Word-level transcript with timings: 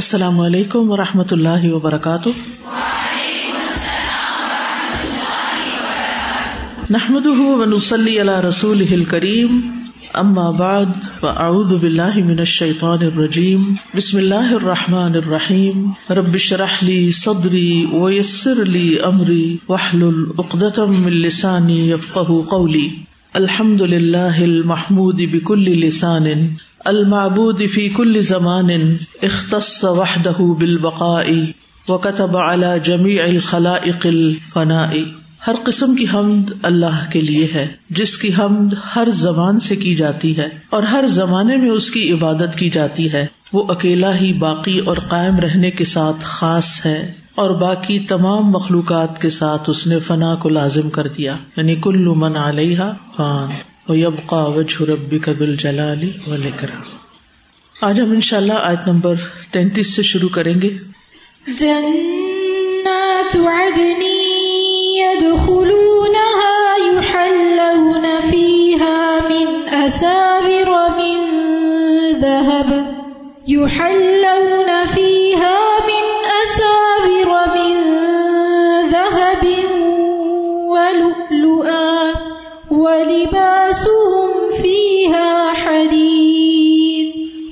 السلام 0.00 0.40
علیکم 0.40 0.90
و 0.90 0.96
رحمۃ 0.96 1.30
اللہ 1.30 1.72
وبرکاتہ۔ 1.72 2.28
نحمد 6.90 7.26
ونسلی 7.26 8.20
علی 8.20 8.48
رسول 8.48 9.04
کریم 9.04 9.60
اما 10.14 10.50
بعد، 10.50 11.20
فاعوذ 11.20 11.72
باللہ 11.72 12.16
من 12.16 12.38
الشیطان 12.38 12.98
الرجیم، 13.02 13.62
بسم 13.96 14.18
اللہ 14.18 14.54
الرحمٰن 14.54 15.14
الرحیم 15.14 15.90
ربش 16.10 16.52
رحلی 16.52 17.10
صدری 17.10 17.86
ویسر 17.92 18.62
علی 18.62 18.98
عمری 18.98 19.56
وحل 19.68 20.02
العقدم 20.02 21.04
السانی 21.06 21.90
یفقہ 21.90 22.48
قولی۔ 22.48 22.88
الحمد 23.34 23.80
للہ 23.80 24.42
المحمود 24.42 25.20
بکل 25.32 25.62
لسان۔ 25.62 26.26
المعبود 26.84 27.62
فی 27.74 27.88
کل 27.88 28.20
زمان 28.20 28.68
اختص 29.22 29.84
وحدہ 29.84 30.42
بالبقاء 30.42 31.26
وكتب 31.88 32.36
على 32.36 32.66
جميع 32.84 33.22
الخلائق 33.22 34.06
الفناء۔ 34.06 34.92
ہر 35.46 35.54
قسم 35.64 35.94
کی 35.94 36.06
حمد 36.14 36.50
اللہ 36.62 37.10
کے 37.10 37.20
لیے 37.20 37.48
ہے، 37.54 37.66
جس 37.90 38.18
کی 38.18 38.30
حمد 38.38 38.74
ہر 38.96 39.08
زبان 39.10 39.60
سے 39.60 39.76
کی 39.76 39.94
جاتی 39.94 40.36
ہے 40.36 40.48
اور 40.70 40.82
ہر 40.82 41.04
زمانے 41.08 41.56
میں 41.56 41.70
اس 41.70 41.90
کی 41.90 42.12
عبادت 42.12 42.58
کی 42.58 42.70
جاتی 42.70 43.12
ہے۔ 43.12 43.26
وہ 43.52 43.64
اکیلا 43.68 44.20
ہی 44.20 44.32
باقی 44.32 44.78
اور 44.78 44.96
قائم 44.96 45.36
رہنے 45.36 45.70
کے 45.70 45.84
ساتھ 45.84 46.16
خاص 46.20 46.86
ہے 46.86 47.12
اور 47.34 47.60
باقی 47.60 47.98
تمام 47.98 48.50
مخلوقات 48.50 49.20
کے 49.20 49.30
ساتھ 49.30 49.70
اس 49.70 49.86
نے 49.86 49.98
فنا 49.98 50.34
کو 50.34 50.48
لازم 50.48 50.90
کر 50.90 51.08
دیا 51.08 51.36
یعنی 51.56 51.74
کل 51.74 52.08
من 52.08 52.36
علیہ 52.36 52.80
فان۔ 53.16 53.69
یبقا 53.94 54.46
وجہ 54.46 54.82
ربی 54.82 55.18
قبل 55.18 55.56
جلالی 55.56 56.12
ولیکر 56.26 56.66
آج 57.82 58.00
ہم 58.00 58.10
ان 58.10 58.20
شاء 58.20 58.36
اللہ 58.36 58.52
آیت 58.52 58.88
نمبر 58.88 59.14
تینتیس 59.50 59.96
سے 59.96 60.02
شروع 60.02 60.28
کریں 60.28 60.54
گے۔ 60.62 60.68
جنات 61.46 63.36
عدن 63.36 64.02
يدخلونها، 65.00 65.72
يحلون 66.84 68.06
فيها 68.30 69.18
من 69.30 69.68
أسابر 69.86 70.70
من 70.96 71.40
ذهب، 72.20 72.72
يحلون 73.48 74.59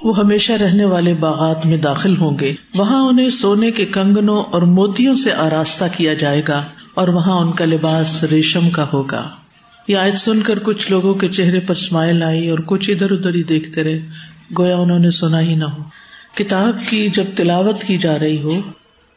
وہ 0.09 0.19
ہمیشہ 0.19 0.53
رہنے 0.53 0.85
والے 0.85 1.15
باغات 1.15 1.67
میں 1.67 1.77
داخل 1.77 2.17
ہوں 2.17 2.39
گے۔ 2.39 2.53
وہاں 2.75 3.01
انہیں 3.01 3.29
سونے 3.29 3.71
کے 3.71 3.85
کنگنوں 3.85 4.45
اور 4.45 4.63
موتیوں 4.63 5.15
سے 5.15 5.33
آراستہ 5.33 5.85
کیا 5.97 6.15
جائے 6.15 6.43
گا 6.49 6.63
اور 6.95 7.09
وہاں 7.09 7.37
ان 7.37 7.53
کا 7.53 7.65
لباس 7.65 8.25
ریشم 8.25 8.71
کا 8.71 8.87
ہوگا۔ 8.93 9.29
یہ 9.89 9.97
آیت 9.97 10.15
سن 10.15 10.41
کر 10.41 10.59
کچھ 10.59 10.91
لوگوں 10.91 11.15
کے 11.15 11.29
چہرے 11.29 11.61
پر 11.61 11.71
اسمائل 11.71 12.23
آئی 12.23 12.51
اور 12.51 12.59
کچھ 12.67 12.91
ادھر 12.91 13.11
ادھر 13.11 13.35
ہی 13.35 13.43
دیکھتے 13.43 13.83
رہے 13.83 13.99
گویا 14.59 14.77
انہوں 14.77 14.99
نے 14.99 15.11
سنا 15.11 15.41
ہی 15.41 15.55
نہ 15.55 15.65
ہو۔ 15.65 15.83
کتاب 16.35 16.77
کی 16.89 17.09
جب 17.09 17.25
تلاوت 17.37 17.83
کی 17.83 17.99
جا 17.99 18.19
رہی 18.19 18.43
ہو 18.43 18.61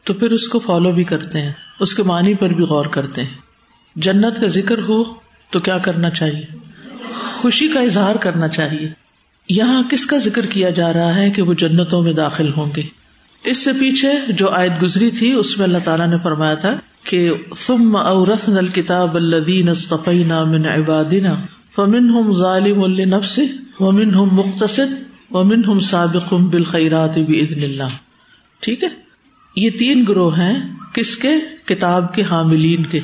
تو 0.04 0.14
پھر 0.14 0.32
اس 0.32 0.48
کو 0.48 0.60
فالو 0.60 0.92
بھی 0.92 1.04
کرتے 1.04 1.42
ہیں، 1.42 1.52
اس 1.80 1.96
کے 1.96 2.04
معنی 2.04 2.34
پر 2.34 2.50
بھی 2.50 2.64
غور 2.64 2.86
کرتے 2.86 3.24
ہیں۔ 3.24 3.38
جنت 3.96 4.42
کا 4.42 4.48
ذکر 4.48 4.78
ہو 4.78 5.04
تو 5.50 5.60
کیا 5.60 5.78
کرنا 5.78 6.10
چاہیے؟ 6.10 6.58
خوشی 7.42 7.68
کا 7.68 7.80
اظہار 7.80 8.16
کرنا 8.16 8.48
چاہیے۔ 8.48 9.01
یہاں 9.52 9.84
کس 9.90 10.06
کا 10.06 10.18
ذکر 10.18 10.46
کیا 10.46 10.70
جا 10.70 10.94
رہا 10.94 11.16
ہے 11.16 11.30
کہ 11.30 11.42
وہ 11.42 11.54
جنتوں 11.54 12.04
میں 12.04 12.14
داخل 12.14 12.52
ہوں 12.58 12.72
گے؟ 12.76 12.82
اس 13.44 13.58
سے 13.58 13.72
پیچھے 13.74 14.32
جو 14.32 14.50
آیت 14.50 14.84
گزری 14.84 15.12
تھی، 15.12 15.34
اس 15.34 15.58
میں 15.58 15.66
اللہ 15.66 15.78
تعالیٰ 15.84 16.08
نے 16.08 16.16
فرمایا 16.24 16.54
تھا 16.54 16.76
کہ 17.04 17.32
ثم 17.58 17.96
اورثنا 17.96 18.58
الكتاب 18.58 19.16
الذين 19.16 19.70
اصطفينا 19.70 20.44
من 20.44 20.66
عبادنا 20.66 21.36
فمنهم 21.76 22.34
ظالم 22.34 22.86
لنفسه 22.86 23.46
ومنهم 23.80 24.36
مقتصد 24.36 25.04
ومنهم 25.32 25.80
سابق 25.80 26.34
بالخيرات 26.34 27.18
باذن 27.18 27.64
الله۔ 27.64 27.94
ٹھیک 28.60 28.84
ہے؟ 28.84 28.90
یہ 29.56 29.70
تین 29.70 30.06
گروہ 30.08 30.38
ہیں 30.38 30.70
کس 30.94 31.18
کے؟ 31.18 31.30
کتاب 31.66 32.14
کے 32.14 32.24
حاملین 32.32 32.86
کے۔ 32.86 33.00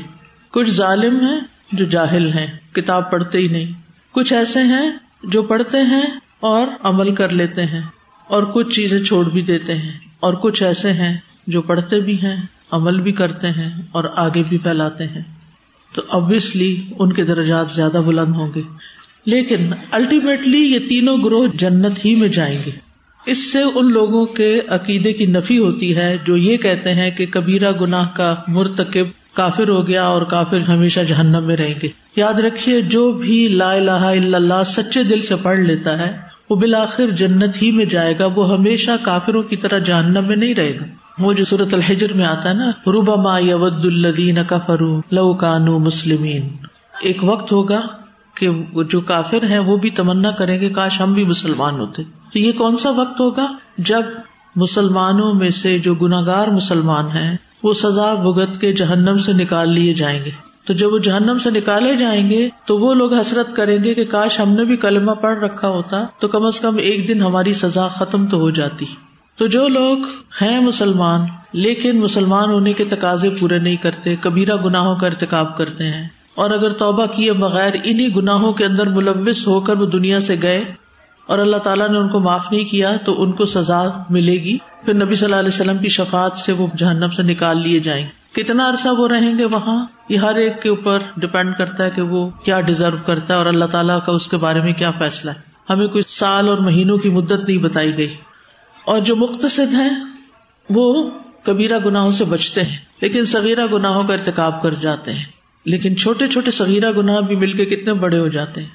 کچھ 0.52 0.70
ظالم 0.70 1.20
ہیں 1.20 1.40
جو 1.72 1.86
جاہل 1.86 2.30
ہیں، 2.30 2.48
کتاب 2.74 3.12
پڑھتے 3.12 3.38
ہی 3.38 3.48
نہیں۔ 3.48 3.72
کچھ 4.12 4.34
ایسے 4.34 4.60
ہیں 4.60 4.92
جو 5.24 5.42
پڑھتے 5.42 5.78
ہیں 5.78 6.04
اور 6.40 6.68
عمل 6.84 7.16
کر 7.16 7.30
لیتے 7.30 7.66
ہیں 7.66 7.82
اور 8.28 8.44
کچھ 8.44 8.76
چیزیں 8.76 9.04
چھوڑ 9.04 9.26
بھی 9.26 9.42
دیتے 9.42 9.76
ہیں 9.76 9.92
اور 10.20 10.34
کچھ 10.34 10.64
ایسے 10.64 10.94
ہیں 10.94 11.18
جو 11.48 11.62
پڑھتے 11.62 12.00
بھی 12.00 12.16
ہیں، 12.16 12.46
عمل 12.72 13.02
بھی 13.02 13.12
کرتے 13.12 13.48
ہیں 13.48 13.82
اور 13.92 14.04
آگے 14.16 14.44
بھی 14.50 14.58
پھیلاتے 14.58 15.04
ہیں۔ 15.04 15.22
تو 15.94 16.02
ابویسلی 16.10 16.82
ان 17.00 17.14
کے 17.14 17.24
درجات 17.24 17.72
زیادہ 17.72 18.02
بلند 18.06 18.36
ہوں 18.36 18.52
گے۔ 18.56 18.62
لیکن 19.26 19.74
الٹیمیٹلی 19.92 20.58
یہ 20.58 20.80
تینوں 20.90 21.18
گروہ 21.18 21.48
جنت 21.54 22.06
ہی 22.06 22.16
میں 22.16 22.28
جائیں 22.28 22.58
گے۔ 22.66 22.72
اس 23.26 23.52
سے 23.52 23.62
ان 23.62 23.92
لوگوں 23.92 24.26
کے 24.26 24.62
عقیدے 24.70 25.14
کی 25.14 25.26
نفی 25.26 25.58
ہوتی 25.58 25.96
ہے 25.96 26.18
جو 26.26 26.38
یہ 26.38 26.58
کہتے 26.58 26.94
ہیں 26.94 27.12
کہ 27.12 27.26
کبیرہ 27.26 27.72
گناہ 27.82 28.08
کا 28.14 28.36
مرتکب 28.48 29.06
کافر 29.34 29.70
ہو 29.70 29.88
گیا 29.88 30.04
اور 30.04 30.22
کافر 30.22 30.60
ہمیشہ 30.60 31.00
جہنم 31.00 31.48
میں 31.48 31.56
رہیں 31.56 31.76
گے۔ 31.84 31.88
یاد 32.16 32.34
رکھیے 32.34 32.82
جو 32.82 33.12
بھی 33.12 33.48
لا 33.48 33.72
الہ 33.72 33.92
الا 33.92 34.38
اللہ 34.38 34.64
سچے 34.66 35.04
دل 35.04 35.20
سے 35.20 35.36
پڑھ 35.36 35.60
لیتا 35.60 36.08
ہے 36.08 36.27
وہ 36.50 36.56
بالآخر 36.56 37.10
جنت 37.10 37.62
ہی 37.62 37.72
میں 37.72 37.86
جائے 37.86 38.20
گا، 38.20 38.26
وہ 38.26 38.54
ہمیشہ 38.54 38.92
کافروں 39.02 39.44
کی 39.44 39.56
طرح 39.56 39.78
جہنم 39.78 40.28
میں 40.28 40.36
نہیں 40.36 40.56
رہے 40.56 40.76
گا۔ 40.76 40.86
وہ 41.20 41.34
جو 41.34 41.46
صورت 41.46 41.74
الحجر 41.74 42.14
میں 42.14 42.26
آتا 42.26 42.50
ہے 42.50 42.54
نا 42.54 42.70
روبا 42.70 43.16
ما 43.16 43.40
ید 43.40 43.86
الدین 43.86 44.38
کفرو 44.48 45.02
لو 45.12 45.34
کانو 45.34 45.80
مسلمین۔ 45.80 46.50
ایک 47.02 47.24
وقت 47.24 47.52
ہوگا 47.52 47.82
کہ 48.36 48.50
جو 48.90 49.02
کافر 49.02 49.44
ہیں، 49.44 49.60
وہ 49.60 49.78
بھی 49.78 49.90
تمنا 49.90 50.32
کریں 50.32 50.62
گے، 50.62 50.70
کاش 50.70 51.02
ہم 51.02 51.14
بھی 51.14 51.26
مسلمان 51.26 51.74
ہوتے۔ 51.74 52.04
تو 52.34 52.40
یہ 52.40 52.52
کون 52.52 52.78
سا 52.78 52.90
وقت 52.90 53.20
ہوگا؟ 53.20 53.54
جب 53.78 54.02
مسلمانوں 54.56 55.34
میں 55.34 55.50
سے 55.50 55.80
جو 55.80 55.96
گناگار 55.96 56.48
مسلمان 56.48 57.06
ہیں، 57.06 57.38
وہ 57.64 57.74
سزا 57.74 58.14
بھگت 58.14 58.62
کے 58.62 58.74
جہنم 58.74 59.18
سے 59.18 59.34
نکال 59.34 59.70
لیے 59.74 59.94
جائیں 59.94 60.26
گے۔ 60.26 60.32
تو 60.68 60.74
جب 60.74 60.94
وہ 60.94 60.98
جہنم 60.98 61.38
سے 61.44 61.52
نکالے 61.52 61.96
جائیں 61.96 62.30
گے 62.30 62.50
تو 62.66 62.78
وہ 62.78 62.94
لوگ 62.94 63.14
حسرت 63.14 63.56
کریں 63.56 63.84
گے 63.84 63.94
کہ 63.94 64.06
کاش 64.06 64.40
ہم 64.40 64.50
نے 64.50 64.66
بھی 64.66 64.78
کلمہ 64.78 65.12
پڑھ 65.12 65.40
رکھا 65.40 65.68
ہوتا 65.68 66.04
تو 66.20 66.28
کم 66.28 66.46
از 66.46 66.60
کم 66.60 66.78
ایک 66.78 67.08
دن 67.08 67.22
ہماری 67.22 67.54
سزا 67.54 67.88
ختم 67.88 68.28
تو 68.28 68.38
ہو 68.38 68.50
جاتی۔ 68.50 68.86
تو 69.38 69.48
جو 69.48 69.68
لوگ 69.68 69.98
ہیں 70.42 70.60
مسلمان، 70.60 71.22
لیکن 71.54 72.00
مسلمان 72.00 72.50
ہونے 72.50 72.74
کے 72.74 72.84
تقاضے 72.86 73.30
پورے 73.30 73.60
نہیں 73.60 73.76
کرتے، 73.76 74.16
کبیرہ 74.22 74.56
گناہوں 74.56 74.96
کا 74.96 75.08
ارتقاب 75.08 75.58
کرتے 75.58 75.84
ہیں۔ 75.84 76.08
اور 76.36 76.50
اگر 76.50 76.70
توبہ 76.70 77.06
کیے 77.06 77.34
بغیر 77.34 77.74
انہیں 77.84 78.10
گناہوں 78.10 78.54
کے 78.54 78.66
اندر 78.66 78.88
ملوث 78.88 79.48
ہو 79.48 79.60
کر 79.60 79.78
وہ 79.78 79.86
دنیا 79.86 80.20
سے 80.20 80.36
گئے 80.42 80.64
اور 81.26 81.40
اللہ 81.40 81.58
تعالیٰ 81.58 81.90
نے 81.90 81.98
ان 81.98 82.10
کو 82.10 82.20
معاف 82.20 82.52
نہیں 82.52 82.66
کیا 82.66 82.96
تو 83.06 83.24
ان 83.24 83.32
کو 83.32 83.46
سزا 83.46 83.84
ملے 84.10 84.34
گی۔ 84.34 84.58
پھر 84.86 84.94
نبی 84.94 85.16
صلی 85.16 85.26
اللہ 85.26 85.36
علیہ 85.36 85.50
وسلم 85.50 85.78
کی 85.78 85.88
شفات 85.88 86.38
سے 86.38 86.52
وہ 86.52 86.68
جہنم 86.78 87.10
سے 87.10 87.24
نکال 87.24 87.62
لیے 87.62 87.80
جائیں۔ 87.80 88.06
گے 88.06 88.27
کتنا 88.38 88.70
عرصہ 88.70 88.90
وہ 88.90 89.08
رہیں 89.08 89.38
گے 89.38 89.46
وہاں؟ 89.46 89.86
یہ 90.10 90.18
ہر 90.18 90.36
ایک 90.36 90.62
کے 90.62 90.70
اوپر 90.70 91.00
ڈپینڈ 91.18 91.58
کرتا 91.58 91.86
ہے 91.86 91.90
کہ 91.90 92.02
وہ 92.02 92.30
کیا 92.30 92.62
ڈیزرو 92.62 92.98
کرتا 93.06 93.34
ہے 93.34 93.38
اور 93.38 93.46
اللہ 93.46 93.66
تعالیٰ 93.66 94.06
کا 94.06 94.12
اس 94.12 94.28
کے 94.28 94.38
بارے 94.38 94.62
میں 94.62 94.74
کیا 94.74 94.92
فیصلہ 94.92 95.32
ہے۔ 95.32 95.42
ہمیں 95.70 95.88
کچھ 95.88 96.12
سال 96.12 96.50
اور 96.50 96.58
مہینوں 96.58 96.98
کی 96.98 97.10
مدت 97.10 97.48
نہیں 97.48 97.58
بتائی 97.58 97.98
گئی۔ 97.98 98.14
اور 98.86 99.00
جو 99.00 99.16
مختصد 99.16 99.74
ہیں، 99.74 99.90
وہ 100.70 101.10
کبیرہ 101.44 101.80
گناہوں 101.86 102.12
سے 102.12 102.26
بچتے 102.26 102.64
ہیں، 102.64 102.78
لیکن 103.02 103.26
سغیرہ 103.26 103.66
گناہوں 103.74 104.04
کا 104.04 104.14
ارتقاب 104.14 104.62
کر 104.62 104.74
جاتے 104.74 105.14
ہیں۔ 105.14 105.26
لیکن 105.66 105.98
چھوٹے 105.98 106.28
چھوٹے 106.28 106.52
سغیرہ 106.52 106.92
گناہ 106.92 107.22
بھی 107.22 107.36
مل 107.36 107.52
کے 107.52 107.66
کتنے 107.66 107.94
بڑے 107.94 108.20
ہو 108.20 108.28
جاتے 108.28 108.62
ہیں۔ 108.62 108.70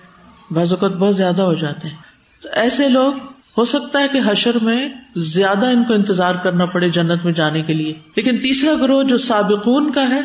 بعض 0.52 0.72
اوقات 0.72 0.92
بہت 0.92 1.16
زیادہ 1.16 1.42
ہو 1.42 1.54
جاتے 1.54 1.88
ہیں۔ 1.88 1.96
تو 2.42 2.48
ایسے 2.52 2.88
لوگ 2.88 3.12
ہو 3.58 3.64
سکتا 3.64 4.00
ہے 4.00 4.06
کہ 4.12 4.20
حشر 4.26 4.56
میں 4.62 4.88
زیادہ 5.16 5.66
ان 5.66 5.84
کو 5.84 5.92
انتظار 5.94 6.34
کرنا 6.34 6.64
پڑے 6.64 6.88
جنت 6.88 7.24
میں 7.24 7.32
جانے 7.32 7.62
کے 7.62 7.74
لیے۔ 7.74 7.92
لیکن 8.16 8.38
تیسرا 8.38 8.74
گروہ 8.74 9.02
جو 9.02 9.18
سابقون 9.18 9.92
کا 9.92 10.08
ہے، 10.08 10.20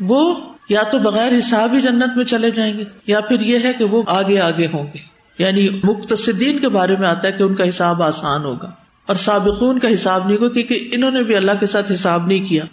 وہ 0.00 0.34
یا 0.68 0.82
تو 0.82 0.98
بغیر 0.98 1.38
حساب 1.38 1.74
ہی 1.74 1.80
جنت 1.80 2.16
میں 2.16 2.24
چلے 2.24 2.50
جائیں 2.50 2.78
گے، 2.78 2.84
یا 3.06 3.20
پھر 3.20 3.40
یہ 3.40 3.58
ہے 3.64 3.72
کہ 3.78 3.84
وہ 3.84 4.02
آگے 4.06 4.40
آگے 4.40 4.66
ہوں 4.66 4.86
گے۔ 4.94 5.18
یعنی 5.38 5.68
مختصدین 5.82 6.58
کے 6.58 6.68
بارے 6.68 6.96
میں 6.98 7.08
آتا 7.08 7.28
ہے 7.28 7.32
کہ 7.32 7.42
ان 7.42 7.54
کا 7.54 7.68
حساب 7.68 8.02
آسان 8.02 8.44
ہوگا۔ 8.44 8.70
اور 9.06 9.14
سابقون 9.14 9.78
کا 9.78 9.92
حساب 9.92 10.26
نہیں 10.26 10.36
ہوگا، 10.36 10.48
کیونکہ 10.48 10.88
انہوں 10.92 11.10
نے 11.10 11.22
بھی 11.22 11.36
اللہ 11.36 11.52
کے 11.60 11.66
ساتھ 11.66 11.92
حساب 11.92 12.26
نہیں 12.26 12.44
کیا۔ 12.44 12.64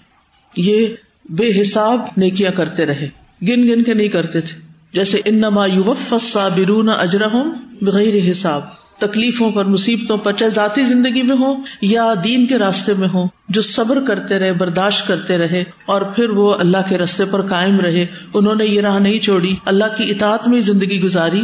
یہ 0.58 0.88
بے 1.30 1.62
حساب 1.62 2.02
نیکیاں 2.18 2.52
کرتے 2.52 2.86
رہے، 2.86 3.10
گن 3.42 3.68
گن 3.68 3.84
کے 3.84 3.94
نہیں 3.94 4.08
کرتے 4.08 4.42
تھے۔ 4.42 4.62
جیسے 4.94 5.22
انما 5.26 5.66
یوف 5.66 6.14
صابرون 6.22 6.90
اجرہم 6.90 7.54
بغیر 7.82 8.32
حساب۔ 8.32 8.85
تکلیفوں 8.98 9.52
پر، 9.52 9.66
مصیبتوں 9.66 10.18
پر، 10.18 10.34
چاہے 10.34 10.50
ذاتی 10.50 10.84
زندگی 10.84 11.22
میں 11.22 11.36
ہو 11.36 11.56
یا 11.82 12.14
دین 12.24 12.48
کے 12.48 12.58
راستے 12.58 12.94
میں 12.94 13.08
ہو، 13.08 13.26
جو 13.50 13.62
صبر 13.62 14.00
کرتے 14.08 14.40
رہے، 14.40 14.54
برداشت 14.54 15.08
کرتے 15.08 15.38
رہے 15.38 15.64
اور 15.86 16.02
پھر 16.02 16.30
وہ 16.30 16.54
اللہ 16.54 16.78
کے 16.90 16.98
راستے 16.98 17.26
پر 17.26 17.42
قائم 17.42 17.80
رہے، 17.80 18.06
انہوں 18.34 18.56
نے 18.56 18.66
یہ 18.66 18.82
راہ 18.82 19.00
نہیں 19.00 19.20
چھوڑی، 19.20 19.56
اللہ 19.66 19.86
کی 19.98 20.12
اطاعت 20.12 20.48
میں 20.48 20.60
زندگی 20.60 21.02
گزاری، 21.02 21.44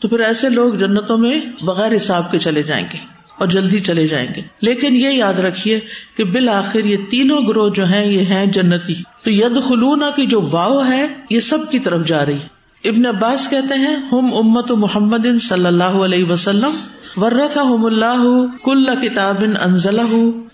تو 0.00 0.08
پھر 0.08 0.20
ایسے 0.20 0.48
لوگ 0.48 0.74
جنتوں 0.74 1.18
میں 1.18 1.40
بغیر 1.64 1.96
حساب 1.96 2.30
کے 2.30 2.38
چلے 2.38 2.62
جائیں 2.62 2.86
گے 2.92 2.98
اور 3.38 3.48
جلدی 3.48 3.80
چلے 3.80 4.06
جائیں 4.06 4.28
گے۔ 4.36 4.40
لیکن 4.62 4.96
یہ 4.96 5.08
یاد 5.08 5.34
رکھیے 5.34 5.80
کہ 6.16 6.24
بالآخر 6.24 6.84
یہ 6.84 6.96
تینوں 7.10 7.42
گروہ 7.48 7.68
جو 7.68 7.86
ہیں، 7.86 8.06
یہ 8.06 8.24
ہیں 8.24 8.46
جنتی۔ 8.46 8.94
تو 9.22 9.30
ید 9.30 9.62
خلونا 9.68 10.10
کی 10.16 10.26
جو 10.26 10.48
واؤ 10.50 10.84
ہے، 10.88 11.06
یہ 11.30 11.40
سب 11.40 11.58
کی 11.70 11.78
طرف 11.78 12.06
جا 12.06 12.26
رہی۔ 12.26 12.38
ابن 12.84 13.06
عباس 13.06 13.48
کہتے 13.50 13.74
ہیں، 13.74 13.96
ہم 14.12 14.34
امت 14.34 14.70
محمد 14.70 15.26
صلی 15.40 15.66
اللہ 15.66 15.98
علیہ 16.04 16.24
وسلم 16.24 16.76
ورث 17.16 17.56
اللہ 17.56 18.24
کل 18.64 18.86
کتاب 19.02 19.44
انزل 19.60 20.00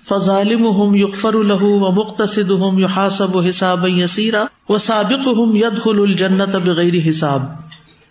فضالم 0.08 0.64
ہم 0.66 0.94
یقفر 0.94 1.34
الح 1.34 1.62
و 1.62 1.90
مختصد 1.92 2.50
ہم 2.50 2.78
یو 2.78 2.86
حاصب 2.86 3.36
و 3.36 3.40
حساب 3.40 3.86
یسیرا 3.88 4.44
و 4.68 4.78
سابق 4.78 5.26
ہم 5.26 5.56
ید 5.56 5.80
الجنت 5.86 6.56
بغیر 6.56 6.94
حساب. 7.08 7.42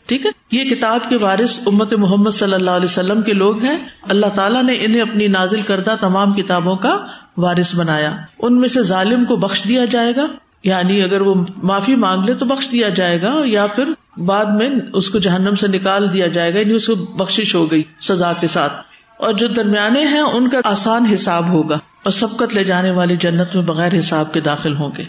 ٹھیک 0.05 0.25
ہے؟ 0.25 0.31
یہ 0.51 0.63
کتاب 0.63 1.09
کے 1.09 1.17
وارث 1.17 1.59
امت 1.65 1.93
محمد 1.93 2.31
صلی 2.31 2.53
اللہ 2.53 2.71
علیہ 2.71 2.85
وسلم 2.85 3.21
کے 3.21 3.33
لوگ 3.33 3.63
ہیں۔ 3.63 3.77
اللہ 4.09 4.25
تعالیٰ 4.35 4.63
نے 4.63 4.77
انہیں 4.79 5.01
اپنی 5.01 5.27
نازل 5.27 5.61
کردہ 5.61 5.95
تمام 5.99 6.33
کتابوں 6.33 6.75
کا 6.75 6.97
وارث 7.37 7.75
بنایا۔ 7.75 8.11
ان 8.39 8.59
میں 8.59 8.69
سے 8.69 8.83
ظالم 8.83 9.25
کو 9.25 9.35
بخش 9.35 9.63
دیا 9.63 9.85
جائے 9.85 10.15
گا 10.15 10.25
یعنی 10.63 11.01
اگر 11.01 11.21
وہ 11.21 11.33
معافی 11.63 11.95
مانگ 11.95 12.23
لے 12.23 12.33
تو 12.33 12.45
بخش 12.45 12.71
دیا 12.71 12.89
جائے 12.89 13.21
گا، 13.21 13.33
یا 13.45 13.65
پھر 13.75 13.91
بعد 14.17 14.45
میں 14.45 14.69
اس 14.93 15.09
کو 15.09 15.19
جہنم 15.19 15.55
سے 15.55 15.67
نکال 15.67 16.13
دیا 16.13 16.27
جائے 16.27 16.53
گا 16.53 16.59
یعنی 16.59 16.73
اس 16.73 16.87
کو 16.87 16.95
بخش 16.95 17.55
ہو 17.55 17.71
گئی 17.71 17.83
سزا 18.01 18.33
کے 18.33 18.47
ساتھ۔ 18.47 18.73
اور 19.17 19.33
جو 19.33 19.47
درمیانے 19.47 20.05
ہیں، 20.05 20.19
ان 20.19 20.49
کا 20.49 20.57
آسان 20.63 21.05
حساب 21.05 21.49
ہوگا۔ 21.49 21.75
اور 21.75 22.11
سبقت 22.11 22.55
لے 22.55 22.63
جانے 22.63 22.91
والی 22.91 23.15
جنت 23.15 23.55
میں 23.55 23.63
بغیر 23.63 23.99
حساب 23.99 24.33
کے 24.33 24.39
داخل 24.39 24.75
ہوں 24.75 24.91
گے۔ 24.97 25.03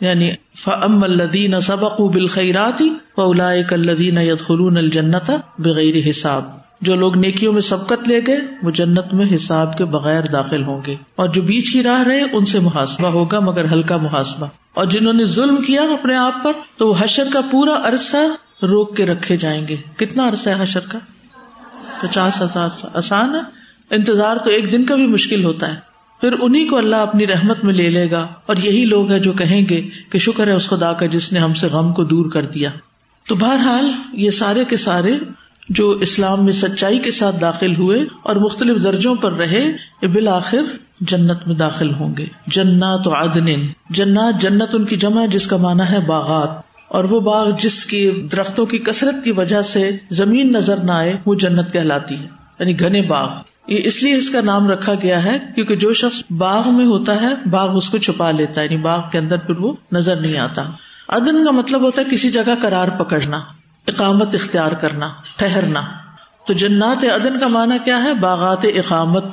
یعنی 0.00 0.30
فم 0.56 1.04
الدین 1.04 1.60
سبق 1.60 2.00
بالخیراتی 2.00 2.90
فلا 3.16 3.48
الدین 3.70 4.18
یدخلون 4.18 4.76
الجنت 4.76 5.30
بغیر 5.58 6.08
حساب۔ 6.10 6.44
جو 6.80 6.94
لوگ 6.94 7.18
نیکیوں 7.18 7.52
میں 7.52 7.60
سبقت 7.60 8.08
لے 8.08 8.20
گئے، 8.26 8.38
وہ 8.62 8.70
جنت 8.70 9.14
میں 9.14 9.34
حساب 9.34 9.78
کے 9.78 9.84
بغیر 9.84 10.22
داخل 10.22 10.62
ہوں 10.62 10.80
گے۔ 10.86 10.94
اور 11.16 11.28
جو 11.28 11.42
بیچ 11.42 11.72
کی 11.72 11.82
راہ 11.82 12.02
رہے، 12.02 12.22
ان 12.32 12.44
سے 12.44 12.60
محاسبہ 12.60 13.08
ہوگا، 13.08 13.40
مگر 13.40 13.64
ہلکا 13.72 13.96
محاسبہ۔ 13.96 14.46
اور 14.74 14.86
جنہوں 14.86 15.12
نے 15.12 15.24
ظلم 15.24 15.56
کیا 15.56 15.82
اپنے 15.82 16.16
آپ 16.16 16.44
پر، 16.44 16.52
تو 16.76 16.88
وہ 16.88 16.94
حشر 16.98 17.24
کا 17.32 17.40
پورا 17.50 17.88
عرصہ 17.88 18.16
روک 18.62 18.96
کے 18.96 19.06
رکھے 19.06 19.36
جائیں 19.36 19.68
گے۔ 19.68 19.76
کتنا 19.96 20.28
عرصہ 20.28 20.48
ہے 20.48 20.54
حشر 20.58 20.80
کا؟ 20.80 20.98
پچاس 22.00 22.40
ہزار 22.42 22.68
آسان 22.94 23.34
ہے۔ 23.34 23.40
انتظار 23.90 24.36
تو 24.36 24.50
ایک 24.50 24.72
دن 24.72 24.84
کا 24.84 24.94
بھی 24.94 25.06
مشکل 25.06 25.44
ہوتا 25.44 25.74
ہے۔ 25.74 25.90
پھر 26.20 26.32
انہیں 26.40 26.68
کو 26.68 26.76
اللہ 26.76 26.96
اپنی 26.96 27.26
رحمت 27.26 27.64
میں 27.64 27.74
لے 27.74 27.88
لے 27.90 28.10
گا۔ 28.10 28.28
اور 28.46 28.56
یہی 28.56 28.84
لوگ 28.84 29.10
ہیں 29.10 29.18
جو 29.18 29.32
کہیں 29.32 29.68
گے 29.68 29.88
کہ 30.10 30.18
شکر 30.18 30.46
ہے 30.46 30.52
اس 30.52 30.68
خدا 30.68 30.92
کا 30.92 31.06
جس 31.06 31.32
نے 31.32 31.38
ہم 31.38 31.54
سے 31.54 31.68
غم 31.68 31.92
کو 31.92 32.04
دور 32.04 32.30
کر 32.30 32.46
دیا۔ 32.46 32.70
تو 33.28 33.34
بہرحال 33.34 33.92
یہ 34.12 34.30
سارے 34.30 34.64
کے 34.64 34.76
سارے 34.76 35.14
جو 35.68 35.90
اسلام 35.90 36.44
میں 36.44 36.52
سچائی 36.52 36.98
کے 36.98 37.10
ساتھ 37.10 37.36
داخل 37.40 37.76
ہوئے 37.76 38.04
اور 38.22 38.36
مختلف 38.36 38.84
درجوں 38.84 39.14
پر 39.14 39.32
رہے 39.32 39.72
بالآخر 40.02 40.62
جنت 41.00 41.46
میں 41.46 41.54
داخل 41.54 41.94
ہوں 41.94 42.16
گے۔ 42.16 42.26
جنات 42.46 43.06
و 43.06 43.14
عدن، 43.14 43.46
جنات 43.90 44.40
جنت 44.40 44.68
ان 44.72 44.84
کی 44.84 44.96
جمع 44.96 45.22
ہے 45.22 45.28
جس 45.28 45.46
کا 45.46 45.56
مانا 45.56 45.90
ہے 45.90 46.00
باغات۔ 46.00 46.50
اور 46.88 47.04
وہ 47.04 47.20
باغ 47.20 47.50
جس 47.50 47.84
کی 47.86 48.10
درختوں 48.32 48.66
کی 48.66 48.78
کثرت 48.78 49.24
کی 49.24 49.32
وجہ 49.32 49.62
سے 49.62 49.90
زمین 50.10 50.52
نظر 50.52 50.76
نہ 50.76 50.92
آئے، 50.92 51.16
وہ 51.26 51.34
جنت 51.34 51.72
کہلاتی 51.72 52.14
ہے۔ 52.14 52.26
یعنی 52.58 52.80
گھنے 52.80 53.02
باغ۔ 53.02 53.28
یہ 53.68 53.78
اس 53.84 54.02
لیے 54.02 54.14
اس 54.14 54.30
کا 54.30 54.40
نام 54.40 54.70
رکھا 54.70 54.94
گیا 55.02 55.24
ہے 55.24 55.38
کیونکہ 55.54 55.76
جو 55.76 55.92
شخص 55.92 56.22
باغ 56.30 56.68
میں 56.68 56.86
ہوتا 56.86 57.22
ہے، 57.22 57.48
باغ 57.50 57.76
اس 57.76 57.88
کو 57.88 57.98
چھپا 57.98 58.30
لیتا 58.30 58.60
ہے 58.60 58.66
یعنی 58.66 58.76
باغ 58.76 59.00
کے 59.12 59.18
اندر 59.18 59.36
پھر 59.36 59.58
وہ 59.58 59.72
نظر 59.92 60.16
نہیں 60.16 60.38
آتا۔ 60.38 60.62
ادن 61.08 61.44
کا 61.44 61.50
مطلب 61.50 61.82
ہوتا 61.82 62.02
ہے 62.02 62.06
کسی 62.10 62.30
جگہ 62.30 62.52
کرار 62.62 62.88
پکڑنا، 62.88 63.36
اقامت 63.86 64.34
اختیار 64.34 64.72
کرنا 64.72 65.08
ٹہرنا 65.36 65.82
تو 66.46 66.52
جنات 66.52 67.04
عدن 67.04 67.38
کا 67.38 67.48
مانا 67.48 67.76
کیا 67.76 68.02
ہے؟ 68.02 68.14
باغات 68.14 68.64
اقامت۔ 68.64 69.24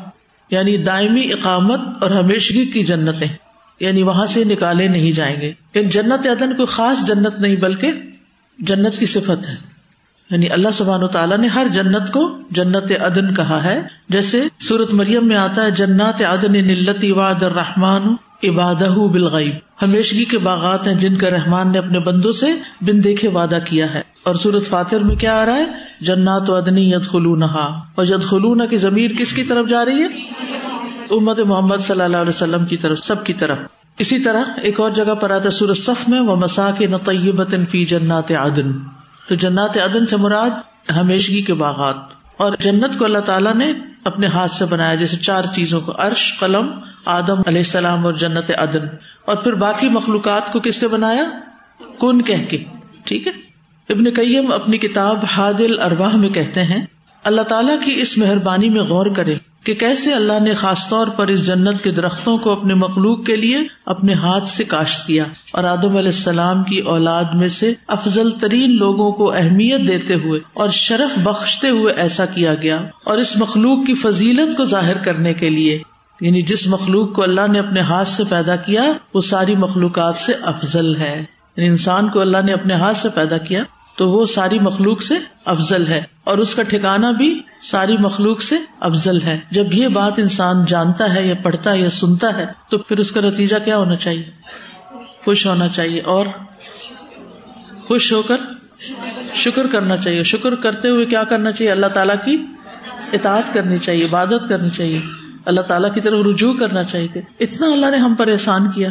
یعنی 0.50 0.78
دائمی 0.78 1.34
اقامت 1.34 1.80
اور 2.02 2.12
ہمیشگی 2.12 2.66
کی 2.66 2.84
جنتیں 2.84 3.28
یعنی 3.80 4.04
وہاں 4.04 4.28
سے 4.28 4.44
نکالے 4.44 4.88
نہیں 4.88 5.12
جائیں 5.12 5.42
گے۔ 5.42 5.54
جنت 5.84 6.28
عدن 6.28 6.56
کوئی 6.56 6.66
خاص 6.66 7.08
جنت 7.08 7.40
نہیں، 7.40 7.56
بلکہ 7.56 7.92
جنت 8.60 9.00
کی 9.00 9.06
صفت 9.06 9.48
ہے۔ 9.48 9.56
یعنی 10.32 10.50
اللہ 10.50 10.70
سبحان 10.74 11.04
و 11.04 11.08
تعالیٰ 11.08 11.38
نے 11.38 11.48
ہر 11.48 11.68
جنت 11.72 12.12
کو 12.12 12.38
جنت 12.52 12.92
عدن 12.92 13.34
کہا 13.34 13.64
ہے۔ 13.64 13.82
جیسے 14.10 14.42
سورت 14.60 14.94
مریم 14.94 15.28
میں 15.28 15.36
آتا 15.36 15.64
ہے 15.64 15.72
جنت 15.72 16.24
عدن 16.24 16.52
نلتی 16.52 17.12
واد 17.12 17.44
الرحمان 17.44 18.16
عبادہ 18.44 18.86
بالغیب، 18.86 19.56
ہمیشگی 19.81 20.25
کے 20.25 20.38
باغات 20.38 20.88
ہیں 20.88 20.94
جن 20.94 21.16
کا 21.16 21.30
رحمان 21.30 21.72
نے 21.72 21.78
اپنے 21.78 22.00
بندوں 22.00 22.31
سے 22.31 22.48
بن 22.81 23.04
دیکھے 23.04 23.30
وعدہ 23.30 23.60
کیا 23.66 23.94
ہے۔ 23.94 24.01
اور 24.24 24.36
سورت 24.36 24.68
فاتر 24.68 25.00
میں 25.00 25.16
کیا 25.16 25.42
آ 25.42 25.45
رہا 25.45 25.56
ہے؟ 25.56 25.66
جنات 26.01 26.50
و 26.50 26.56
ادنی 26.56 26.92
ید 26.92 27.04
خلون 27.04 27.44
اور 27.44 28.06
ید 28.06 28.22
خلون 28.22 28.68
کی 28.69 28.78
ضمیر 28.78 29.12
کس 29.19 29.34
کی 29.34 29.44
طرف 29.44 29.69
جا 29.69 29.86
رہی 29.86 30.04
ہے؟ 30.04 30.07
امت 31.10 31.39
محمد 31.39 31.75
صلی 31.78 32.01
اللہ 32.01 32.18
علیہ 32.18 32.30
وسلم 32.30 32.66
کی 32.66 32.78
طرف، 32.78 33.00
سب 33.00 33.25
کی 33.25 33.34
طرف۔ 33.34 33.57
اسی 33.98 34.19
طرح 34.19 34.44
ایک 34.63 34.80
اور 34.80 34.92
جگہ 34.92 35.13
پر 35.13 35.31
آتا 35.31 35.45
ہے 35.45 35.51
سورت 35.51 35.78
صف 35.78 36.10
میں 36.10 36.19
وہ 36.19 36.36
مساق 36.36 36.81
نطیبت 36.81 37.56
فی 37.69 37.86
جنات 37.86 38.31
عدن۔ 38.31 38.74
تو 39.30 39.36
جنات 39.36 39.78
عدن 39.78 40.06
سے 40.06 40.18
مراد 40.18 40.50
ہمیشگی 40.92 41.42
کے 41.42 41.54
باغات۔ 41.54 41.95
اور 42.38 42.54
جنت 42.60 42.98
کو 42.98 43.06
اللہ 43.06 43.18
تعالیٰ 43.18 43.56
نے 43.56 43.74
اپنے 44.07 44.27
ہاتھ 44.27 44.51
سے 44.51 44.65
بنایا، 44.65 44.95
جیسے 44.95 45.18
چار 45.18 45.44
چیزوں 45.54 45.81
کو، 45.81 45.92
عرش، 45.98 46.33
قلم، 46.39 46.80
آدم 47.06 47.39
علیہ 47.48 47.57
السلام 47.57 48.06
اور 48.06 48.13
جنت 48.13 48.51
عدن۔ 48.57 48.88
اور 49.25 49.36
پھر 49.36 49.54
باقی 49.54 49.89
مخلوقات 49.89 50.54
کو 50.54 50.59
کس 50.59 50.75
سے 50.75 50.88
بنایا؟ 50.88 51.24
کن 52.00 52.21
کہ 52.21 52.63
ٹھیک 53.06 53.27
ہے؟ 53.27 53.31
ابن 53.89 54.13
کئیم 54.13 54.51
اپنی 54.51 54.77
کتاب 54.77 55.19
حادل 55.38 55.80
ارباہ 55.80 56.15
میں 56.15 56.30
کہتے 56.30 56.63
ہیں، 56.63 56.86
اللہ 57.24 57.42
تعالیٰ 57.42 57.75
کی 57.86 58.01
اس 58.01 58.18
مہربانی 58.18 58.69
میں 58.69 58.81
غور 58.81 59.06
کرے 59.15 59.36
کہ 59.68 59.74
کیسے 59.74 60.14
اللہ 60.14 60.40
نے 60.42 60.54
خاص 60.54 60.90
طور 60.90 61.08
پر 61.08 61.28
اس 61.28 61.46
جنت 61.46 61.84
کے 61.84 61.92
درختوں 61.92 62.38
کو 62.38 62.52
اپنے 62.52 62.74
مخلوق 62.74 63.25
کے 63.25 63.36
لیے 63.36 63.58
اپنے 63.86 64.14
ہاتھ 64.14 64.48
سے 64.48 64.64
کاشت 64.64 65.08
کیا 65.08 65.24
اور 65.54 65.64
آدم 65.64 65.90
علیہ 65.90 66.10
السلام 66.10 66.64
کی 66.64 66.80
اولاد 66.80 67.24
میں 67.34 67.48
سے 67.48 67.74
افضل 67.88 68.31
ترین 68.31 68.78
لوگوں 68.78 69.12
کو 69.12 69.31
اہمیت 69.31 69.88
دیتے 69.88 70.16
ہوئے 70.16 70.40
اور 70.54 70.69
شرف 70.69 71.19
بخشتے 71.19 71.69
ہوئے 71.69 71.94
ایسا 71.94 72.25
کیا 72.25 72.56
گیا 72.56 72.81
اور 73.04 73.18
اس 73.18 73.38
مخلوق 73.38 73.86
کی 73.86 73.94
فضیلت 73.94 74.58
کو 74.58 74.66
ظاہر 74.66 74.98
کرنے 74.98 75.34
کے 75.34 75.50
لیے۔ 75.50 75.80
یعنی 76.22 76.42
جس 76.42 76.68
مخلوق 76.68 77.13
کو 77.13 77.24
اللہ 77.24 77.48
نے 77.52 77.60
اپنے 77.60 77.80
ہاتھ 77.80 78.08
سے 78.08 78.24
پیدا 78.30 78.56
کیا، 78.56 78.84
وہ 79.13 79.22
ساری 79.22 79.56
مخلوقات 79.56 80.16
سے 80.16 80.34
افضل 80.42 80.96
ہے۔ 80.96 81.24
یعنی 81.58 81.68
انسان 81.68 82.10
کو 82.10 82.20
اللہ 82.20 82.38
نے 82.46 82.54
اپنے 82.54 82.74
ہاتھ 82.74 82.98
سے 82.98 83.10
پیدا 83.10 83.38
کیا۔ 83.38 83.63
تو 83.98 84.10
وہ 84.10 84.26
ساری 84.26 84.60
مخلوق 84.60 85.02
سے 85.02 85.16
افضل 85.46 85.88
ہے 85.88 86.04
اور 86.24 86.38
اس 86.38 86.56
کا 86.56 86.64
ٹھکانا 86.64 87.12
بھی 87.12 87.40
ساری 87.62 87.98
مخلوق 88.00 88.42
سے 88.42 88.56
افضل 88.80 89.22
ہے۔ 89.22 89.40
جب 89.52 89.74
یہ 89.74 89.88
بات 89.88 90.14
انسان 90.18 90.66
جانتا 90.66 91.16
ہے 91.16 91.28
یا 91.28 91.36
پڑھتا 91.44 91.72
ہے 91.72 91.82
یا 91.82 91.90
سنتا 91.90 92.38
ہے، 92.38 92.46
تو 92.72 92.78
پھر 92.78 93.00
اس 93.00 93.12
کا 93.12 93.22
نتیجہ 93.22 93.56
کیا 93.66 93.77
ہونا 93.77 93.96
چاہیے؟ 93.96 94.24
خوش 95.25 95.48
ہونا 95.48 95.68
چاہیے 95.68 96.01
اور 96.01 96.25
خوش 97.88 98.13
ہو 98.13 98.22
کر 98.22 98.38
شکر 99.36 99.68
کرنا 99.68 99.98
چاہیے۔ 99.98 100.24
شکر 100.24 100.56
کرتے 100.56 100.89
ہوئے 100.89 101.06
کیا 101.06 101.24
کرنا 101.24 101.51
چاہیے؟ 101.51 101.72
اللہ 101.72 101.88
تعالیٰ 101.88 102.16
کی 102.25 102.38
اطاعت 103.13 103.54
کرنی 103.54 103.77
چاہیے، 103.77 104.06
عبادت 104.06 104.50
کرنی 104.50 104.70
چاہیے۔ 104.70 105.01
اللہ 105.46 105.62
تعالیٰ 105.62 105.94
کی 105.94 106.01
طرف 106.01 106.25
رجوع 106.25 106.54
کرنا 106.54 106.84
چاہیے 106.84 107.22
اتنا 107.39 107.68
اللہ 107.68 107.86
نے 107.86 107.98
ہم 107.98 108.16
پر 108.16 108.27
احسان 108.27 108.72
کیا 108.72 108.89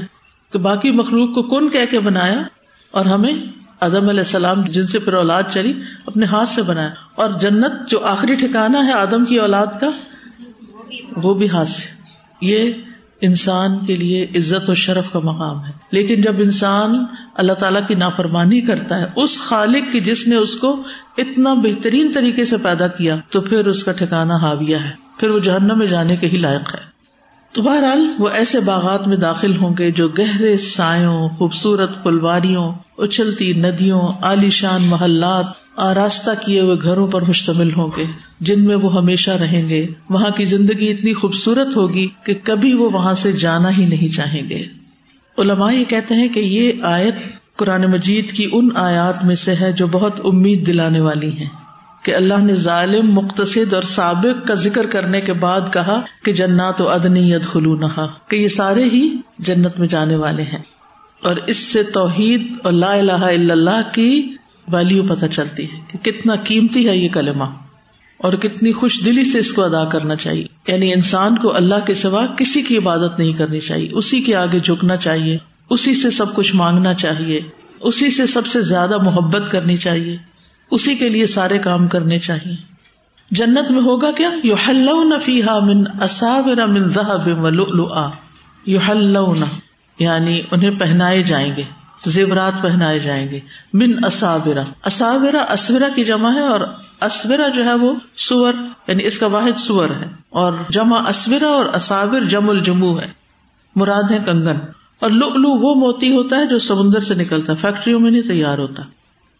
کہ 0.53 0.59
باقی 0.59 0.91
مخلوق 0.91 1.35
کو 1.35 1.43
کن 1.43 1.71
کہہ 1.71 1.87
کے 1.91 2.01
بنایا 2.01 2.43
اور 2.91 3.07
ہمیں 3.07 3.33
آدم 3.80 4.09
علیہ 4.09 4.21
السلام 4.21 4.62
جن 4.62 4.87
سے 4.87 4.99
پھر 4.99 5.12
اولاد 5.12 5.42
چلی، 5.50 5.73
اپنے 6.06 6.26
ہاتھ 6.26 6.49
سے 6.49 6.62
بنایا۔ 6.62 6.90
اور 7.14 7.30
جنت 7.40 7.88
جو 7.88 8.04
آخری 8.04 8.35
ٹھکانا 8.35 8.87
ہے 8.87 8.92
آدم 8.92 9.25
کی 9.25 9.37
اولاد 9.37 9.66
کا، 9.80 9.87
وہ 11.16 11.35
بھی 11.35 11.49
ہاتھ 11.49 11.68
سے۔ 11.68 11.88
یہ 12.40 12.73
انسان 13.21 13.87
کے 13.87 13.95
لیے 13.95 14.26
عزت 14.35 14.71
و 14.71 14.75
شرف 14.75 15.04
کا 15.12 15.18
مقام 15.18 15.64
ہے۔ 15.64 15.71
لیکن 15.90 16.21
جب 16.21 16.35
انسان 16.38 17.04
اللہ 17.35 17.52
تعالیٰ 17.52 17.80
کی 17.88 17.95
نافرمانی 17.95 18.61
کرتا 18.61 19.00
ہے، 19.00 19.06
اس 19.16 19.40
خالق 19.40 19.92
کی 19.92 20.00
جس 20.00 20.28
نے 20.28 20.37
اس 20.37 20.56
کو 20.56 20.83
اتنا 21.18 21.54
بہترین 21.54 22.12
طریقے 22.14 22.45
سے 22.45 22.56
پیدا 22.56 22.88
کیا، 22.88 23.16
تو 23.30 23.40
پھر 23.40 23.66
اس 23.66 23.85
کا 23.85 23.92
ٹھکانا 23.92 24.37
حاویہ 24.37 24.76
ہے۔ 24.76 24.90
پھر 25.18 25.30
وہ 25.30 25.38
جہنم 25.38 25.78
میں 25.78 25.87
جانے 25.87 26.16
کے 26.16 26.26
ہی 26.26 26.38
لائق 26.38 26.75
ہے۔ 26.75 26.96
تو 27.57 27.63
بہرحال 27.63 28.15
وہ 28.19 28.29
ایسے 28.29 28.61
باغات 28.61 29.09
میں 29.09 29.17
داخل 29.17 29.57
ہوں 29.57 29.75
گے 29.79 29.91
جو 29.91 30.09
گہرے 30.09 30.59
سایوں، 30.59 31.29
خوبصورت 31.29 32.05
پلواریوں، 32.05 32.73
اچھلتی 32.99 33.53
ندیوں، 33.53 34.01
عالیشان 34.01 34.83
محلات، 34.83 35.45
آراستہ 35.77 36.31
کیے 36.45 36.61
ہوئے 36.61 36.77
گھروں 36.83 37.07
پر 37.07 37.23
مشتمل 37.29 37.75
ہوں 37.75 37.89
گے، 37.97 38.05
جن 38.41 38.65
میں 38.65 38.77
وہ 38.77 38.99
ہمیشہ 38.99 39.31
رہیں 39.31 39.69
گے۔ 39.69 39.87
وہاں 40.11 40.31
کی 40.31 40.45
زندگی 40.45 40.91
اتنی 40.91 41.13
خوبصورت 41.13 41.77
ہوگی 41.77 42.09
کہ 42.25 42.35
کبھی 42.43 42.73
وہ 42.75 42.91
وہاں 42.91 43.15
سے 43.15 43.33
جانا 43.33 43.79
ہی 43.79 43.85
نہیں 43.87 44.09
چاہیں 44.09 44.49
گے۔ 44.49 44.65
علماء 45.39 45.73
یہ 45.73 45.85
کہتے 45.85 46.15
ہیں 46.15 46.29
کہ 46.29 46.41
یہ 46.41 46.73
آیت 46.83 47.15
قرآن 47.57 47.91
مجید 47.91 48.33
کی 48.33 48.49
ان 48.53 48.69
آیات 48.75 49.25
میں 49.25 49.35
سے 49.35 49.55
ہے 49.61 49.73
جو 49.73 49.87
بہت 49.87 50.21
امید 50.25 50.67
دلانے 50.67 51.01
والی 51.01 51.33
ہیں۔ 51.33 51.66
کہ 52.07 52.15
اللہ 52.15 52.39
نے 52.39 52.55
ظالم 52.55 53.15
مختصد 53.15 53.75
اور 53.75 53.83
سابق 53.83 54.47
کا 54.47 54.55
ذکر 54.55 54.87
کرنے 54.87 55.21
کے 55.21 55.33
بعد 55.33 55.61
کہا 55.73 56.01
کہ 56.25 56.33
جنات 56.33 56.81
و 56.81 56.89
ادنی 56.89 57.33
ید 57.33 57.43
خلو 57.43 57.75
نہا 57.75 58.07
کہ 58.29 58.37
یہ 58.37 58.49
سارے 58.49 58.85
ہی 58.85 59.17
جنت 59.39 59.79
میں 59.79 59.89
جانے 59.89 60.17
والے 60.17 60.43
ہیں۔ 60.43 60.63
اور 61.23 61.37
اس 61.47 61.57
سے 61.57 61.83
توحید 61.83 62.53
اور 62.63 62.73
لا 62.73 62.93
الہ 62.93 63.13
الا 63.13 63.53
اللہ 63.53 63.95
کی 63.95 64.35
ویلو 64.69 65.03
پتہ 65.03 65.27
چلتی 65.27 65.65
ہے 65.65 65.79
کہ 65.89 66.05
کتنا 66.05 66.35
قیمتی 66.35 66.89
ہے 66.89 66.97
یہ 66.97 67.09
کلمہ۔ 67.09 67.45
اور 68.19 68.33
کتنی 68.33 68.73
خوش 68.73 69.01
دلی 69.05 69.25
سے 69.25 69.39
اس 69.39 69.53
کو 69.53 69.63
ادا 69.63 69.85
کرنا 69.85 70.17
چاہیے۔ 70.17 70.45
یعنی 70.69 70.93
انسان 70.93 71.39
کو 71.39 71.57
اللہ 71.57 71.87
کے 71.87 71.95
سوا 71.95 72.27
کسی 72.39 72.63
کی 72.63 72.77
عبادت 72.77 73.19
نہیں 73.19 73.33
کرنی 73.33 73.61
چاہیے۔ 73.61 73.89
اسی 73.93 74.21
کے 74.21 74.37
آگے 74.37 74.59
جھکنا 74.59 74.97
چاہیے۔ 74.97 75.39
اسی 75.71 75.95
سے 75.95 76.11
سب 76.11 76.35
کچھ 76.35 76.57
مانگنا 76.57 76.95
چاہیے۔ 76.95 77.41
اسی 77.81 78.11
سے 78.11 78.27
سب 78.27 78.47
سے 78.47 78.63
زیادہ 78.63 78.99
محبت 79.03 79.51
کرنی 79.51 79.77
چاہیے۔ 79.77 80.36
اسی 80.71 80.95
کے 80.95 81.09
لیے 81.09 81.27
سارے 81.27 81.59
کام 81.59 81.89
کرنے 81.89 82.19
چاہیے۔ 82.19 82.55
جنت 83.31 83.71
میں 83.71 83.83
ہوگا 83.83 84.11
کیا؟ 84.11 84.31
یو 84.43 84.55
حل 84.55 84.89
نفی 85.17 85.43
من 85.43 86.03
اصابر 86.03 86.67
من 86.67 86.83
یو 88.67 88.79
حل 88.79 89.17
یعنی 89.99 90.43
انہیں 90.51 90.71
پہنائے 90.71 91.23
جائیں 91.23 91.57
گے، 91.57 91.63
زیورات 92.07 92.53
پہنائے 92.63 92.99
جائیں 92.99 93.31
گے۔ 93.31 93.41
من 93.73 94.05
اصابرا 94.05 94.63
اصابرا 94.85 95.53
اسورا 95.53 95.89
کی 95.95 96.05
جمع 96.05 96.33
ہے 96.35 96.41
اور 96.41 96.61
اسورا 97.01 97.49
جو 97.49 97.65
ہے 97.65 97.75
وہ 97.75 97.93
سور 98.17 98.55
یعنی 98.89 99.07
اس 99.07 99.19
کا 99.19 99.27
واحد 99.27 99.59
سور 99.59 99.91
ہے۔ 99.91 100.07
اور 100.29 100.53
جمع 100.71 101.09
اسورا 101.09 101.47
اور 101.47 101.67
اصابر 101.67 102.25
جم 102.25 102.51
الجمو 102.51 103.01
ہے۔ 103.01 103.09
مراد 103.77 104.11
ہے 104.11 104.19
کنگن۔ 104.19 104.57
اور 105.01 105.11
لو 105.11 105.27
وہ 105.51 105.75
موتی 105.75 106.17
ہوتا 106.17 106.37
ہے 106.37 106.47
جو 106.47 106.59
سمندر 106.59 107.01
سے 107.01 107.15
نکلتا 107.15 107.53
ہے، 107.53 107.57
فیکٹریوں 107.57 108.01
میں 108.01 108.11
نہیں 108.11 108.23
تیار 108.23 108.59
ہوتا۔ 108.59 108.83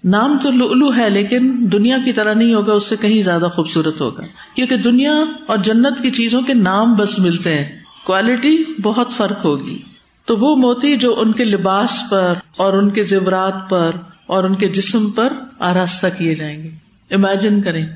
نام 0.07 0.39
تو 0.43 0.51
لو 0.51 0.97
ہے 0.97 1.11
لیکن 1.11 1.53
دنیا 1.73 1.99
کی 2.05 2.13
طرح 2.13 2.35
نہیں 2.35 2.55
ہوگا، 2.55 2.73
اس 2.73 2.85
سے 2.85 2.97
کہیں 2.97 3.23
زیادہ 3.23 3.49
خوبصورت 3.55 4.01
ہوگا۔ 4.01 4.23
کیونکہ 4.55 4.77
دنیا 4.77 5.13
اور 5.47 5.59
جنت 5.59 6.03
کی 6.03 6.11
چیزوں 6.11 6.43
کے 6.43 6.55
نام 6.55 6.95
بس 6.95 7.19
ملتے 7.19 7.55
ہیں۔ 7.55 7.79
کوالٹی 8.07 8.65
بہت 8.83 9.11
فرق 9.11 9.45
ہوگی۔ 9.45 9.77
تو 10.25 10.37
وہ 10.37 10.57
موتی 10.57 10.97
جو 10.97 11.21
ان 11.21 11.33
کے 11.33 11.45
لباس 11.45 12.03
پر 12.11 12.35
اور 12.57 12.73
ان 12.73 12.91
کے 12.91 13.03
زیورات 13.03 13.71
پر 13.71 13.91
اور 14.27 14.45
ان 14.45 14.55
کے 14.55 14.69
جسم 14.69 15.11
پر 15.11 15.33
آراستہ 15.59 16.07
کیے 16.19 16.35
جائیں 16.35 16.63
گے۔ 16.63 16.71
امیجن 17.11 17.63
کریں۔ 17.63 17.87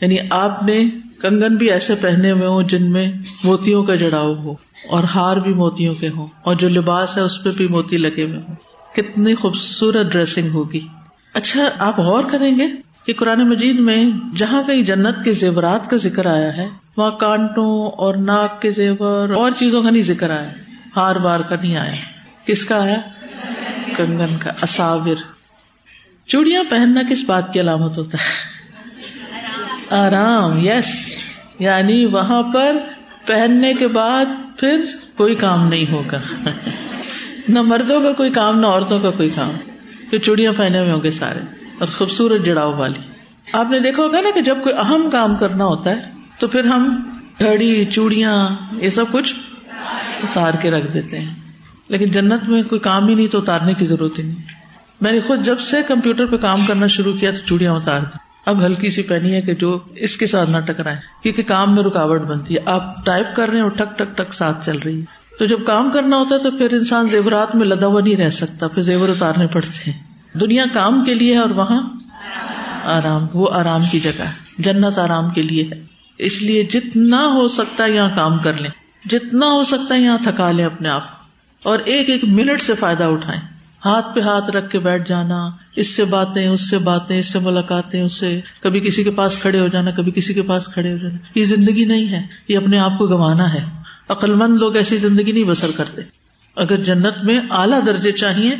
یعنی 0.00 0.16
آپ 0.30 0.62
نے 0.62 0.90
کنگن 1.20 1.56
بھی 1.56 1.70
ایسے 1.70 1.94
پہنے 1.94 2.30
ہوئے 2.30 2.46
ہوں 2.46 2.62
جن 2.62 2.90
میں 2.92 3.12
موتیوں 3.44 3.84
کا 3.84 3.94
جڑاؤ 3.94 4.34
ہو 4.34 4.54
اور 4.90 5.04
ہار 5.04 5.36
بھی 5.36 5.54
موتیوں 5.54 5.94
کے 5.94 6.08
ہوں 6.08 6.26
اور 6.42 6.54
جو 6.54 6.68
لباس 6.68 7.16
ہے 7.16 7.22
اس 7.22 7.42
پہ 7.42 7.50
بھی 7.56 7.68
موتی 7.68 7.96
لگے 7.96 8.24
ہوئے 8.24 8.40
ہوں۔ 8.48 8.54
کتنی 8.94 9.34
خوبصورت 9.34 10.12
ڈریسنگ 10.12 10.48
ہوگی۔ 10.48 10.80
اچھا 11.36 11.68
آپ 11.78 11.98
غور 11.98 12.24
کریں 12.24 12.58
گے 12.58 12.66
کہ 13.06 13.14
قرآن 13.14 13.48
مجید 13.50 13.80
میں 13.80 14.04
جہاں 14.36 14.62
کہیں 14.62 14.82
جنت 14.82 15.24
کے 15.24 15.32
زیورات 15.32 15.90
کا 15.90 15.96
ذکر 15.96 16.26
آیا 16.26 16.56
ہے، 16.56 16.68
وہاں 16.96 17.10
کانٹوں 17.10 17.90
اور 17.90 18.14
ناک 18.14 18.62
کے 18.62 18.70
زیور 18.70 19.30
اور 19.30 19.50
چیزوں 19.58 19.82
کا 19.82 19.90
نہیں 19.90 20.02
ذکر 20.02 20.30
آیا۔ 20.30 20.50
ہار 20.96 21.16
بار 21.16 21.40
کا 21.40 21.56
نہیں 21.62 21.76
آیا۔ 21.76 21.94
کس 22.46 22.64
کا 22.64 22.82
آیا؟ 22.82 22.96
کنگن 23.96 24.36
کا 24.38 24.50
اصاور 24.62 25.14
چوڑیاں 26.26 26.64
پہننا 26.70 27.00
کس 27.10 27.24
بات 27.26 27.52
کی 27.52 27.60
علامت 27.60 27.98
ہوتا 27.98 28.18
ہے؟ 28.18 28.56
آرام 29.90 30.58
یس 30.58 31.10
یعنی 31.58 32.06
وہاں 32.06 32.42
پر 32.42 32.76
پہننے 33.26 33.74
کے 33.74 33.88
بعد 33.88 34.26
پھر 34.58 34.84
کوئی 35.16 35.34
کام 35.34 35.68
نہیں 35.68 35.92
ہوگا۔ 35.92 36.20
نہ 37.48 37.62
مردوں 37.62 38.00
کا 38.00 38.12
کوئی 38.12 38.30
کام، 38.30 38.60
نہ 38.60 38.66
عورتوں 38.66 39.00
کا 39.00 39.10
کوئی 39.10 39.30
کام۔ 39.34 39.75
پھر 40.10 40.18
چوڑیاں 40.18 40.52
پہنے 40.52 40.78
ہوئے 40.78 40.92
ہوں 40.92 41.02
گے 41.02 41.10
سارے 41.10 41.40
اور 41.78 41.88
خوبصورت 41.98 42.44
جڑاؤ 42.44 42.76
والی۔ 42.76 42.98
آپ 43.52 43.70
نے 43.70 43.80
دیکھا 43.80 44.02
ہوگا 44.02 44.20
نا 44.20 44.28
کہ 44.34 44.40
جب 44.40 44.58
کوئی 44.62 44.74
اہم 44.74 45.10
کام 45.10 45.36
کرنا 45.36 45.64
ہوتا 45.64 45.90
ہے، 45.90 46.00
تو 46.38 46.48
پھر 46.48 46.64
ہم 46.64 47.10
گھڑی 47.40 47.84
چوڑیاں، 47.84 48.48
یہ 48.72 48.88
سب 48.88 49.04
کچھ 49.12 49.34
اتار 50.22 50.52
کے 50.62 50.70
رکھ 50.70 50.94
دیتے 50.94 51.18
ہیں۔ 51.18 51.34
لیکن 51.88 52.08
جنت 52.08 52.48
میں 52.48 52.62
کوئی 52.62 52.78
کام 52.78 53.08
ہی 53.08 53.14
نہیں 53.14 53.28
تو 53.28 53.38
اتارنے 53.38 53.74
کی 53.74 53.84
ضرورت 53.84 54.18
ہی 54.18 54.24
نہیں۔ 54.24 54.42
میں 55.00 55.12
نے 55.12 55.20
خود 55.20 55.42
جب 55.42 55.58
سے 55.58 55.76
کمپیوٹر 55.86 56.26
پہ 56.26 56.36
کام 56.36 56.66
کرنا 56.66 56.86
شروع 56.86 57.12
کیا 57.12 57.30
تو 57.30 57.38
چوڑیاں 57.46 57.72
اتار 57.72 58.00
دی۔ 58.00 58.18
اب 58.46 58.66
ہلکی 58.66 58.90
سی 58.90 59.02
پہنی 59.02 59.34
ہے 59.34 59.40
کہ 59.42 59.54
جو 59.54 59.78
اس 59.94 60.16
کے 60.16 60.26
ساتھ 60.26 60.50
نہ 60.50 60.58
ٹکرائے 60.58 60.96
کیونکہ 61.22 61.42
کام 61.42 61.74
میں 61.74 61.82
رکاوٹ 61.82 62.20
بنتی 62.20 62.54
ہے۔ 62.54 62.60
آپ 62.66 63.06
ٹائپ 63.06 63.36
کر 63.36 63.48
رہے 63.48 63.56
ہیں 63.56 63.62
اور 63.62 63.70
ٹک 63.70 63.98
ٹک 63.98 64.16
ٹک 64.16 64.34
ساتھ 64.34 64.66
چل 64.66 64.78
رہی 64.78 65.00
ہے۔ 65.00 65.15
تو 65.38 65.44
جب 65.44 65.64
کام 65.66 65.90
کرنا 65.90 66.16
ہوتا 66.16 66.34
ہے 66.34 66.40
تو 66.40 66.50
پھر 66.50 66.72
انسان 66.72 67.08
زیورات 67.08 67.56
میں 67.56 67.66
لدا 67.66 67.86
ہوا 67.86 68.00
نہیں 68.00 68.16
رہ 68.16 68.30
سکتا، 68.30 68.68
پھر 68.68 68.82
زیور 68.82 69.08
اتارنے 69.08 69.46
پڑتے 69.46 69.90
ہیں۔ 69.90 70.02
دنیا 70.38 70.64
کام 70.72 71.04
کے 71.04 71.14
لیے 71.14 71.34
ہے 71.34 71.38
اور 71.38 71.50
وہاں 71.50 71.82
آرام، 72.84 73.26
وہ 73.34 73.48
آرام 73.52 73.80
کی 73.90 74.00
جگہ 74.00 74.22
ہے۔ 74.22 74.32
جنت 74.58 74.98
آرام 74.98 75.30
کے 75.30 75.42
لیے 75.42 75.62
ہے۔ 75.62 75.86
اس 76.18 76.42
لیے 76.42 76.62
جتنا 76.62 77.26
ہو 77.26 77.48
سکتا 77.48 77.84
ہے 77.84 77.90
یہاں 77.90 78.16
کام 78.16 78.38
کر 78.38 78.54
لیں۔ 78.54 78.70
جتنا 79.04 79.46
ہو 79.46 79.64
سکتا 79.64 79.94
ہے 79.94 80.00
یہاں 80.00 80.18
تھکا 80.24 80.50
لیں 80.50 80.64
اپنے 80.64 80.88
آپ۔ 80.88 81.02
اور 81.62 81.78
ایک 81.78 82.10
ایک 82.10 82.24
منٹ 82.24 82.62
سے 82.62 82.74
فائدہ 82.74 83.04
اٹھائیں۔ 83.04 83.40
ہاتھ 83.84 84.14
پہ 84.14 84.20
ہاتھ 84.20 84.50
رکھ 84.50 84.70
کے 84.70 84.78
بیٹھ 84.78 85.08
جانا، 85.08 85.50
اس 85.76 85.96
سے 85.96 86.04
باتیں، 86.04 86.48
اس 86.48 86.70
سے 86.70 86.78
باتیں، 86.78 87.18
اس 87.18 87.32
سے 87.32 87.38
ملاقاتیں، 87.38 88.02
اس 88.02 88.12
سے 88.12 88.40
کبھی 88.60 88.80
کسی 88.80 89.04
کے 89.04 89.10
پاس 89.10 89.38
کھڑے 89.38 89.60
ہو 89.60 89.68
جانا، 89.68 89.90
کبھی 89.90 90.12
کسی 90.12 90.34
کے 90.34 90.42
پاس 90.42 90.68
کھڑے 90.68 90.92
ہو 90.92 90.98
جانا۔ 90.98 91.18
یہ 91.34 91.44
زندگی 91.44 91.84
نہیں 91.84 92.08
ہے، 92.08 92.26
یہ 92.48 92.56
اپنے 92.56 92.78
آپ 92.78 92.98
کو 92.98 93.06
گنوانا 93.06 93.54
ہے۔ 93.54 93.75
عقل 94.08 94.34
مند 94.34 94.58
لوگ 94.58 94.76
ایسی 94.76 94.96
زندگی 94.96 95.32
نہیں 95.32 95.44
بسر 95.44 95.70
کرتے۔ 95.76 96.02
اگر 96.56 96.76
جنت 96.76 97.24
میں 97.24 97.40
اعلیٰ 97.50 97.80
درجے 97.86 98.12
چاہیے، 98.12 98.50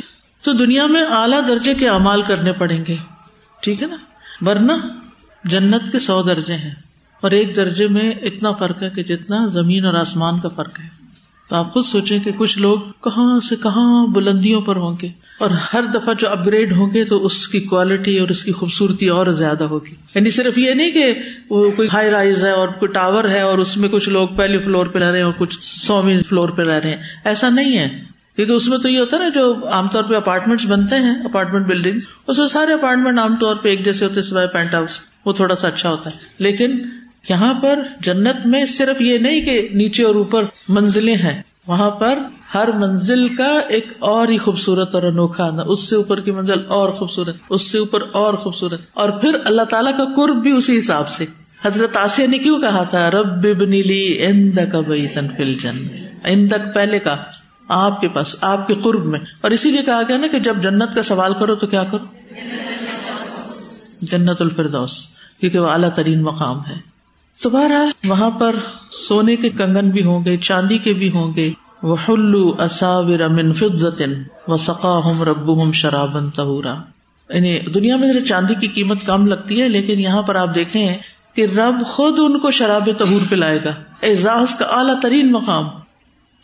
تو 0.41 0.53
دنیا 0.53 0.85
میں 0.85 1.03
اعلیٰ 1.03 1.47
درجے 1.47 1.73
کے 1.73 1.89
اعمال 1.89 2.21
کرنے 2.21 2.53
پڑیں 2.53 2.85
گے۔ 2.87 2.95
ٹھیک 3.61 3.83
ہے 3.83 3.87
نا؟ 3.87 3.97
ورنہ 4.41 4.71
جنت 5.43 5.91
کے 5.91 5.99
سو 5.99 6.23
درجے 6.23 6.55
ہیں 6.55 6.75
اور 7.21 7.31
ایک 7.31 7.55
درجے 7.55 7.87
میں 7.87 8.11
اتنا 8.11 8.51
فرق 8.51 8.83
ہے 8.83 8.89
کہ 8.89 9.03
جتنا 9.03 9.47
زمین 9.47 9.85
اور 9.85 9.93
آسمان 9.93 10.39
کا 10.39 10.49
فرق 10.49 10.79
ہے۔ 10.79 11.06
تو 11.49 11.55
آپ 11.55 11.73
خود 11.73 11.85
سوچیں 11.85 12.19
کہ 12.19 12.31
کچھ 12.37 12.59
لوگ 12.59 12.79
کہاں 12.79 13.39
سے 13.39 13.55
کہاں 13.55 14.07
بلندیوں 14.07 14.61
پر 14.61 14.75
ہوں 14.75 14.97
گے 15.01 15.09
اور 15.39 15.49
ہر 15.49 15.83
دفعہ 15.83 16.13
جو 16.13 16.29
اپ 16.29 16.45
گریڈ 16.45 16.73
ہوں 16.73 16.93
گے 16.93 17.05
تو 17.05 17.25
اس 17.25 17.47
کی 17.47 17.59
کوالٹی 17.59 18.19
اور 18.19 18.29
اس 18.29 18.43
کی 18.43 18.51
خوبصورتی 18.51 19.07
اور 19.07 19.27
زیادہ 19.27 19.63
ہوگی۔ 19.63 19.95
یعنی 20.15 20.29
صرف 20.29 20.57
یہ 20.57 20.73
نہیں 20.73 20.91
کہ 20.91 21.13
وہ 21.49 21.71
کوئی 21.71 21.87
ہائی 21.93 22.09
رائز 22.09 22.43
ہے 22.43 22.51
اور 22.51 22.67
کوئی 22.67 22.91
ٹاور 22.91 23.23
ہے 23.23 23.41
اور 23.41 23.57
اس 23.57 23.77
میں 23.77 23.89
کچھ 23.89 24.09
لوگ 24.09 24.27
پہلے 24.27 24.59
فلور 24.59 24.85
پہ 24.85 24.99
رہ 24.99 25.09
رہے 25.09 25.17
ہیں 25.17 25.25
اور 25.25 25.33
کچھ 25.37 25.57
سوویں 25.61 26.19
فلور 26.29 26.49
پہ 26.49 26.61
رہ 26.61 26.73
رہے 26.73 26.89
ہیں۔ 26.89 27.01
ایسا 27.25 27.49
نہیں 27.49 27.77
ہے۔ 27.77 28.03
کیونکہ 28.35 28.53
اس 28.53 28.67
میں 28.67 28.77
تو 28.77 28.89
یہ 28.89 28.99
ہوتا 28.99 29.17
ہے 29.17 29.21
نا 29.21 29.29
جو 29.29 29.69
عام 29.71 29.87
طور 29.87 30.03
پہ 30.03 30.15
اپارٹمنٹ 30.15 30.65
بنتے 30.67 30.95
ہیں 30.95 31.15
اپارٹمنٹ 31.23 31.65
بلڈنگ 31.65 31.99
اس 32.27 32.39
میں 32.39 32.47
سارے 32.47 32.73
اپارٹمنٹ 32.73 33.19
عام 33.19 33.35
طور 33.35 33.55
پہ 33.55 33.69
ایک 33.69 33.85
جیسے 33.85 34.05
ہوتے 34.05 34.21
سوائے 34.21 34.47
پینٹ 34.47 34.73
ہاؤس 34.73 34.99
وہ 35.25 35.33
تھوڑا 35.33 35.55
سا 35.55 35.67
اچھا 35.67 35.89
ہوتا 35.89 36.09
ہے۔ 36.09 36.15
لیکن 36.37 36.79
یہاں 37.29 37.53
پر 37.53 37.79
جنت 37.99 38.45
میں 38.45 38.65
صرف 38.65 39.01
یہ 39.01 39.17
نہیں 39.17 39.41
کہ 39.41 39.67
نیچے 39.73 40.03
اور 40.03 40.15
اوپر 40.15 40.43
منزلیں 40.69 41.15
ہیں، 41.15 41.41
وہاں 41.67 41.89
پر 41.89 42.19
ہر 42.53 42.69
منزل 42.71 43.35
کا 43.35 43.59
ایک 43.69 43.87
اور 43.99 44.27
ہی 44.27 44.37
خوبصورت 44.37 44.95
اور 44.95 45.03
انوکھا 45.03 45.49
اس 45.65 45.89
سے 45.89 45.95
اوپر 45.95 46.19
کی 46.19 46.31
منزل 46.31 46.59
اور 46.67 46.93
خوبصورت، 46.93 47.35
اس 47.49 47.71
سے 47.71 47.77
اوپر 47.77 47.99
اور 48.11 48.33
خوبصورت، 48.33 48.81
اور 48.93 49.09
پھر 49.09 49.35
اللہ 49.45 49.61
تعالیٰ 49.61 49.97
کا 49.97 50.05
قرب 50.15 50.35
بھی 50.35 50.51
اسی 50.51 50.77
حساب 50.77 51.09
سے۔ 51.09 51.25
حضرت 51.65 51.97
آسیہ 51.97 52.27
نے 52.27 52.37
کیوں 52.37 52.59
کہا 52.59 52.83
تھا؟ 52.83 53.11
رب 53.11 53.63
نیلی 53.63 54.25
اند 54.25 54.57
کا 54.71 54.79
بئی 54.79 55.07
تنفل 55.07 55.53
جن 55.53 55.77
اندک 56.23 56.73
پہلے 56.73 56.99
کا 56.99 57.15
آپ 57.67 58.01
کے 58.01 58.07
پاس، 58.09 58.35
آپ 58.41 58.67
کے 58.67 58.73
قرب 58.73 59.05
میں۔ 59.05 59.19
اور 59.41 59.51
اسی 59.51 59.71
لیے 59.71 59.81
کہا 59.81 60.01
گیا 60.07 60.17
نا 60.17 60.27
کہ 60.27 60.39
جب 60.39 60.57
جنت 60.61 60.95
کا 60.95 61.03
سوال 61.03 61.33
کرو 61.33 61.55
تو 61.55 61.67
کیا 61.67 61.83
کرو؟ 61.83 62.05
جنت 64.01 64.41
الفردوس، 64.41 65.07
کیونکہ 65.39 65.59
وہ 65.59 65.67
اعلیٰ 65.67 65.89
ترین 65.95 66.23
مقام 66.23 66.59
ہے۔ 66.59 66.96
تو 67.43 67.49
بہرحال 67.49 67.89
وہاں 68.07 68.29
پر 68.29 68.55
سونے 68.91 69.35
کے 69.35 69.49
کنگن 69.49 69.89
بھی 69.89 70.03
ہوں 70.03 70.25
گے، 70.25 70.37
چاندی 70.37 70.77
کے 70.77 70.93
بھی 70.93 71.09
ہوں 71.09 71.35
گے۔ 71.35 71.51
وہ 71.83 71.95
حلو 72.09 72.55
اصاور 72.59 73.19
امن 73.19 73.53
فضن 73.53 74.23
و 74.47 74.57
سقا 74.57 74.99
ہم 75.05 75.23
ربو 75.23 75.63
ہم 75.63 75.71
شرابن 75.71 76.29
تہورا 76.29 76.75
یعنی 77.29 77.59
دنیا 77.59 77.95
میں 77.95 78.13
چاندی 78.27 78.55
کی 78.55 78.67
قیمت 78.67 79.05
کم 79.05 79.27
لگتی 79.27 79.61
ہے، 79.61 79.69
لیکن 79.69 79.99
یہاں 79.99 80.21
پر 80.21 80.35
آپ 80.35 80.55
دیکھیں 80.55 80.97
کہ 81.33 81.45
رب 81.45 81.83
خود 81.85 82.19
ان 82.19 82.39
کو 82.39 82.51
شراب 82.51 82.89
تہور 82.97 83.21
پلائے 83.29 83.59
گا۔ 83.65 83.69
اعزاز 84.03 84.55
کا 84.55 84.65
اعلیٰ 84.65 84.99
ترین 85.01 85.31
مقام۔ 85.31 85.65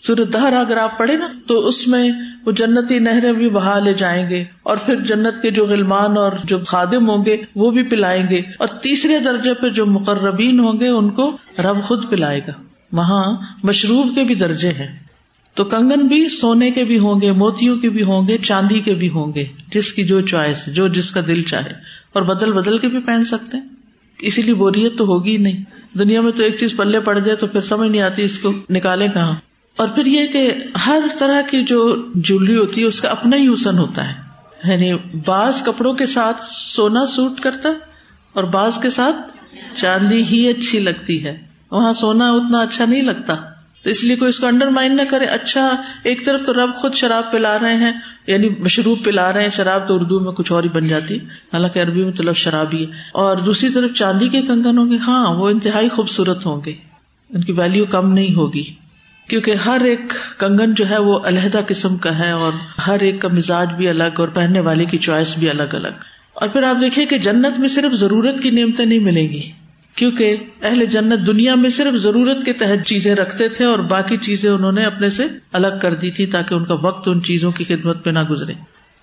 سورت 0.08 0.34
دہر 0.34 0.54
اگر 0.54 0.78
آپ 0.78 0.98
پڑھے 0.98 1.18
نا، 1.18 1.28
تو 1.48 1.68
اس 1.68 1.88
میں 1.88 2.12
وہ 2.46 2.52
جنتی 2.52 3.00
نہریں 3.00 3.32
بھی 3.32 3.50
بہا 3.50 3.80
لے 3.80 3.94
جائیں 3.94 4.30
گے 4.30 4.44
اور 4.64 4.78
پھر 4.78 4.96
جنت 4.96 5.42
کے 5.42 5.52
جو 5.52 5.66
غلمان 5.66 6.18
اور 6.18 6.32
جو 6.44 6.60
خادم 6.68 7.10
ہوں 7.10 7.26
گے، 7.26 7.38
وہ 7.56 7.72
بھی 7.72 7.84
پلائیں 7.84 8.28
گے۔ 8.30 8.42
اور 8.60 8.68
تیسرے 8.68 9.20
درجے 9.20 9.54
پہ 9.54 9.70
جو 9.70 9.86
مقربین 9.86 10.60
ہوں 10.60 10.80
گے، 10.80 10.88
ان 10.88 11.10
کو 11.10 11.38
رب 11.60 11.84
خود 11.84 12.10
پلائے 12.10 12.42
گا۔ 12.48 12.52
وہاں 12.92 13.38
مشروب 13.64 14.16
کے 14.16 14.24
بھی 14.24 14.36
درجے 14.36 14.70
ہیں۔ 14.70 15.00
تو 15.54 15.64
کنگن 15.64 16.08
بھی 16.08 16.30
سونے 16.30 16.72
کے 16.72 16.84
بھی 16.84 17.00
ہوں 17.00 17.22
گے، 17.22 17.32
موتیوں 17.32 17.78
کے 17.78 17.90
بھی 17.90 18.04
ہوں 18.04 18.28
گے، 18.28 18.38
چاندی 18.38 18.80
کے 18.80 18.94
بھی 18.94 19.10
ہوں 19.10 19.34
گے۔ 19.36 19.46
جس 19.74 19.94
کی 19.94 20.04
جو 20.04 20.22
چوائس، 20.22 20.66
جو 20.68 20.88
جس 20.88 21.12
کا 21.12 21.22
دل 21.28 21.44
چاہے۔ 21.44 21.74
اور 22.14 22.22
بدل 22.24 22.54
بدل 22.54 22.78
کے 22.78 22.88
بھی 22.88 23.00
پہن 23.00 23.26
سکتے 23.26 23.58
ہیں۔ 23.58 23.68
اسی 24.22 24.42
لیے 24.42 24.54
بوریت 24.54 24.98
تو 24.98 25.06
ہوگی 25.06 25.32
ہی 25.32 25.38
نہیں۔ 25.38 25.64
دنیا 25.98 26.22
میں 26.22 26.32
تو 26.32 26.44
ایک 26.44 26.56
چیز 26.56 26.76
پلے 26.78 27.00
پڑ 27.00 27.20
جائے 27.20 27.36
تو 27.36 27.48
پھر 27.48 27.62
سمجھ 27.62 27.92
نہیں 27.92 28.02
آتی 28.02 28.24
اس 28.24 28.40
کو 28.40 28.54
نکالے 28.70 29.08
کہاں۔ 29.08 29.36
اور 29.78 29.88
پھر 29.88 30.06
یہ 30.06 30.28
کہ 30.28 30.54
ہر 30.86 31.00
طرح 31.20 31.42
کی 31.42 31.64
جو 31.64 31.96
جولری 32.16 32.58
ہوتی 32.58 32.82
ہے، 32.82 32.86
اس 32.86 33.02
کا 33.02 33.10
اپنا 33.10 33.38
ہی 33.38 33.54
حسن 33.54 33.78
ہوتا 33.78 34.10
ہے۔ 34.10 34.24
یعنی 34.72 34.94
بعض 35.26 35.62
کپڑوں 35.62 35.94
کے 35.94 36.06
ساتھ 36.06 36.42
سونا 36.50 37.06
سوٹ 37.06 37.40
کرتا 37.40 37.70
اور 38.34 38.44
بعض 38.44 38.80
کے 38.82 38.90
ساتھ 38.90 39.16
چاندی 39.78 40.24
ہی 40.24 40.48
اچھی 40.48 40.80
لگتی 40.80 41.24
ہے۔ 41.24 41.42
وہاں 41.72 41.94
سونا 41.94 42.32
اتنا 42.32 42.60
اچھا 42.60 42.86
نہیں 42.86 43.02
لگتا۔ 43.02 43.36
تو 43.84 43.90
اس 43.90 44.04
لیے 44.04 44.16
کوئی 44.16 44.30
اس 44.30 44.40
کو 44.40 44.48
انڈر 44.48 44.68
مائنڈ 44.68 44.96
نہ 44.96 45.02
کرے۔ 45.10 45.26
اچھا 45.26 45.82
ایک 46.04 46.26
طرف 46.26 46.42
تو 46.46 46.54
رب 46.54 46.76
خود 46.76 46.94
شراب 46.94 47.32
پلا 47.32 47.60
رہے 47.60 47.74
ہیں 47.74 47.92
یعنی 48.28 48.50
مشروب 48.50 49.04
پلا 49.04 49.34
رہے 49.34 49.44
ہیں، 49.44 49.50
شراب 49.50 49.88
تو 49.88 49.96
اردو 49.96 50.20
میں 50.20 50.32
کچھ 50.32 50.52
اور 50.52 50.64
ہی 50.64 50.70
بن 50.70 50.88
جاتی۔ 50.88 51.18
حالانکہ 51.18 51.80
عربی 51.80 52.04
میں 52.04 52.12
تو 52.12 52.24
لفظ 52.24 52.40
شرابی 52.40 52.86
ہے۔ 52.86 52.92
اور 53.14 53.38
دوسری 53.38 53.70
طرف 53.70 53.92
چاندی 53.92 54.28
کے 54.28 54.42
کنگن 54.42 54.78
ہوں 54.78 54.92
گے۔ 54.92 54.98
ہاں 54.98 55.36
وہ 55.36 55.50
انتہائی 55.50 55.90
خوبصورت 55.90 56.46
ہوں 56.46 56.62
گے۔ 56.66 56.74
ان 57.30 57.44
کی 57.44 57.52
ویلو 57.52 57.86
کم 57.86 58.14
نہیں 58.14 58.36
ہوگی۔ 58.36 58.83
کیونکہ 59.28 59.52
ہر 59.52 59.82
ایک 59.84 60.14
کنگن 60.38 60.74
جو 60.74 60.90
ہے 60.90 60.98
وہ 60.98 61.20
علیحدہ 61.26 61.62
قسم 61.68 61.98
کا 61.98 62.20
ہے 62.20 62.32
اور 62.32 62.52
ہر 62.88 63.00
ایک 63.00 63.22
کا 63.22 63.28
مزاج 63.28 63.68
بھی 63.74 63.90
الگ 63.90 64.20
اور 64.20 64.28
پہننے 64.28 64.60
والے 64.60 64.86
کی 64.86 64.98
چوائس 64.98 65.38
بھی 65.38 65.50
الگ 65.50 65.74
الگ۔ 65.74 66.04
اور 66.34 66.48
پھر 66.48 66.64
آپ 66.64 66.82
دیکھیے 66.82 67.06
کہ 67.06 67.18
جنت 67.18 67.60
میں 67.60 67.68
صرف 67.68 67.94
ضرورت 67.94 68.40
کی 68.40 68.50
نعمتیں 68.50 68.86
نہیں 68.86 69.00
ملیں 69.00 69.28
گی، 69.28 69.52
کیونکہ 69.96 70.36
اہل 70.62 70.86
جنت 70.86 71.28
دنیا 71.28 71.56
میں 71.56 71.70
صرف 71.70 71.96
ضرورت 71.96 72.46
کے 72.46 72.54
تحت 72.54 72.86
چیزیں 72.86 73.16
رکھتے 73.16 73.48
تھے 73.50 73.66
اور 73.66 73.80
باقی 73.80 74.18
چیزیں 74.18 74.52
انہوں 74.52 74.72
نے 74.72 74.86
اپنے 74.86 75.10
سے 75.10 75.24
الگ 75.54 75.80
کر 75.82 75.94
دی 75.94 76.12
تھی 76.12 76.26
تاکہ 76.26 76.54
ان 76.54 76.66
کا 76.66 76.74
وقت 76.74 77.08
ان 77.08 77.24
چیزوں 77.24 77.52
کی 77.52 77.64
خدمت 77.64 78.04
پہ 78.04 78.10
نہ 78.10 78.24
گزرے۔ 78.24 78.54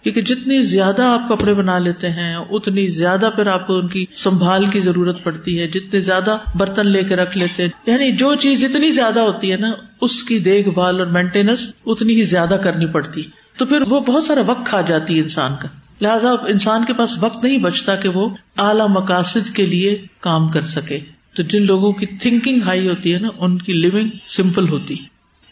کیونکہ 0.02 0.20
جتنی 0.20 0.62
زیادہ 0.62 1.02
آپ 1.02 1.28
کپڑے 1.28 1.54
بنا 1.54 1.78
لیتے 1.78 2.10
ہیں، 2.10 2.36
اتنی 2.36 2.86
زیادہ 2.86 3.30
پھر 3.36 3.46
آپ 3.46 3.66
کو 3.66 3.76
ان 3.76 3.88
کی 3.88 4.06
سنبھال 4.14 4.64
کی 4.64 4.80
ضرورت 4.80 5.24
پڑتی 5.24 5.60
ہے 5.60 5.66
جتنے 5.66 6.00
زیادہ 6.00 6.36
برتن 6.54 6.86
لے 6.86 7.04
کے 7.04 7.16
رکھ 7.16 7.38
لیتے 7.38 7.62
ہیں۔ 7.62 7.70
یعنی 7.86 8.12
جو 8.12 8.34
چیز 8.34 8.60
جتنی 8.60 8.90
زیادہ 8.90 9.20
ہوتی 9.20 9.52
ہے 9.52 9.56
نا، 9.56 9.72
اس 10.00 10.22
کی 10.22 10.38
دیکھ 10.38 10.68
بھال 10.68 10.98
اور 10.98 11.06
مینٹیننس 11.06 11.72
اتنی 11.86 12.16
ہی 12.16 12.22
زیادہ 12.22 12.60
کرنی 12.64 12.86
پڑتی۔ 12.86 13.22
تو 13.56 13.66
پھر 13.66 13.80
وہ 13.88 14.00
بہت 14.00 14.24
سارا 14.24 14.40
وقت 14.46 14.66
کھا 14.66 14.80
جاتی 14.80 15.16
ہے 15.16 15.22
انسان 15.22 15.52
کا۔ 15.62 15.68
لہٰذا 16.00 16.30
انسان 16.48 16.84
کے 16.84 16.92
پاس 16.92 17.18
وقت 17.20 17.44
نہیں 17.44 17.58
بچتا 17.58 17.96
کہ 17.96 18.08
وہ 18.08 18.28
اعلی 18.58 18.82
مقاصد 18.88 19.54
کے 19.54 19.66
لیے 19.66 20.02
کام 20.20 20.48
کر 20.48 20.62
سکے۔ 20.62 20.98
تو 21.36 21.42
جن 21.42 21.66
لوگوں 21.66 21.92
کی 21.92 22.06
تھنکنگ 22.06 22.60
ہائی 22.64 22.88
ہوتی 22.88 23.14
ہے 23.14 23.18
نا، 23.18 23.28
ان 23.38 23.58
کی 23.58 23.72
لونگ 23.72 24.08
سمپل 24.28 24.68
ہوتی۔ 24.68 24.94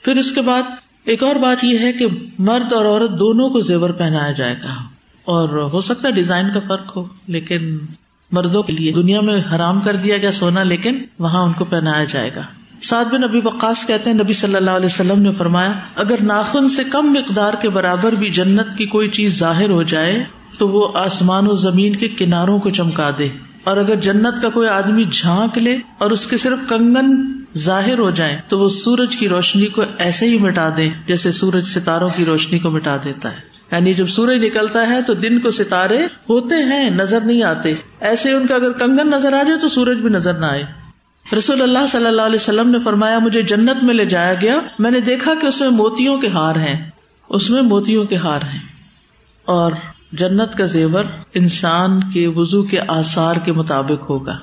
پھر 0.02 0.16
اس 0.16 0.32
کے 0.32 0.42
بعد 0.42 0.62
ایک 1.08 1.22
اور 1.22 1.36
بات 1.36 1.64
یہ 1.64 1.78
ہے 1.78 1.92
کہ 1.92 2.06
مرد 2.38 2.72
اور 2.72 2.84
عورت 2.84 3.10
دونوں 3.10 3.50
کو 3.50 3.60
زیور 3.60 3.90
پہنایا 3.90 4.32
جائے 4.32 4.54
گا 4.62 4.74
اور 5.24 5.48
ہو 5.72 5.80
سکتا 5.80 6.08
ہے 6.08 6.12
ڈیزائن 6.12 6.46
کا 6.54 6.60
فرق 6.68 6.96
ہو، 6.96 7.04
لیکن 7.26 7.78
مردوں 8.32 8.62
کے 8.62 8.72
لیے 8.72 8.92
دنیا 8.92 9.20
میں 9.20 9.42
حرام 9.54 9.80
کر 9.80 9.96
دیا 9.96 10.16
گیا 10.16 10.32
سونا، 10.32 10.62
لیکن 10.62 11.02
وہاں 11.18 11.42
ان 11.42 11.52
کو 11.52 11.64
پہنایا 11.64 12.04
جائے 12.04 12.30
گا۔ 12.36 12.40
سعد 12.82 13.04
بن 13.04 13.20
نبی 13.20 13.40
وقاص 13.44 13.86
کہتے 13.86 14.10
ہیں، 14.10 14.16
نبی 14.16 14.32
صلی 14.32 14.54
اللہ 14.54 14.70
علیہ 14.70 14.86
وسلم 14.86 15.22
نے 15.22 15.32
فرمایا، 15.32 15.72
اگر 15.96 16.22
ناخن 16.22 16.68
سے 16.68 16.84
کم 16.84 17.12
مقدار 17.12 17.54
کے 17.54 17.68
برابر 17.68 18.12
بھی 18.12 18.30
جنت 18.30 18.78
کی 18.78 18.86
کوئی 18.86 19.08
چیز 19.08 19.38
ظاہر 19.38 19.70
ہو 19.70 19.82
جائے، 19.82 20.24
تو 20.58 20.68
وہ 20.68 20.88
آسمان 20.94 21.46
و 21.46 21.54
زمین 21.54 21.96
کے 21.96 22.08
کناروں 22.08 22.58
کو 22.58 22.70
چمکا 22.70 23.10
دے۔ 23.18 23.28
اور 23.64 23.76
اگر 23.76 23.96
جنت 23.96 24.42
کا 24.42 24.48
کوئی 24.48 24.68
آدمی 24.68 25.04
جھانک 25.10 25.58
لے 25.58 25.76
اور 25.98 26.10
اس 26.10 26.26
کے 26.26 26.36
صرف 26.36 26.68
کنگن 26.68 27.37
ظاہر 27.58 27.98
ہو 27.98 28.10
جائے 28.10 28.40
تو 28.48 28.58
وہ 28.58 28.68
سورج 28.68 29.16
کی 29.16 29.28
روشنی 29.28 29.66
کو 29.66 29.82
ایسے 29.98 30.26
ہی 30.26 30.38
مٹا 30.38 30.68
دے 30.76 30.88
جیسے 31.06 31.32
سورج 31.32 31.64
ستاروں 31.64 32.08
کی 32.16 32.24
روشنی 32.24 32.58
کو 32.58 32.70
مٹا 32.70 32.96
دیتا 33.04 33.32
ہے۔ 33.32 33.58
یعنی 33.72 33.94
جب 33.94 34.06
سورج 34.06 34.44
نکلتا 34.44 34.88
ہے 34.88 35.02
تو 35.02 35.14
دن 35.14 35.40
کو 35.40 35.50
ستارے 35.50 35.98
ہوتے 36.04 36.54
ہیں، 36.54 36.90
نظر 36.90 37.20
نہیں 37.20 37.42
آتے۔ 37.42 37.74
ایسے 38.00 38.32
ان 38.32 38.46
کا 38.46 38.54
اگر 38.54 38.72
کنگن 38.72 39.10
نظر 39.10 39.32
آ 39.32 39.42
جائے 39.42 39.58
تو 39.58 39.68
سورج 39.68 39.96
بھی 39.96 40.08
نظر 40.08 40.34
نہ 40.34 40.46
آئے۔ 40.46 40.64
رسول 41.38 41.62
اللہ 41.62 41.86
صلی 41.88 42.06
اللہ 42.06 42.22
علیہ 42.22 42.34
وسلم 42.34 42.70
نے 42.70 42.78
فرمایا، 42.84 43.18
مجھے 43.18 43.42
جنت 43.42 43.84
میں 43.84 43.94
لے 43.94 44.04
جایا 44.04 44.34
گیا۔ 44.34 44.56
میں 44.78 44.90
نے 44.90 45.00
دیکھا 45.00 45.34
کہ 45.40 45.46
اس 45.46 45.60
میں 45.60 45.70
موتیوں 45.70 46.18
کے 46.18 46.28
ہار 46.28 46.54
ہیں۔ 46.54 46.90
اس 47.28 47.50
میں 47.50 47.62
موتیوں 47.62 48.04
کے 48.04 48.16
ہار 48.16 48.40
ہیں۔ 48.42 48.60
اور 49.44 49.72
جنت 50.12 50.54
کا 50.58 50.64
زیور 50.64 51.04
انسان 51.34 52.10
کے 52.10 52.26
وزو 52.26 52.62
کے 52.62 52.80
آسار 52.88 53.36
کے 53.36 53.52
مطابق 53.52 54.10
ہوگا۔ 54.10 54.38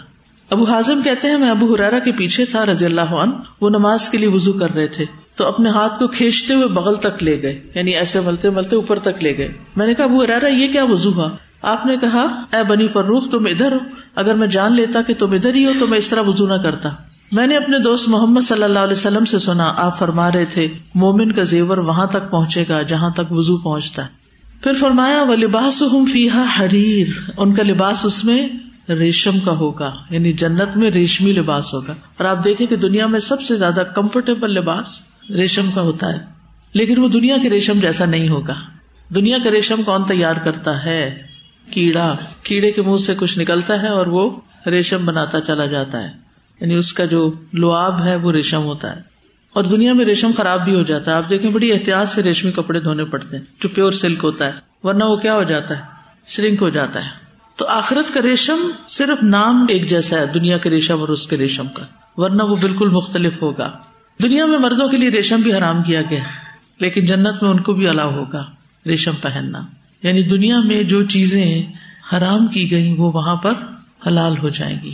ابو 0.49 0.63
حاضم 0.63 1.01
کہتے 1.03 1.27
ہیں، 1.27 1.37
میں 1.37 1.49
ابو 1.49 1.73
حرارا 1.73 1.99
کے 1.99 2.11
پیچھے 2.11 2.45
تھا 2.45 2.65
رضی 2.65 2.85
اللہ 2.85 3.01
عنہ، 3.01 3.31
وہ 3.61 3.69
نماز 3.69 4.09
کے 4.09 4.17
لیے 4.17 4.27
وزو 4.27 4.53
کر 4.53 4.71
رہے 4.71 4.87
تھے۔ 4.87 5.05
تو 5.35 5.47
اپنے 5.47 5.69
ہاتھ 5.69 5.99
کو 5.99 6.07
کھینچتے 6.07 6.53
ہوئے 6.53 6.67
بغل 6.67 6.95
تک 6.95 7.23
لے 7.23 7.41
گئے 7.41 7.63
یعنی 7.75 7.91
ایسے 7.91 8.19
ملتے 8.19 8.49
ملتے 8.49 8.75
اوپر 8.75 8.99
تک 8.99 9.23
لے 9.23 9.37
گئے۔ 9.37 9.53
میں 9.75 9.87
نے 9.87 9.93
کہا، 9.93 10.05
ابو 10.05 10.23
حرارا 10.23 10.47
یہ 10.47 10.67
کیا 10.67 10.83
وزو 10.83 11.13
ہوا؟ 11.13 11.29
آپ 11.61 11.85
نے 11.85 11.97
کہا، 11.97 12.21
اے 12.53 12.63
بنی 12.63 12.87
فروخ 12.87 13.29
تم 13.31 13.45
ادھر 13.45 13.71
ہو۔ 13.71 13.77
اگر 14.15 14.35
میں 14.35 14.47
جان 14.47 14.73
لیتا 14.73 15.01
کہ 15.01 15.13
تم 15.13 15.31
ادھر 15.31 15.53
ہی 15.53 15.65
ہو، 15.65 15.71
تو 15.79 15.87
میں 15.87 15.97
اس 15.97 16.07
طرح 16.07 16.21
وزو 16.21 16.47
نہ 16.47 16.53
کرتا۔ 16.53 16.89
میں 17.31 17.47
نے 17.47 17.57
اپنے 17.57 17.79
دوست 17.79 18.09
محمد 18.09 18.41
صلی 18.41 18.63
اللہ 18.63 18.79
علیہ 18.79 18.97
وسلم 18.97 19.25
سے 19.25 19.39
سنا، 19.39 19.73
آپ 19.77 19.99
فرما 19.99 20.31
رہے 20.31 20.45
تھے، 20.45 20.67
مومن 20.95 21.31
کا 21.31 21.41
زیور 21.41 21.77
وہاں 21.77 22.07
تک 22.07 22.31
پہنچے 22.31 22.65
گا 22.69 22.81
جہاں 22.81 23.09
تک 23.09 23.31
وزو 23.31 23.57
پہنچتا۔ 23.57 24.03
ہے 24.03 24.07
پھر 24.63 24.73
فرمایا 24.73 25.23
وہ 25.23 25.36
لباس 25.36 25.81
ہوں 25.81 26.05
فیحا 26.05 26.43
حریر 26.60 27.08
ان 27.38 27.53
کا 27.53 27.63
لباس 27.63 28.05
اس 28.05 28.25
میں 28.25 28.47
ریشم 28.89 29.39
کا 29.39 29.52
ہوگا 29.52 29.93
یعنی 30.10 30.34
جنت 30.34 30.78
میں 30.78 30.91
ریشمی 30.91 31.32
لباس 31.32 31.74
ہوگا۔ 31.74 31.93
اور 32.17 32.26
آپ 32.26 32.45
دیکھیں 32.45 32.67
کہ 32.67 32.76
دنیا 32.76 33.08
میں 33.08 33.19
سب 33.19 33.41
سے 33.41 33.56
زیادہ 33.56 33.84
کمفرٹیبل 33.95 34.52
لباس 34.52 35.02
ریشم 35.30 35.71
کا 35.71 35.82
ہوتا 35.82 36.13
ہے۔ 36.13 36.19
لیکن 36.74 37.00
وہ 37.00 37.10
دنیا 37.10 37.38
کے 37.43 37.50
ریشم 37.50 37.80
جیسا 37.80 38.06
نہیں 38.06 38.30
ہوگا۔ 38.30 38.56
دنیا 39.15 39.38
کا 39.43 39.52
ریشم 39.52 39.84
کون 39.86 40.04
تیار 40.04 40.36
کرتا 40.36 40.86
ہے؟ 40.86 41.21
کیڑا۔ 41.71 42.15
کیڑے 42.43 42.71
کے 42.71 42.82
منہ 42.82 42.98
سے 42.98 43.15
کچھ 43.17 43.39
نکلتا 43.39 43.82
ہے 43.82 43.88
اور 43.88 44.08
وہ 44.08 44.39
ریشم 44.67 45.06
بناتا 45.06 45.41
چلا 45.41 45.65
جاتا 45.65 46.04
ہے۔ 46.04 46.10
یعنی 46.62 46.74
اس 46.74 46.93
کا 46.93 47.06
جو 47.06 47.32
لواب 47.54 48.04
ہے 48.04 48.15
وہ 48.15 48.32
ریشم 48.32 48.63
ہوتا 48.63 48.95
ہے۔ 48.95 49.02
اور 49.54 49.63
دنیا 49.63 49.93
میں 49.93 50.06
ریشم 50.06 50.32
خراب 50.38 50.65
بھی 50.65 50.76
ہو 50.76 50.84
جاتا 50.84 51.12
ہے۔ 51.12 51.15
آپ 51.15 51.30
دیکھیں 51.30 51.52
بڑی 51.52 51.71
احتیاط 51.71 52.10
سے 52.10 52.24
ریشمی 52.24 52.52
کپڑے 52.52 52.80
دھونے 52.80 53.06
پڑتے 53.06 53.38
ہیں۔ 53.38 53.43
جو 53.63 53.69
پیور 53.69 53.91
سلک 53.91 54.24
ہوتا 54.24 54.45
ہے، 54.45 54.52
ورنہ 54.84 55.04
وہ 55.04 55.15
کیا 55.15 55.36
ہو 55.36 55.43
جاتا 55.43 55.78
ہے؟ 55.78 55.82
شرنک 56.26 56.62
ہو 56.62 56.69
جاتا 56.69 57.06
ہے۔ 57.06 57.24
تو 57.56 57.68
آخرت 57.68 58.13
کا 58.13 58.22
ریشم 58.22 58.70
صرف 58.88 59.24
نام 59.24 59.65
ایک 59.70 59.89
جیسا 59.89 60.20
ہے، 60.20 60.26
دنیا 60.26 60.58
کے 60.58 60.70
ریشم 60.70 61.00
اور 61.00 61.08
اس 61.08 61.28
کے 61.28 61.38
ریشم 61.38 61.68
کا۔ 61.68 61.86
ورنہ 62.18 62.44
وہ 62.44 62.56
بالکل 62.56 62.89
مختلف 62.89 63.41
ہوگا۔ 63.41 63.72
دنیا 64.24 64.46
میں 64.46 64.60
مردوں 64.60 64.89
کے 64.89 64.98
لیے 64.98 65.10
ریشم 65.10 65.36
بھی 65.36 65.54
حرام 65.54 65.84
کیا 65.84 66.02
گیا 66.02 66.24
لیکن 66.80 67.06
جنت 67.06 67.44
میں 67.44 67.52
ان 67.52 67.60
کو 67.60 67.74
بھی 67.74 67.88
الاؤ 67.88 68.12
ہوگا، 68.12 68.46
ریشم 68.86 69.12
پہننا۔ 69.22 69.62
یعنی 70.04 70.24
دنیا 70.24 70.60
میں 70.60 70.84
جو 70.84 71.06
چیزیں 71.06 71.63
حرام 72.13 72.48
کی 72.48 72.72
گئی 72.72 72.94
وہ 72.98 73.12
وہاں 73.12 73.36
پر 73.36 73.54
حلال 74.08 74.38
ہو 74.38 74.50
جائیں 74.50 74.80
گی۔ 74.84 74.94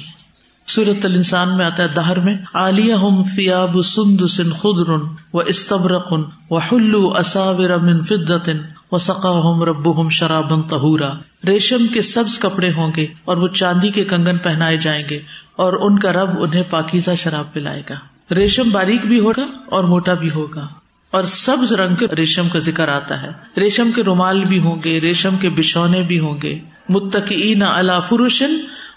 سورت 0.68 1.06
الانسان 1.06 1.58
میں 1.58 1.66
آتا 1.66 1.84
ہے 1.84 1.88
دہر 1.88 2.20
میں 2.20 2.38
عالیہ 2.54 2.94
ہم 2.94 3.24
فیاب 3.24 3.82
سند 3.84 4.22
خدر 4.38 4.90
و 5.34 5.40
استبرقن 5.40 6.24
و 6.50 6.58
حلو 6.58 7.14
اصاور 7.16 7.70
من 7.70 8.04
فدتن 8.04 8.58
و 8.92 8.98
سقا 8.98 9.32
ہم 9.32 9.64
رب 9.64 10.02
ہم 10.02 10.10
شرابن 10.10 10.62
تہورا 10.62 11.14
ریشم 11.48 11.86
کے 11.94 12.02
سبز 12.02 12.40
کپڑے 12.40 12.72
ہوں 12.72 12.92
گے 12.96 13.08
اور 13.26 13.38
وہ 13.38 13.48
چاندی 13.48 13.90
کے 13.90 14.04
کنگن 14.04 14.38
پہنائے 14.38 14.78
جائیں 14.78 15.04
گے 15.10 15.20
اور 15.56 15.74
ان 15.74 16.00
کا 16.00 16.12
رب 16.12 16.30
انہیں 16.42 16.64
پاکیزہ 16.70 17.12
شراب 17.18 17.54
پلائے 17.54 17.84
گا۔ 17.90 17.96
ریشم 18.34 18.70
باریک 18.70 19.06
بھی 19.06 19.20
ہوگا 19.20 19.46
اور 19.70 19.84
موٹا 19.84 20.14
بھی 20.14 20.32
ہوگا۔ 20.32 20.68
اور 21.12 21.24
سبز 21.24 21.74
رنگ 21.74 21.96
کے 21.96 22.08
ریشم 22.16 22.50
کا 22.50 22.60
ذکر 22.60 22.88
آتا 22.88 23.22
ہے۔ 23.22 23.30
ریشم 23.58 23.90
کے 23.96 24.04
رومال 24.04 24.44
بھی 24.44 24.60
ہوں 24.60 24.82
گے، 24.84 25.02
ریشم 25.02 25.38
کے 25.38 25.50
بچھونے 25.50 26.04
بھی 26.04 26.20
ہوں 26.20 26.42
گے۔ 26.44 26.60
متقین 26.90 27.64
اللہ 27.64 28.00
فروشن 28.10 28.54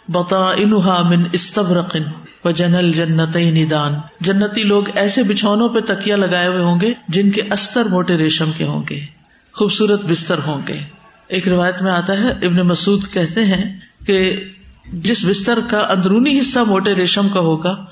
بتا 0.08 0.50
انہا 0.56 1.02
من 1.08 1.24
استبرقن 1.32 2.02
و 2.44 2.50
جنل 2.50 2.92
جنت 2.92 3.36
ندان 3.36 3.92
جنتی 4.20 4.62
لوگ 4.62 4.84
ایسے 4.94 5.22
بچھونوں 5.22 5.68
پہ 5.68 5.80
تکیا 5.80 6.16
لگائے 6.16 6.46
ہوئے 6.48 6.62
ہوں 6.62 6.80
گے 6.80 6.92
جن 7.08 7.30
کے 7.30 7.42
استر 7.52 7.84
موٹے 7.84 8.16
ریشم 8.16 8.50
کے 8.56 8.64
ہوں 8.64 8.82
گے، 8.90 9.00
خوبصورت 9.52 10.04
بستر 10.04 10.38
ہوں 10.46 10.62
گے۔ 10.68 10.80
ایک 11.28 11.48
روایت 11.48 11.82
میں 11.82 11.92
آتا 11.92 12.18
ہے، 12.18 12.28
ابن 12.28 12.56
مسعود 12.56 13.04
کہتے 13.12 13.44
ہیں 13.44 13.80
کہ 14.06 14.44
جس 14.92 15.24
بستر 15.24 15.58
کا 15.70 15.78
اندرونی 15.78 16.38
حصہ 16.38 16.58
موٹے 16.58 16.94
ریشم 16.94 17.28
کا 17.28 17.40
ہوگا 17.40 17.84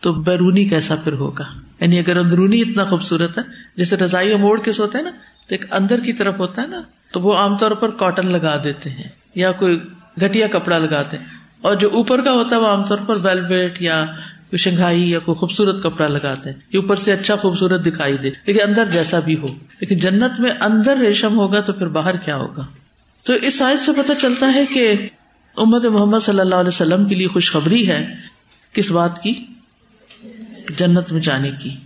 تو 0.00 0.12
بیرونی 0.12 0.64
کیسا 0.64 0.96
پھر 0.96 1.12
ہوگا؟ 1.12 1.44
یعنی 1.80 1.98
اگر 1.98 2.16
اندرونی 2.16 2.60
اتنا 2.60 2.84
خوبصورت 2.84 3.38
ہے، 3.38 3.42
جیسے 3.76 3.96
رضائی 3.96 4.36
موڑ 4.36 4.60
کے 4.60 4.72
سوتے 4.72 4.98
ہیں 4.98 5.04
نا، 5.04 5.10
تو 5.48 5.54
ایک 5.54 5.64
اندر 5.70 6.00
کی 6.00 6.12
طرف 6.12 6.38
ہوتا 6.38 6.62
ہے 6.62 6.66
نا، 6.66 6.82
تو 7.12 7.20
وہ 7.20 7.36
عام 7.36 7.56
طور 7.56 7.70
پر 7.70 7.90
کاٹن 7.90 8.32
لگا 8.32 8.64
دیتے 8.64 8.90
ہیں 8.90 9.08
یا 9.34 9.52
کوئی 9.52 9.80
گٹیا 10.22 10.46
کپڑا 10.46 10.78
لگاتے 10.78 11.16
ہیں۔ 11.18 11.37
اور 11.60 11.74
جو 11.74 11.90
اوپر 11.90 12.22
کا 12.22 12.32
ہوتا 12.32 12.56
ہے 12.56 12.60
وہ 12.60 12.66
عام 12.66 12.84
طور 12.84 12.98
پر 13.06 13.16
ویلویٹ 13.24 13.82
یا 13.82 14.04
کوئی 14.50 14.58
شنگھائی 14.58 15.10
یا 15.10 15.18
کوئی 15.18 15.36
خوبصورت 15.36 15.82
کپڑا 15.82 16.08
لگاتے 16.08 16.50
ہیں۔ 16.50 16.56
اوپر 16.56 16.96
سے 16.96 17.12
اچھا 17.12 17.36
خوبصورت 17.36 17.86
دکھائی 17.86 18.16
دے۔ 18.16 18.30
لیکن 18.46 18.60
اندر 18.62 18.84
جیسا 18.84 19.20
بھی 19.20 19.38
ہو۔ 19.38 19.46
لیکن 19.80 19.98
جنت 19.98 20.40
میں 20.40 20.50
اندر 20.60 20.96
ریشم 20.96 21.38
ہوگا 21.38 21.60
تو 21.60 21.72
پھر 21.72 21.88
باہر 21.88 22.16
کیا 22.16 22.36
ہوگا؟ 22.36 22.66
تو 23.22 23.32
اس 23.32 23.58
سائز 23.58 23.80
سے 23.80 23.92
پتہ 23.92 24.12
چلتا 24.20 24.52
ہے 24.54 24.66
کہ 24.66 25.08
امت 25.56 25.84
محمد 25.84 26.18
صلی 26.20 26.40
اللہ 26.40 26.54
علیہ 26.54 26.68
وسلم 26.68 27.04
کے 27.04 27.14
لیے 27.14 27.26
خوشخبری 27.26 27.88
ہے 27.88 28.14
کس 28.72 28.90
بات 28.90 29.22
کی؟ 29.22 29.34
جنت 30.76 31.12
میں 31.12 31.20
جانے 31.20 31.50
کی۔ 31.62 31.76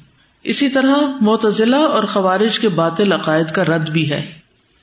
اسی 0.42 0.68
طرح 0.68 0.94
متضلاع 1.20 1.88
اور 1.88 2.04
خوارج 2.04 2.58
کے 2.58 2.68
باطل 2.68 3.12
عقائد 3.12 3.46
کا 3.46 3.64
رد 3.64 3.90
بھی 3.90 4.10
ہے۔ 4.10 4.32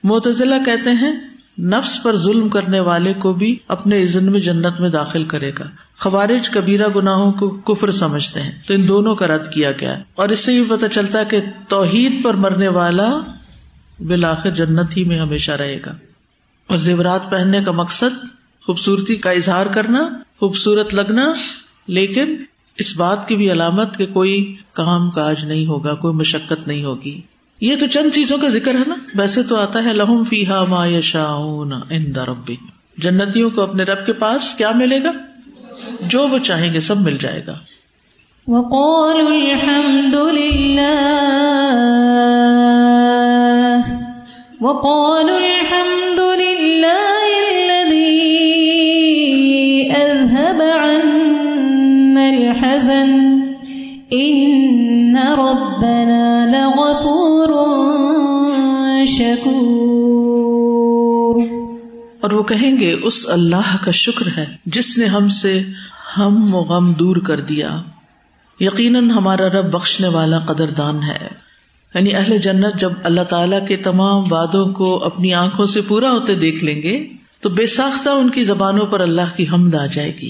متضلاع 0.03 0.59
کہتے 0.65 0.89
ہیں 0.89 1.28
نفس 1.59 2.03
پر 2.03 2.15
ظلم 2.15 2.49
کرنے 2.49 2.79
والے 2.79 3.13
کو 3.19 3.33
بھی 3.33 3.57
اپنے 3.67 4.03
عزن 4.03 4.31
میں 4.31 4.39
جنت 4.39 4.79
میں 4.79 4.89
داخل 4.89 5.23
کرے 5.23 5.51
گا۔ 5.59 5.63
خوارج 5.97 6.49
کبیرہ 6.49 6.87
گناہوں 6.95 7.31
کو 7.31 7.49
کفر 7.49 7.91
سمجھتے 7.91 8.41
ہیں۔ 8.41 8.51
تو 8.67 8.73
ان 8.73 8.87
دونوں 8.87 9.15
کا 9.15 9.27
رد 9.27 9.53
کیا 9.53 9.71
گیا۔ 9.71 9.99
اور 10.15 10.29
اس 10.29 10.39
سے 10.39 10.53
یہ 10.53 10.63
پتا 10.69 10.89
چلتا 10.89 11.19
ہے 11.19 11.25
کہ 11.25 11.37
توحید 11.67 12.23
پر 12.23 12.33
مرنے 12.33 12.67
والا 12.67 13.17
بالآخر 13.99 14.51
جنت 14.51 14.97
ہی 14.97 15.03
میں 15.03 15.19
ہمیشہ 15.19 15.51
رہے 15.51 15.79
گا۔ 15.85 15.91
اور 16.67 16.77
زیورات 16.77 17.31
پہننے 17.31 17.63
کا 17.63 17.71
مقصد 17.71 18.25
خوبصورتی 18.65 19.15
کا 19.15 19.31
اظہار 19.31 19.65
کرنا، 19.65 20.09
خوبصورت 20.39 20.93
لگنا، 20.93 21.33
لیکن 21.87 22.35
اس 22.77 22.97
بات 22.97 23.27
کی 23.27 23.35
بھی 23.35 23.51
علامت 23.51 23.97
کہ 23.97 24.05
کوئی 24.05 24.55
کام 24.73 25.09
کاج 25.09 25.45
نہیں 25.45 25.65
ہوگا، 25.65 25.95
کوئی 25.95 26.13
مشقت 26.13 26.67
نہیں 26.67 26.83
ہوگی۔ 26.83 27.21
یہ 27.61 27.75
تو 27.75 27.87
چند 27.87 28.15
چیزوں 28.15 28.37
کا 28.37 28.47
ذکر 28.47 28.73
ہے 28.75 28.83
نا؟ 28.87 28.95
ویسے 29.15 29.43
تو 29.43 29.55
آتا 29.55 29.83
ہے 29.83 29.93
لہم 29.93 30.23
فی 30.23 30.47
ہا 30.47 30.63
ما 30.63 30.85
یشا 30.85 31.27
ربی 32.27 32.55
جنتیوں 32.97 33.49
کو 33.49 33.61
اپنے 33.61 33.83
رب 33.83 34.05
کے 34.05 34.13
پاس 34.13 34.53
کیا 34.53 34.71
ملے 34.71 35.03
گا؟ 35.03 35.11
جو 36.01 36.27
وہ 36.27 36.37
چاہیں 36.37 36.73
گے 36.73 36.79
سب 36.79 36.97
مل 36.97 37.17
جائے 37.17 37.41
گا۔ 37.47 37.53
وقالوا 38.47 39.31
الحمد 39.31 40.15
لله 40.15 40.99
وقالوا 44.61 45.37
الحمد 45.37 46.19
لله 46.19 47.35
الذي 47.53 48.29
أذهب 50.01 50.61
عنا 50.79 52.27
الحزن۔ 52.27 53.39
إن 54.13 54.88
ربنا 55.27 56.45
لغفور 56.45 57.69
شكور 59.05 60.19
اور 62.21 62.31
وہ 62.31 62.43
کہیں 62.43 62.77
گے، 62.77 62.93
اس 62.93 63.27
اللہ 63.27 63.77
کا 63.85 63.91
شکر 63.91 64.27
ہے 64.37 64.45
جس 64.65 64.97
نے 64.97 65.05
ہم 65.05 65.27
سے 65.27 65.63
ہم 66.17 66.55
و 66.55 66.57
غم 66.57 66.93
دور 66.93 67.15
کر 67.15 67.39
دیا۔ 67.39 67.81
یقیناً 68.59 69.09
ہمارا 69.09 69.47
رب 69.47 69.73
بخشنے 69.73 70.07
والا 70.07 70.39
قدر 70.39 70.67
دان 70.67 71.03
ہے۔ 71.03 71.27
یعنی 71.95 72.15
اہل 72.15 72.37
جنت 72.37 72.79
جب 72.79 72.91
اللہ 73.03 73.21
تعالیٰ 73.21 73.67
کے 73.67 73.77
تمام 73.77 74.23
وادوں 74.29 74.73
کو 74.73 75.03
اپنی 75.03 75.33
آنکھوں 75.33 75.65
سے 75.65 75.81
پورا 75.81 76.11
ہوتے 76.11 76.35
دیکھ 76.35 76.63
لیں 76.63 76.81
گے، 76.81 77.07
تو 77.41 77.49
بے 77.49 77.67
ساختہ 77.67 78.09
ان 78.09 78.29
کی 78.29 78.43
زبانوں 78.43 78.85
پر 78.85 78.99
اللہ 78.99 79.37
کی 79.37 79.45
حمد 79.53 79.75
آ 79.75 79.85
جائے 79.85 80.17
گی۔ 80.21 80.29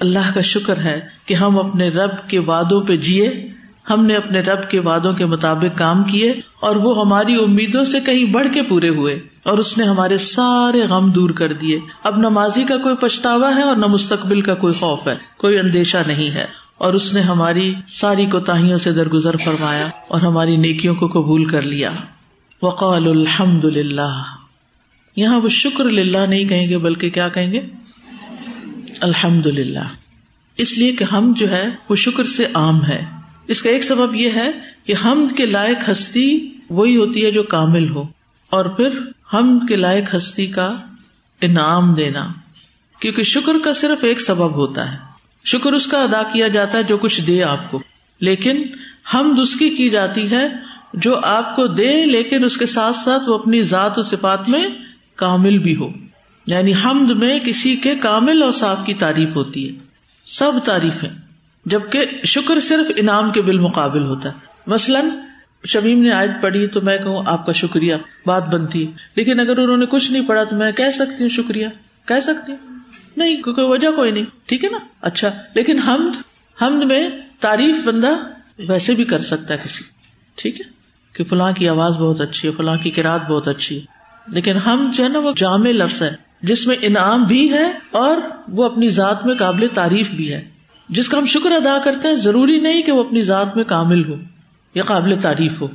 اللہ 0.00 0.34
کا 0.34 0.40
شکر 0.40 0.78
ہے 0.78 1.00
کہ 1.26 1.34
ہم 1.34 1.58
اپنے 1.58 1.88
رب 1.88 2.28
کے 2.28 2.38
وادوں 2.38 2.80
پہ 2.80 2.96
جیے۔ 2.96 3.49
ہم 3.90 4.06
نے 4.06 4.14
اپنے 4.14 4.40
رب 4.40 4.70
کے 4.70 4.80
وادوں 4.80 5.12
کے 5.12 5.26
مطابق 5.26 5.78
کام 5.78 6.04
کیے 6.04 6.32
اور 6.60 6.76
وہ 6.76 7.00
ہماری 7.00 7.34
امیدوں 7.34 7.84
سے 7.84 8.00
کہیں 8.00 8.24
بڑھ 8.24 8.46
کے 8.54 8.62
پورے 8.62 8.88
ہوئے 8.88 9.20
اور 9.42 9.58
اس 9.58 9.78
نے 9.78 9.84
ہمارے 9.84 10.18
سارے 10.18 10.80
غم 10.80 11.10
دور 11.10 11.30
کر 11.30 11.52
دیے۔ 11.52 11.78
اب 12.04 12.18
نہ 12.18 12.28
ماضی 12.28 12.64
کا 12.64 12.76
کوئی 12.76 12.96
پچھتاوا 12.96 13.54
ہے 13.54 13.62
اور 13.62 13.76
نہ 13.76 13.86
مستقبل 13.86 14.40
کا 14.40 14.54
کوئی 14.54 14.74
خوف 14.74 15.08
ہے، 15.08 15.14
کوئی 15.36 15.58
اندیشہ 15.58 15.98
نہیں 16.06 16.30
ہے۔ 16.30 16.46
اور 16.78 16.94
اس 16.94 17.14
نے 17.14 17.20
ہماری 17.20 17.74
ساری 17.92 18.26
کوتاہیوں 18.26 18.78
سے 18.78 18.92
درگزر 18.92 19.36
فرمایا 19.36 19.88
اور 20.08 20.20
ہماری 20.20 20.56
نیکیوں 20.56 20.94
کو 20.94 21.06
قبول 21.06 21.44
کر 21.44 21.62
لیا۔ 21.62 21.90
وقال 22.62 23.08
الحمد 23.08 23.64
للہ 23.64 24.22
یہاں 25.16 25.40
وہ 25.40 25.48
شکر 25.48 25.84
للہ 25.84 26.18
نہیں 26.18 26.44
کہیں 26.44 26.68
گے 26.68 26.78
بلکہ 26.78 27.10
کیا 27.10 27.28
کہیں 27.28 27.52
گے؟ 27.52 27.60
الحمد 29.00 29.46
للہ 29.46 29.84
اس 30.56 30.78
لیے 30.78 30.92
کہ 30.92 31.04
ہم 31.04 31.32
جو 31.36 31.50
ہے 31.50 31.68
وہ 31.88 31.94
شکر 31.94 32.24
سے 32.24 32.46
عام 32.54 32.84
ہے 32.84 33.19
اس 33.50 33.62
کا 33.62 33.70
ایک 33.70 33.84
سبب 33.84 34.14
یہ 34.14 34.30
ہے 34.30 34.50
کہ 34.86 34.94
حمد 35.04 35.36
کے 35.36 35.46
لائق 35.46 35.88
ہستی 35.90 36.28
وہی 36.70 36.96
ہوتی 36.96 37.24
ہے 37.26 37.30
جو 37.30 37.42
کامل 37.42 37.88
ہو 37.90 38.04
اور 38.52 38.64
پھر 38.64 38.98
حمد 39.34 39.68
کے 39.68 39.76
لائق 39.76 40.14
ہستی 40.14 40.46
کا 40.46 40.66
انعام 41.40 41.94
دینا 41.94 42.26
کیونکہ 43.00 43.22
شکر 43.22 43.58
کا 43.64 43.72
صرف 43.72 44.04
ایک 44.04 44.20
سبب 44.20 44.54
ہوتا 44.54 44.92
ہے 44.92 44.96
شکر 45.44 45.72
اس 45.72 45.86
کا 45.86 46.02
ادا 46.02 46.22
کیا 46.32 46.48
جاتا 46.48 46.78
ہے 46.78 46.82
جو 46.82 46.98
کچھ 46.98 47.20
دے 47.20 47.42
آپ 47.44 47.70
کو 47.70 47.80
لیکن 48.20 48.62
حمد 49.14 49.38
اس 49.38 49.56
کی 49.56 49.68
کی 49.70 49.88
جاتی 49.90 50.30
ہے 50.30 50.46
جو 50.94 51.18
آپ 51.22 51.54
کو 51.56 51.66
دے 51.66 51.90
لیکن 52.06 52.44
اس 52.44 52.56
کے 52.56 52.66
ساتھ 52.66 52.96
ساتھ 52.96 53.28
وہ 53.28 53.38
اپنی 53.38 53.62
ذات 53.62 53.98
و 53.98 54.02
صفات 54.02 54.48
میں 54.48 54.64
کامل 55.16 55.58
بھی 55.58 55.76
ہو 55.76 55.88
یعنی 56.46 56.72
حمد 56.84 57.10
میں 57.10 57.38
کسی 57.38 57.76
کے 57.76 57.94
کامل 57.94 58.42
اور 58.42 58.52
صاف 58.52 58.86
کی 58.86 58.94
تعریف 58.94 59.36
ہوتی 59.36 59.68
ہے 59.68 59.74
سب 60.26 60.52
تعریفیں 60.64 61.08
جبکہ 61.64 62.04
شکر 62.24 62.60
صرف 62.60 62.90
انعام 62.96 63.30
کے 63.30 63.42
بالمقابل 63.42 64.02
ہوتا 64.02 64.28
ہے۔ 64.28 64.34
مثلاً، 64.66 65.08
شمیم 65.66 66.02
نے 66.02 66.12
آج 66.12 66.30
پڑھی 66.40 66.66
تو 66.66 66.80
میں 66.80 66.98
کہوں، 66.98 67.22
آپ 67.26 67.46
کا 67.46 67.52
شکریہ، 67.52 67.94
بات 68.26 68.48
بنتی۔ 68.48 68.86
ہے 68.86 68.92
لیکن 69.14 69.40
اگر 69.40 69.58
انہوں 69.58 69.76
نے 69.76 69.86
کچھ 69.86 70.12
نہیں 70.12 70.28
پڑھا 70.28 70.44
تو 70.44 70.56
میں 70.56 70.72
کہہ 70.72 70.90
سکتی 70.94 71.22
ہوں، 71.24 71.28
شکریہ۔ 71.28 71.66
کہہ 72.04 72.20
سکتی 72.22 72.52
ہوں؟ 72.52 72.78
نہیں 73.16 73.42
کیونکہ 73.42 73.62
وجہ 73.62 73.88
کوئی 73.96 74.10
نہیں۔ 74.10 74.24
ٹھیک 74.46 74.64
ہے 74.64 74.70
نا؟ 74.70 74.78
اچھا 75.00 75.28
لیکن 75.54 75.78
حمد 75.78 76.16
حمد 76.62 76.84
میں 76.84 77.10
تعریف 77.40 77.76
بندہ 77.84 78.08
ویسے 78.58 78.94
بھی 78.94 79.04
کر 79.04 79.18
سکتا 79.18 79.54
ہے 79.54 79.58
کسی۔ 79.64 79.84
ٹھیک 80.34 80.60
ہے؟ 80.60 80.70
کہ 81.12 81.24
فلاں 81.24 81.52
کی 81.52 81.68
آواز 81.68 81.92
بہت 81.92 82.20
اچھی 82.20 82.48
ہے، 82.48 82.54
فلاں 82.56 82.76
کی 82.76 82.90
کراط 82.90 83.30
بہت 83.30 83.48
اچھی 83.48 83.78
ہے۔ 83.78 83.82
لیکن 84.26 84.56
ہم 84.56 84.90
جو 84.94 85.04
ہے 85.04 85.08
نا، 85.08 85.18
وہ 85.18 85.32
جامع 85.36 85.70
لفظ 85.70 86.02
ہے، 86.02 86.10
جس 86.42 86.66
میں 86.66 86.76
انعام 86.80 87.24
بھی 87.24 87.52
ہے 87.52 87.72
اور 87.90 88.16
وہ 88.48 88.64
اپنی 88.64 88.88
ذات 88.88 89.26
میں 89.26 89.34
قابل 89.34 89.66
تعریف 89.74 90.10
بھی 90.10 90.32
ہے۔ 90.32 90.59
جس 90.90 91.08
کا 91.08 91.18
ہم 91.18 91.26
شکر 91.26 91.50
ادا 91.50 91.78
کرتے 91.84 92.08
ہیں، 92.08 92.14
ضروری 92.14 92.60
نہیں 92.60 92.82
کہ 92.82 92.92
وہ 92.92 93.04
اپنی 93.04 93.22
ذات 93.22 93.56
میں 93.56 93.64
کامل 93.64 94.08
ہو 94.08 94.14
یا 94.74 94.82
قابل 94.82 95.16
تعریف 95.22 95.60
ہو۔ 95.60 95.68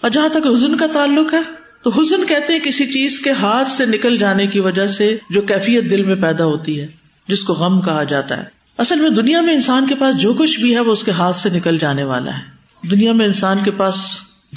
اور 0.00 0.10
جہاں 0.10 0.28
تک 0.28 0.46
حزن 0.46 0.76
کا 0.76 0.86
تعلق 0.92 1.34
ہے، 1.34 1.40
تو 1.82 1.90
حزن 1.90 2.26
کہتے 2.26 2.52
ہیں 2.52 2.60
کسی 2.60 2.86
چیز 2.86 3.20
کے 3.20 3.30
ہاتھ 3.30 3.68
سے 3.68 3.86
نکل 3.86 4.16
جانے 4.16 4.46
کی 4.46 4.60
وجہ 4.60 4.86
سے 4.86 5.18
جو 5.30 5.42
کیفیت 5.42 5.90
دل 5.90 6.02
میں 6.02 6.16
پیدا 6.16 6.44
ہوتی 6.44 6.80
ہے، 6.80 6.86
جس 7.28 7.44
کو 7.44 7.52
غم 7.52 7.80
کہا 7.80 8.02
جاتا 8.02 8.38
ہے۔ 8.38 8.44
اصل 8.78 9.00
میں 9.00 9.10
دنیا 9.10 9.40
میں 9.40 9.54
انسان 9.54 9.86
کے 9.86 9.94
پاس 9.94 10.16
جو 10.16 10.34
کچھ 10.34 10.60
بھی 10.60 10.74
ہے، 10.74 10.80
وہ 10.80 10.92
اس 10.92 11.04
کے 11.04 11.10
ہاتھ 11.10 11.36
سے 11.36 11.50
نکل 11.50 11.78
جانے 11.78 12.04
والا 12.04 12.38
ہے۔ 12.38 12.42
دنیا 12.88 13.12
میں 13.12 13.26
انسان 13.26 13.56
کے 13.64 13.70
پاس 13.70 13.94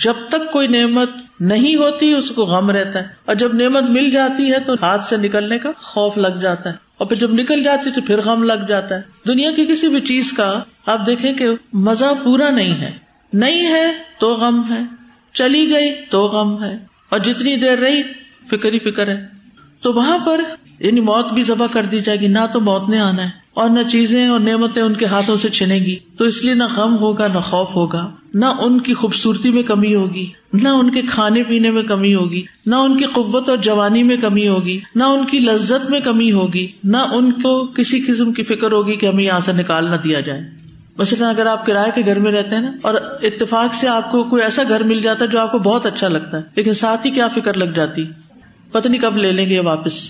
جب 0.03 0.13
تک 0.29 0.51
کوئی 0.51 0.67
نعمت 0.67 1.09
نہیں 1.39 1.75
ہوتی، 1.75 2.13
اس 2.13 2.31
کو 2.31 2.43
غم 2.43 2.69
رہتا 2.69 2.99
ہے۔ 2.99 3.07
اور 3.25 3.35
جب 3.35 3.53
نعمت 3.53 3.83
مل 3.83 4.09
جاتی 4.09 4.51
ہے، 4.51 4.59
تو 4.59 4.73
ہاتھ 4.81 5.09
سے 5.09 5.17
نکلنے 5.17 5.59
کا 5.59 5.69
خوف 5.77 6.17
لگ 6.17 6.39
جاتا 6.41 6.69
ہے۔ 6.69 6.84
اور 6.97 7.07
پھر 7.07 7.15
جب 7.15 7.33
نکل 7.33 7.63
جاتی 7.63 7.91
تو 7.91 8.01
پھر 8.01 8.21
غم 8.21 8.43
لگ 8.43 8.65
جاتا 8.67 8.95
ہے۔ 8.95 9.01
دنیا 9.27 9.51
کی 9.51 9.65
کسی 9.65 9.87
بھی 9.87 10.01
چیز 10.01 10.31
کا 10.31 10.63
آپ 10.85 11.05
دیکھیں 11.05 11.33
کہ 11.33 11.47
مزہ 11.73 12.05
پورا 12.23 12.49
نہیں 12.49 12.81
ہے۔ 12.81 12.91
نہیں 13.33 13.67
ہے 13.67 13.91
تو 14.19 14.35
غم 14.35 14.73
ہے۔ 14.73 14.79
چلی 15.33 15.71
گئی 15.71 15.93
تو 16.09 16.27
غم 16.27 16.63
ہے۔ 16.63 16.77
اور 17.09 17.19
جتنی 17.19 17.55
دیر 17.55 17.79
رہی 17.79 18.03
فکر 18.49 18.73
ہی 18.73 18.79
فکر 18.79 19.07
ہے۔ 19.07 19.25
تو 19.81 19.93
وہاں 19.93 20.17
پر 20.25 20.41
یعنی 20.79 21.01
موت 21.01 21.33
بھی 21.33 21.43
ذبح 21.43 21.67
کر 21.71 21.83
دی 21.83 21.99
جائے 21.99 22.19
گی۔ 22.19 22.27
نہ 22.27 22.45
تو 22.53 22.61
موت 22.61 22.89
نے 22.89 22.99
آنا 22.99 23.23
ہے۔ 23.23 23.44
اور 23.55 23.69
نہ 23.69 23.83
چیزیں 23.83 24.27
اور 24.27 24.39
نعمتیں 24.39 24.81
ان 24.81 24.93
کے 24.93 25.05
ہاتھوں 25.05 25.35
سے 25.35 25.49
چھنے 25.49 25.75
گی۔ 25.75 25.95
تو 26.17 26.25
اس 26.25 26.43
لیے 26.43 26.53
نہ 26.53 26.63
غم 26.77 26.97
ہوگا، 26.97 27.27
نہ 27.27 27.39
خوف 27.39 27.75
ہوگا۔ 27.75 28.11
نہ 28.33 28.45
ان 28.45 28.81
کی 28.81 28.93
خوبصورتی 28.93 29.51
میں 29.51 29.63
کمی 29.63 29.95
ہوگی۔ 29.95 30.29
نہ 30.53 30.67
ان 30.67 30.91
کے 30.91 31.01
کھانے 31.01 31.43
پینے 31.43 31.71
میں 31.71 31.81
کمی 31.81 32.15
ہوگی۔ 32.15 32.41
نہ 32.65 32.75
ان 32.75 32.97
کی 32.97 33.03
قوت 33.03 33.49
اور 33.49 33.57
جوانی 33.57 34.03
میں 34.03 34.17
کمی 34.17 34.47
ہوگی۔ 34.47 34.79
نہ 34.95 35.03
ان 35.03 35.25
کی 35.25 35.39
لذت 35.39 35.89
میں 35.89 35.99
کمی 35.99 36.31
ہوگی۔ 36.31 36.67
نہ 36.83 36.97
ان 36.97 37.31
کو 37.31 37.65
کسی 37.65 37.99
قسم 37.99 38.33
کی 38.33 38.43
فکر 38.43 38.71
ہوگی 38.71 38.95
کہ 38.95 39.05
ہمیں 39.05 39.23
یہاں 39.23 39.39
سے 39.39 39.53
نکال 39.53 39.85
نہ 39.85 39.95
دیا 39.95 40.19
جائے۔ 40.19 40.41
مثلاً 40.97 41.29
اگر 41.29 41.45
آپ 41.45 41.65
کرائے 41.65 41.91
کے 41.95 42.05
گھر 42.05 42.19
میں 42.19 42.31
رہتے 42.31 42.55
ہیں 42.55 42.61
نا، 42.61 42.71
اور 42.81 42.93
اتفاق 43.21 43.73
سے 43.73 43.87
آپ 43.87 44.11
کو 44.11 44.23
کوئی 44.23 44.43
ایسا 44.43 44.63
گھر 44.69 44.83
مل 44.83 44.99
جاتا 44.99 45.25
ہے 45.25 45.29
جو 45.29 45.39
آپ 45.39 45.51
کو 45.51 45.59
بہت 45.59 45.85
اچھا 45.85 46.07
لگتا 46.07 46.37
ہے، 46.37 46.43
لیکن 46.55 46.73
ساتھ 46.73 47.07
ہی 47.07 47.11
کیا 47.11 47.27
فکر 47.27 47.53
لگ 47.53 47.71
جاتی؟ 47.75 48.03
پتہ 48.71 48.87
نہیں 48.87 49.01
کب 49.01 49.17
لے 49.17 49.31
لیں 49.31 49.49
گے 49.49 49.59
واپس۔ 49.59 50.09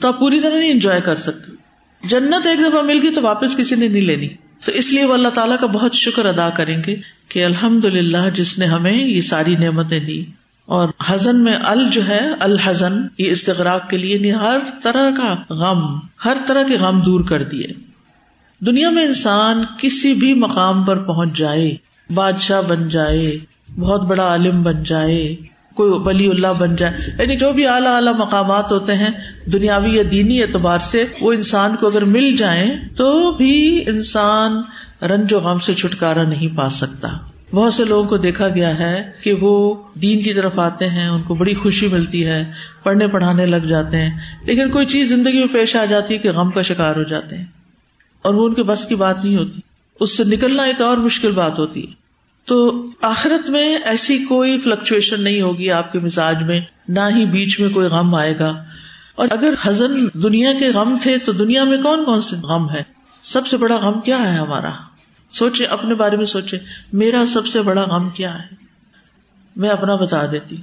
تو 0.00 0.08
آپ 0.08 0.18
پوری 0.18 0.40
طرح 0.40 0.58
نہیں 0.58 0.70
انجوائے 0.70 1.00
کر 1.00 1.16
سکتے۔ 1.16 1.59
جنت 2.04 2.46
ایک 2.46 2.58
دفعہ 2.58 2.82
مل 2.82 2.98
گئی 3.02 3.14
تو 3.14 3.22
واپس 3.22 3.56
کسی 3.56 3.74
نے 3.74 3.88
نہیں 3.88 4.02
لینی۔ 4.02 4.28
تو 4.64 4.72
اس 4.72 4.92
لیے 4.92 5.04
وہ 5.04 5.14
اللہ 5.14 5.28
تعالیٰ 5.28 5.58
کا 5.60 5.66
بہت 5.66 5.94
شکر 5.94 6.26
ادا 6.26 6.50
کریں 6.50 6.82
گے 6.86 6.96
کہ 7.28 7.44
الحمد 7.44 7.84
للہ 7.84 8.30
جس 8.34 8.58
نے 8.58 8.64
ہمیں 8.64 8.92
یہ 8.92 9.20
ساری 9.20 9.56
نعمتیں 9.56 10.00
دی۔ 10.00 10.24
اور 10.66 10.88
حزن 11.06 11.36
میں 11.36 11.52
ال 11.52 11.88
جو 11.92 12.08
ہے، 12.08 12.28
الحزن، 12.40 12.92
یہ 13.18 13.30
استغراق 13.30 13.90
کے 13.90 13.96
لیے 13.96 14.32
ہر 14.32 14.58
طرح 14.82 15.10
کا 15.10 15.54
غم، 15.54 15.98
ہر 16.24 16.36
طرح 16.46 16.62
کے 16.62 16.76
غم 16.76 17.00
دور 17.00 17.20
کر 17.20 17.42
دیے۔ 17.42 17.66
دنیا 18.60 18.90
میں 18.90 19.04
انسان 19.04 19.64
کسی 19.78 20.14
بھی 20.14 20.34
مقام 20.34 20.84
پر 20.84 20.96
پہنچ 20.96 21.38
جائے، 21.38 21.76
بادشاہ 22.14 22.62
بن 22.62 22.88
جائے، 22.88 23.38
بہت 23.78 24.02
بڑا 24.02 24.22
عالم 24.22 24.62
بن 24.62 24.82
جائے 24.82 25.36
کوئی 25.80 26.02
ولی 26.04 26.30
اللہ 26.30 26.46
بن 26.58 26.76
جائے۔ 26.76 26.92
یعنی 27.18 27.36
جو 27.36 27.52
بھی 27.52 27.66
اعلیٰ 27.66 27.94
اعلیٰ 27.94 28.14
مقامات 28.14 28.72
ہوتے 28.72 28.94
ہیں، 28.94 29.10
دنیاوی 29.50 29.96
یا 29.96 30.02
دینی 30.10 30.42
اعتبار 30.42 30.78
سے 30.78 31.04
وہ 31.20 31.32
انسان 31.32 31.76
کو 31.80 31.86
اگر 31.86 32.04
مل 32.04 32.36
جائیں 32.36 32.74
تو 32.96 33.32
بھی 33.32 33.84
انسان 33.86 34.62
رنج 35.04 35.34
و 35.34 35.40
غم 35.40 35.58
سے 35.58 35.74
چھٹکارا 35.74 36.22
نہیں 36.22 36.56
پا 36.56 36.68
سکتا۔ 36.68 37.08
بہت 37.52 37.74
سے 37.74 37.84
لوگوں 37.84 38.08
کو 38.08 38.16
دیکھا 38.16 38.48
گیا 38.48 38.78
ہے 38.78 39.10
کہ 39.22 39.32
وہ 39.40 39.74
دین 39.94 40.20
کی 40.20 40.34
طرف 40.34 40.58
آتے 40.58 40.88
ہیں، 40.88 41.08
ان 41.08 41.22
کو 41.22 41.34
بڑی 41.34 41.54
خوشی 41.54 41.88
ملتی 41.88 42.26
ہے، 42.26 42.52
پڑھنے 42.82 43.06
پڑھانے 43.06 43.46
لگ 43.46 43.56
جاتے 43.56 43.96
ہیں۔ 43.96 44.18
لیکن 44.44 44.70
کوئی 44.70 44.86
چیز 44.86 45.08
زندگی 45.08 45.38
میں 45.38 45.52
پیش 45.52 45.76
آ 45.76 45.84
جاتی 45.84 46.14
ہے 46.14 46.18
کہ 46.18 46.30
غم 46.30 46.50
کا 46.50 46.62
شکار 46.62 46.96
ہو 46.96 47.02
جاتے 47.02 47.36
ہیں۔ 47.36 47.44
اور 48.22 48.34
وہ 48.34 48.48
ان 48.48 48.54
کے 48.54 48.62
بس 48.62 48.86
کی 48.86 48.94
بات 48.94 49.24
نہیں 49.24 49.36
ہوتی۔ 49.36 49.60
اس 50.00 50.16
سے 50.16 50.24
نکلنا 50.24 50.62
ایک 50.62 50.80
اور 50.80 50.96
مشکل 50.96 51.32
بات 51.32 51.58
ہوتی 51.58 51.86
ہے۔ 51.86 51.99
تو 52.44 52.86
آخرت 53.02 53.50
میں 53.50 53.78
ایسی 53.84 54.18
کوئی 54.18 54.60
فلکچویشن 54.60 55.24
نہیں 55.24 55.42
ہوگی 55.42 55.70
آپ 55.70 55.92
کے 55.92 55.98
مزاج 55.98 56.42
میں، 56.42 56.60
نہ 56.88 57.00
ہی 57.00 57.26
بیچ 57.26 57.60
میں 57.60 57.70
کوئی 57.70 57.88
غم 57.88 58.14
آئے 58.14 58.38
گا۔ 58.38 58.64
اور 59.14 59.28
اگر 59.30 59.54
ہزن 59.68 60.22
دنیا 60.22 60.52
کے 60.58 60.68
غم 60.68 60.98
تھے 61.02 61.18
تو 61.18 61.32
دنیا 61.32 61.64
میں 61.64 61.82
کون 61.82 62.04
کون 62.04 62.20
سے 62.20 62.36
غم 62.36 62.70
ہے 62.70 62.82
سب 63.22 63.46
سے 63.46 63.56
بڑا 63.56 63.76
غم 63.76 64.00
کیا 64.00 64.32
ہے 64.32 64.38
ہمارا؟ 64.38 64.70
سوچے 65.32 65.64
اپنے 65.64 65.94
بارے 65.94 66.16
میں 66.16 66.24
سوچے 66.24 66.58
میرا 66.92 67.24
سب 67.28 67.46
سے 67.46 67.62
بڑا 67.62 67.82
غم 67.82 68.10
کیا 68.10 68.34
ہے؟ 68.34 68.54
میں 69.56 69.70
اپنا 69.70 69.94
بتا 69.94 70.26
دیتی۔ 70.32 70.56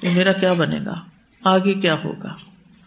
کہ 0.00 0.08
میرا 0.08 0.32
کیا 0.32 0.52
بنے 0.52 0.78
گا؟ 0.86 1.00
آگے 1.44 1.74
کیا 1.74 1.96
ہوگا؟ 2.04 2.34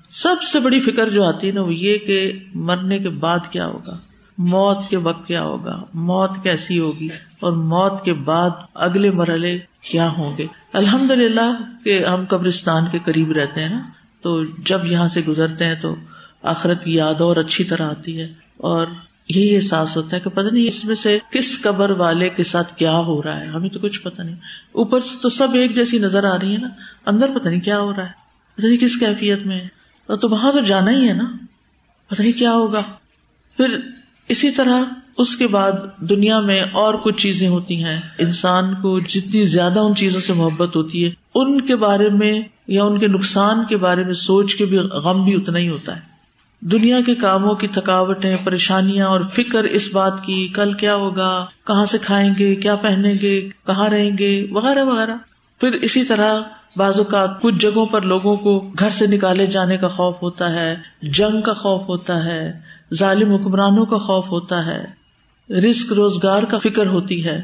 سب 0.10 0.43
سے 0.43 0.60
بڑی 0.60 0.80
فکر 0.80 1.10
جو 1.10 1.24
آتی 1.24 1.48
ہے 1.48 1.52
نا، 1.52 1.62
وہ 1.62 1.74
یہ 1.74 1.98
کہ 1.98 2.39
مرنے 2.54 3.00
کے 3.00 3.10
بعد 3.10 3.39
کیا 3.50 3.65
ہوگا؟ 3.65 3.98
موت 4.38 4.89
کے 4.89 4.98
وقت 4.98 5.28
کیا 5.28 5.43
ہوگا؟ 5.43 5.84
موت 5.93 6.32
کیسی 6.43 6.80
ہوگی؟ 6.80 7.08
اور 7.45 7.53
موت 7.53 8.05
کے 8.05 8.13
بعد 8.13 8.49
اگلے 8.73 9.12
مرحلے 9.12 9.60
کیا 9.81 10.08
ہوں 10.08 10.38
گے؟ 10.38 10.47
الحمد 10.73 11.12
للہ 11.12 11.58
کہ 11.84 12.05
ہم 12.05 12.25
قبرستان 12.29 12.84
کے 12.91 12.99
قریب 13.05 13.31
رہتے 13.31 13.62
ہیں 13.62 13.69
نا، 13.69 13.81
تو 14.21 14.43
جب 14.45 14.86
یہاں 14.86 15.08
سے 15.08 15.21
گزرتے 15.27 15.65
ہیں 15.65 15.75
تو 15.81 15.95
آخرت 16.43 16.84
کی 16.84 16.93
یاد 16.93 17.21
اور 17.21 17.38
اچھی 17.38 17.63
طرح 17.63 17.89
آتی 17.89 18.21
ہے 18.21 18.34
اور 18.58 18.88
یہی 19.29 19.55
احساس 19.55 19.97
ہوتا 19.97 20.15
ہے 20.15 20.21
کہ 20.21 20.29
پتہ 20.29 20.53
نہیں 20.53 20.67
اس 20.67 20.86
میں 20.86 20.95
سے 20.95 21.19
کس 21.29 21.62
قبر 21.62 21.89
والے 21.89 22.29
کے 22.29 22.43
ساتھ 22.43 22.75
کیا 22.75 22.99
ہو 22.99 23.23
رہا 23.23 23.39
ہے، 23.39 23.47
ہمیں 23.47 23.69
تو 23.69 23.79
کچھ 23.79 24.01
پتا 24.01 24.23
نہیں۔ 24.23 24.36
اوپر 24.71 24.99
سے 24.99 25.15
تو 25.21 25.29
سب 25.29 25.47
ایک 25.53 25.75
جیسی 25.75 25.99
نظر 25.99 26.23
آ 26.23 26.38
رہی 26.39 26.53
ہے 26.53 26.58
نا، 26.58 26.67
اندر 27.05 27.39
پتہ 27.39 27.49
نہیں 27.49 27.62
کیا 27.62 27.79
ہو 27.79 27.95
رہا 27.95 28.03
ہے۔ 28.03 28.12
پتہ 28.55 28.67
نہیں 28.67 28.77
کس 28.77 28.97
کیفیت 28.99 29.45
میں 29.45 29.62
ہے۔ 29.62 29.67
تو 30.15 30.29
وہاں 30.29 30.51
تو 30.51 30.60
جانا 30.60 30.91
ہی 30.91 31.08
ہے 31.08 31.13
نا۔ 31.13 31.25
پتہ 32.08 32.21
نہیں 32.21 32.39
کیا 32.39 32.51
ہوگا۔ 32.51 32.81
پھر 33.58 33.77
اسی 34.27 34.51
طرح 34.51 34.79
اس 35.17 35.36
کے 35.36 35.47
بعد 35.47 35.71
دنیا 35.99 36.39
میں 36.39 36.62
اور 36.62 36.93
کچھ 36.93 37.21
چیزیں 37.21 37.47
ہوتی 37.47 37.84
ہیں۔ 37.84 37.99
انسان 38.19 38.73
کو 38.73 38.99
جتنی 38.99 39.43
زیادہ 39.43 39.80
ان 39.80 39.95
چیزوں 39.95 40.19
سے 40.19 40.34
محبت 40.34 40.75
ہوتی 40.75 41.06
ہے، 41.06 41.12
ان 41.36 41.62
کے 41.62 41.75
بارے 41.75 42.10
میں 42.10 42.41
یا 42.67 42.84
ان 42.84 42.99
کے 42.99 43.08
نقصان 43.08 43.65
کے 43.69 43.78
بارے 43.78 44.04
میں 44.04 44.13
سوچ 44.13 44.56
کے 44.56 44.65
بھی 44.65 44.78
غم 44.78 45.23
بھی 45.23 45.36
اتنا 45.36 45.60
ہی 45.60 45.69
ہوتا 45.69 45.95
ہے۔ 45.95 46.01
دنیا 46.62 46.97
کے 47.06 47.15
کاموں 47.15 47.56
کی 47.56 47.67
تھکاوٹیں، 47.67 48.38
پریشانیاں 48.43 49.08
اور 49.08 49.21
فکر 49.34 49.63
اس 49.63 49.89
بات 49.93 50.23
کی، 50.23 50.47
کل 50.47 50.73
کیا 50.73 50.95
ہوگا، 50.95 51.45
کہاں 51.67 51.86
سے 51.86 51.97
کھائیں 51.97 52.34
گے، 52.39 52.56
کیا 52.56 52.75
پہنیں 52.75 53.15
گے، 53.21 53.49
کہاں 53.65 53.89
رہیں 53.89 54.12
گے، 54.19 54.47
وغیرہ 54.51 54.84
وغیرہ۔ 54.84 55.15
پھر 55.60 55.71
اسی 55.71 56.04
طرح 56.04 56.41
بعض 56.75 56.97
اوقات 56.97 57.41
کچھ 57.41 57.56
جگہوں 57.56 57.86
پر 57.86 58.01
لوگوں 58.01 58.36
کو 58.36 58.60
گھر 58.60 58.89
سے 58.89 59.08
نکالے 59.08 59.45
جانے 59.45 59.78
کا 59.78 59.88
خوف 59.88 60.15
ہوتا 60.21 60.54
ہے، 60.54 60.75
جنگ 61.01 61.41
کا 61.41 61.54
خوف 61.54 61.89
ہوتا 61.89 62.25
ہے، 62.25 62.54
ظالم 62.93 63.32
حکمرانوں 63.32 63.86
کا 63.86 63.97
خوف 63.97 64.32
ہوتا 64.32 64.65
ہے۔ 64.65 65.05
رسک 65.49 65.93
روزگار 65.93 66.43
کا 66.43 66.58
فکر 66.58 66.88
ہوتی 66.88 67.25
ہے 67.25 67.41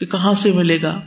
کہ 0.00 0.06
کہاں 0.06 0.34
سے 0.34 0.52
ملے 0.52 0.82
گا۔ 0.82 1.00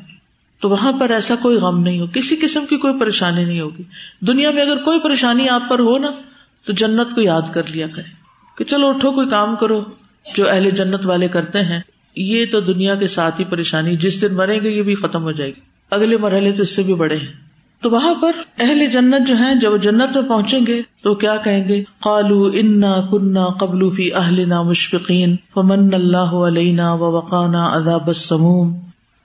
تو 0.60 0.70
وہاں 0.70 0.92
پر 0.92 1.10
ایسا 1.10 1.36
کوئی 1.42 1.58
غم 1.58 1.80
نہیں 1.80 2.00
ہو، 2.00 2.08
کسی 2.08 2.36
قسم 2.36 2.66
کی 2.70 2.78
کوئی 2.78 3.00
پریشانی 3.00 3.46
نہیں 3.46 3.62
ہوگی۔ 3.62 3.84
دنیا 4.28 4.52
میں 4.52 4.62
اگر 4.62 4.78
کوئی 4.78 5.00
پریشانی 5.00 5.50
آپ 5.50 5.64
پر 5.70 5.80
ہو 5.80 5.98
نا، 5.98 6.12
تو 6.66 6.74
جنت 6.74 7.16
کو 7.16 7.22
یاد 7.22 7.42
کر 7.54 7.62
لیا 7.70 7.88
کرے 7.88 8.12
کہ 8.58 8.66
چلو 8.66 8.88
اٹھو، 8.88 9.12
کوئی 9.12 9.30
کام 9.30 9.56
کرو۔ 9.56 9.84
جو 10.38 10.50
اہل 10.50 10.70
جنت 10.70 11.06
والے 11.06 11.28
کرتے 11.28 11.62
ہیں، 11.62 11.82
یہ 12.16 12.46
تو 12.52 12.60
دنیا 12.60 12.96
کے 12.96 13.08
ساتھ 13.08 13.40
ہی 13.40 13.46
پریشانی، 13.46 13.98
جس 13.98 14.22
دن 14.22 14.36
مریں 14.36 14.60
گے، 14.62 14.70
یہ 14.70 14.82
بھی 14.82 14.96
ختم 14.96 15.24
ہو 15.24 15.32
جائے 15.32 15.50
گی۔ 15.50 15.62
اگلے 15.92 16.18
مرحلے 16.18 16.52
تو 16.52 16.62
اس 16.62 16.76
سے 16.76 16.84
بھی 16.84 16.94
بڑے 16.94 17.16
ہیں۔ 17.16 17.45
تو 17.82 17.90
وہاں 17.90 18.14
پر 18.22 18.32
اہل 18.60 18.86
جنت 18.88 19.28
جو 19.28 19.36
ہیں، 19.36 19.56
جب 19.56 19.72
وہ 19.72 19.78
جنت 19.78 20.18
میں 20.18 20.30
پہنچیں 20.30 20.60
گے 20.68 20.82
تو 21.04 21.16
کیا 21.16 21.38
کہیں 21.38 21.68
گے؟ 21.68 21.84
قالو 22.00 22.50
انا 22.54 23.02
کنہ 23.12 23.46
قبل 23.60 23.90
فی 23.90 24.14
اہل 24.14 24.50
نا 24.50 24.62
مشفقین، 24.62 25.36
فمن 25.54 25.94
اللہ 25.94 26.18
علینا 26.18 26.94
و 26.94 27.12
وقانا 27.12 27.78
عذاب 27.78 28.08
السموم۔ 28.08 28.80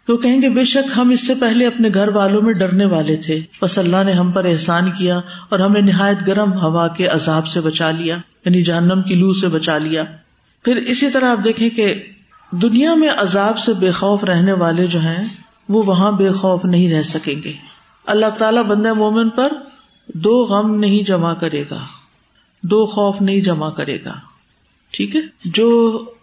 تو 0.07 0.17
کہیں 0.17 0.43
گے، 0.43 0.49
بے 0.49 0.65
شک 0.65 0.99
ہم 0.99 1.11
اس 1.11 1.27
سے 1.27 1.35
پہلے 1.35 1.67
اپنے 1.67 1.89
گھر 1.95 2.09
والوں 2.09 2.43
میں 2.43 2.53
ڈرنے 2.53 2.85
والے 2.85 3.17
تھے۔ 3.17 3.41
بس 3.63 3.79
اللہ 3.79 3.97
نے 4.07 4.13
ہم 4.13 4.33
پر 4.33 4.45
احسان 4.45 4.91
کیا 4.91 5.21
اور 5.49 5.59
ہمیں 5.59 5.81
نہایت 5.81 6.27
گرم 6.27 6.53
ہوا 6.53 6.89
کے 6.89 7.07
عذاب 7.07 7.47
سے 7.47 7.61
بچا 7.61 7.91
لیا 7.91 8.17
یعنی 8.45 8.63
جہنم 8.63 9.03
کی 9.03 9.15
لو 9.15 9.33
سے 9.33 9.49
بچا 9.49 9.79
لیا۔ 9.79 10.05
پھر 10.65 10.77
اسی 10.77 11.11
طرح 11.11 11.31
آپ 11.31 11.45
دیکھیں 11.45 11.71
کہ 11.71 11.95
دنیا 12.51 12.95
میں 12.95 13.09
عذاب 13.19 13.59
سے 13.59 13.73
بے 13.73 13.91
خوف 13.91 14.25
رہنے 14.25 14.53
والے 14.53 14.87
جو 14.87 15.01
ہیں، 15.01 15.29
وہ 15.69 15.83
وہاں 15.87 16.13
بے 16.13 16.33
خوف 16.33 16.65
نہیں 16.65 16.93
رہ 16.93 17.03
سکیں 17.03 17.43
گے۔ 17.45 17.53
اللہ 18.11 18.31
تعالیٰ 18.39 18.63
بند 18.63 18.87
مومن 18.87 19.29
پر 19.29 19.53
دو 20.15 20.45
غم 20.45 20.75
نہیں 20.75 21.03
جمع 21.03 21.35
کرے 21.35 21.65
گا، 21.71 21.85
دو 22.63 22.87
خوف 22.87 23.21
نہیں 23.21 23.41
جمع 23.41 23.71
کرے 23.71 23.99
گا۔ 24.05 24.15
ٹھیک 24.91 25.17
ہے؟ 25.17 25.21
جو 25.45 25.69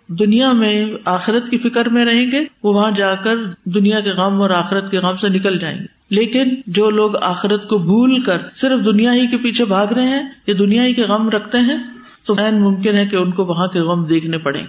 دنیا 0.08 0.52
میں 0.52 0.86
آخرت 1.06 1.50
کی 1.50 1.58
فکر 1.58 1.90
میں 1.90 2.06
رہیں 2.06 2.32
گے، 2.32 2.46
وہ 2.64 2.74
وہاں 2.74 2.92
جا 2.92 3.16
کر 3.16 3.36
دنیا 3.66 4.00
کے 4.00 4.12
غم 4.12 4.42
اور 4.42 4.50
آخرت 4.50 4.92
کے 4.92 4.98
غم 4.98 5.18
سے 5.18 5.30
نکل 5.30 5.58
جائیں 5.60 5.80
گے۔ 5.80 5.86
لیکن 6.10 6.56
جو 6.68 6.90
لوگ 6.90 7.16
آخرت 7.16 7.68
کو 7.70 7.78
بھول 7.78 8.20
کر 8.20 8.38
صرف 8.56 8.86
دنیا 8.86 9.14
ہی 9.14 9.28
کے 9.28 9.38
پیچھے 9.38 9.66
بھاگ 9.66 9.88
رہے 9.88 10.06
ہیں، 10.06 10.24
یا 10.48 10.56
دنیا 10.60 10.86
ہی 10.86 10.94
کے 10.94 11.04
غم 11.04 11.30
رکھتے 11.30 11.58
ہیں، 11.58 11.78
تو 12.26 12.36
ممکن 12.54 12.96
ہے 12.96 13.06
کہ 13.06 13.16
ان 13.16 13.32
کو 13.32 13.46
وہاں 13.46 13.68
کے 13.68 13.80
غم 13.80 14.06
دیکھنے 14.06 14.38
پڑے 14.38 14.62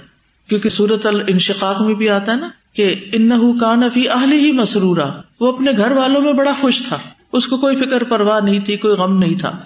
کیونکہ 0.49 0.69
سورت 0.69 1.07
الانشقاق 1.07 1.83
میں 1.83 1.95
بھی 1.95 2.09
آتا 2.09 2.33
ہے 2.33 2.37
نا 2.37 2.49
کہ 2.73 2.95
ان 3.13 3.59
کا 3.59 3.75
نفی 3.75 4.09
اہل 4.09 4.33
ہی 4.33 4.53
مسرورا، 4.53 5.11
وہ 5.41 5.53
اپنے 5.53 5.73
گھر 5.77 5.91
والوں 5.91 6.21
میں 6.21 6.33
بڑا 6.33 6.53
خوش 6.61 6.83
تھا۔ 6.89 6.99
اس 7.33 7.47
کو 7.47 7.57
کوئی 7.57 7.77
فکر 7.77 8.05
پرواہ 8.05 8.41
نہیں 8.41 8.61
تھی، 8.61 8.77
کوئی 8.77 8.95
غم 8.95 9.19
نہیں 9.19 9.39
تھا۔ 9.39 9.59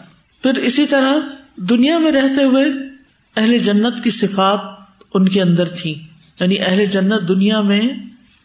پھر 0.43 0.59
اسی 0.59 0.87
طرح 0.87 1.15
دنیا 1.57 1.99
میں 1.99 2.13
رہتے 2.13 2.45
ہوئے 2.45 2.65
اہل 3.37 3.59
جنت 3.59 4.05
کی 4.05 4.11
صفات 4.11 4.61
ان 5.15 5.29
کے 5.29 5.43
اندر 5.43 5.65
تھی 5.65 6.03
یعنی 6.41 6.59
اہل 6.59 6.87
جنت 6.87 7.29
دنیا 7.29 7.61
میں 7.61 7.83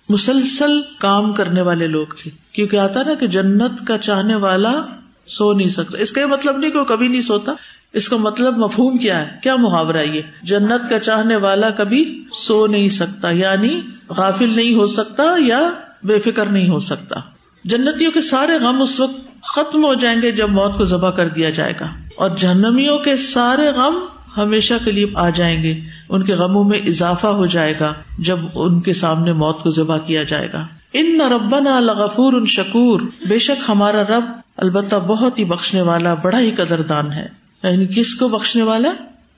مسلسل 0.10 0.82
کام 0.98 1.34
کرنے 1.34 1.62
والے 1.62 1.88
لوگ 1.88 2.06
تھے۔ 2.24 2.32
کیونکہ 2.52 2.78
آتا 2.78 3.04
نا 3.04 3.14
کہ 3.14 3.28
جنت 3.28 3.88
کا 3.88 3.98
چاہنے 3.98 4.36
والا 4.36 4.82
سو 5.28 5.54
نہیں 5.54 5.70
سکتا۔ 5.70 5.98
اس 5.98 6.12
کا 6.12 6.22
یہ 6.22 6.26
مطلب 6.26 6.58
نہیں 6.58 6.72
کہ 6.72 6.80
وہ 6.80 6.86
کبھی 6.86 7.08
نہیں 7.08 7.22
سوتا۔ 7.22 7.54
اس 7.94 8.10
کا 8.10 8.18
مطلب 8.18 8.58
مفہوم 8.58 8.98
کیا 8.98 9.22
ہے؟ 9.22 9.28
کیا 9.44 9.56
محاورہ 9.56 9.98
یہ؟ 9.98 10.22
جنت 10.44 10.90
کا 10.90 11.00
چاہنے 11.00 11.36
والا 11.36 11.70
کبھی 11.70 12.24
سو 12.32 12.68
نہیں 12.68 12.90
سکتا 12.90 13.30
یعنی 13.30 13.82
غافل 14.10 14.56
نہیں 14.56 14.76
ہو 14.76 14.86
سکتا 14.86 15.24
یا 15.38 15.70
بے 16.04 16.20
فکر 16.20 16.46
نہیں 16.46 16.70
ہو 16.70 16.80
سکتا۔ 16.80 17.20
جنتیوں 17.64 18.12
کے 18.12 18.22
سارے 18.22 18.58
غم 18.58 18.82
اس 18.82 19.00
وقت 19.00 19.42
ختم 19.42 19.86
ہو 19.86 19.94
جائیں 19.94 20.22
گے 20.22 20.32
جب 20.32 20.50
موت 20.50 20.78
کو 20.78 20.86
ذبح 20.86 21.10
کر 21.10 21.28
دیا 21.28 21.50
جائے 21.50 21.74
گا۔ 21.80 21.88
اور 22.18 22.30
جہنمیوں 22.38 23.00
کے 23.00 23.16
سارے 23.16 23.68
غم 23.68 23.96
ہمیشہ 24.38 24.74
کے 24.86 24.92
لیے 24.92 25.06
آ 25.16 25.30
جائیں 25.30 25.64
گے۔ 25.64 25.80
ان 26.10 26.24
کے 26.24 26.34
غموں 26.34 26.64
میں 26.64 26.80
اضافہ 26.80 27.28
ہو 27.28 27.46
جائے 27.46 27.74
گا 27.80 27.94
جب 28.20 28.38
ان 28.56 28.82
کے 28.82 28.94
سامنے 28.94 29.34
موت 29.34 29.64
کو 29.64 29.70
ذبح 29.70 29.98
کیا 29.98 30.24
جائے 30.24 30.50
گا۔ 30.54 30.68
ان 30.94 31.18
نہ 31.18 31.24
ربنا 31.24 31.80
لغفور 31.80 32.34
ان 32.34 32.46
شکور۔ 32.46 33.02
بے 33.28 33.38
شک 33.38 33.64
ہمارا 33.70 34.04
رب 34.04 34.26
البتہ 34.58 34.96
بہت 34.96 35.40
ہی 35.40 35.46
بخشنے 35.46 35.82
والا، 35.82 36.14
بڑا 36.14 36.40
ہی 36.40 36.52
قدر 36.52 36.82
دان 36.82 37.12
ہے۔ 37.12 37.47
یعنی 37.64 37.88
کس 37.88 38.16
کو 38.16 38.28
بخشنے 38.28 38.64
والا؟ 38.64 38.92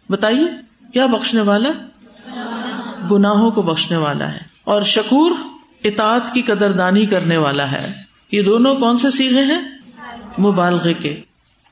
بتائیے، 0.09 0.47
کیا 0.93 1.05
بخشنے 1.05 1.41
والا؟ 1.41 1.69
گناہوں 3.11 3.51
کو 3.51 3.61
بخشنے 3.61 3.97
والا 3.97 4.31
ہے۔ 4.31 4.39
اور 4.63 4.81
شکور، 4.81 5.31
اطاعت 5.83 6.33
کی 6.33 6.41
قدر 6.41 6.71
دانی 6.71 7.05
کرنے 7.05 7.37
والا 7.37 7.71
ہے۔ 7.71 7.93
یہ 8.31 8.41
دونوں 8.41 8.75
کون 8.75 8.97
سے 8.97 9.11
سیگے 9.11 9.43
ہیں؟ 9.43 9.61
مبالغے 10.39 10.93
کے 10.93 11.21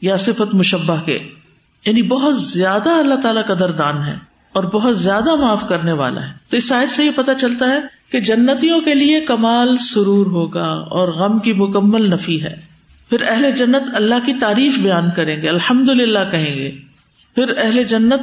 یا 0.01 0.17
صفت 0.17 0.55
مشبہ 0.55 1.01
کے۔ 1.05 1.19
یعنی 1.85 2.01
بہت 2.01 2.39
زیادہ 2.39 2.89
اللہ 2.89 3.15
تعالیٰ 3.15 3.45
قدر 3.45 3.71
دان 3.71 4.03
ہے 4.03 4.15
اور 4.53 4.63
بہت 4.63 4.97
زیادہ 4.97 5.35
معاف 5.35 5.69
کرنے 5.69 5.91
والا 5.91 6.21
ہے۔ 6.21 6.33
تو 6.49 6.57
اس 6.57 6.67
سائز 6.67 6.89
سے 6.89 7.03
یہ 7.03 7.11
پتا 7.15 7.33
چلتا 7.33 7.67
ہے 7.69 7.77
کہ 8.11 8.19
جنتیوں 8.19 8.81
کے 8.81 8.93
لیے 8.93 9.21
کمال 9.21 9.77
سرور 9.77 10.25
ہوگا 10.25 10.67
اور 10.67 11.07
غم 11.07 11.39
کی 11.39 11.53
مکمل 11.53 12.11
نفی 12.11 12.43
ہے۔ 12.43 12.66
پھر 13.09 13.21
اہل 13.27 13.51
جنت 13.51 13.83
اللہ 13.93 14.15
کی 14.25 14.33
تعریف 14.33 14.79
بیان 14.79 15.11
کریں 15.15 15.41
گے 15.41 15.49
الحمد 15.49 15.89
للہ 15.89 16.19
کہیں 16.31 16.55
گے۔ 16.55 16.71
پھر 17.35 17.57
اہل 17.57 17.83
جنت 17.83 18.21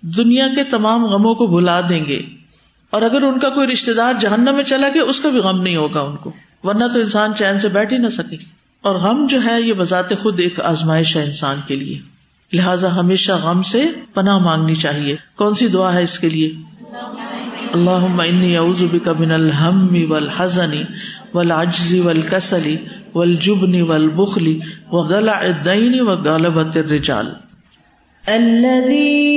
دنیا 0.00 0.48
کے 0.56 0.64
تمام 0.64 1.04
غموں 1.04 1.34
کو 1.34 1.46
بھلا 1.46 1.80
دیں 1.88 2.04
گے۔ 2.04 2.22
اور 2.90 3.02
اگر 3.02 3.22
ان 3.22 3.38
کا 3.38 3.50
کوئی 3.50 3.66
رشتے 3.66 3.94
دار 3.94 4.14
جہنم 4.20 4.54
میں 4.54 4.64
چلا 4.64 4.88
گیا، 4.94 5.02
اس 5.02 5.20
کا 5.20 5.28
بھی 5.28 5.38
غم 5.38 5.62
نہیں 5.62 5.76
ہوگا 5.76 6.00
ان 6.00 6.16
کو۔ 6.16 6.32
ورنہ 6.62 6.84
تو 6.94 7.00
انسان 7.00 7.34
چین 7.34 7.58
سے 7.58 7.68
بیٹھ 7.68 7.92
ہی 7.92 7.98
نہ 7.98 8.08
سکے۔ 8.08 8.36
اور 8.82 8.96
غم 8.96 9.26
جو 9.26 9.44
ہے، 9.44 9.62
یہ 9.62 9.72
بذات 9.72 10.10
خود 10.22 10.40
ایک 10.40 10.60
آزمائش 10.60 11.16
ہے 11.16 11.22
انسان 11.22 11.56
کے 11.66 11.74
لیے۔ 11.74 11.98
لہٰذا 12.52 12.96
ہمیشہ 12.96 13.32
غم 13.32 13.62
سے 13.62 13.84
پناہ 14.14 14.38
مانگنی 14.38 14.74
چاہیے۔ 14.74 15.16
کون 15.36 15.54
سی 15.54 15.66
دعا 15.66 15.92
ہے 15.94 16.02
اس 16.02 16.18
کے 16.18 16.28
لیے؟ 16.28 16.52
اللہ 17.74 18.86
بک 18.92 19.08
من 19.08 19.32
الحم 19.32 20.12
والحزن 20.12 20.82
والعجز 21.34 21.94
والکسل 21.94 22.76
والجبن 23.16 23.82
والبخل 23.82 24.52
وغلع 24.92 25.40
الدین 25.42 26.00
وغلبت 26.00 26.76
الرجال. 26.76 27.26
الذي 28.28 29.36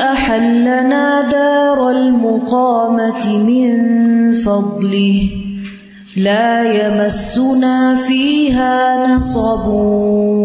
أحلنا 0.00 1.20
دار 1.30 1.78
المقامة 1.90 3.26
من 3.38 3.68
فضله 4.32 5.18
لا 6.16 6.62
يمسنا 6.72 7.94
فيها 8.06 9.06
نصب 9.06 9.66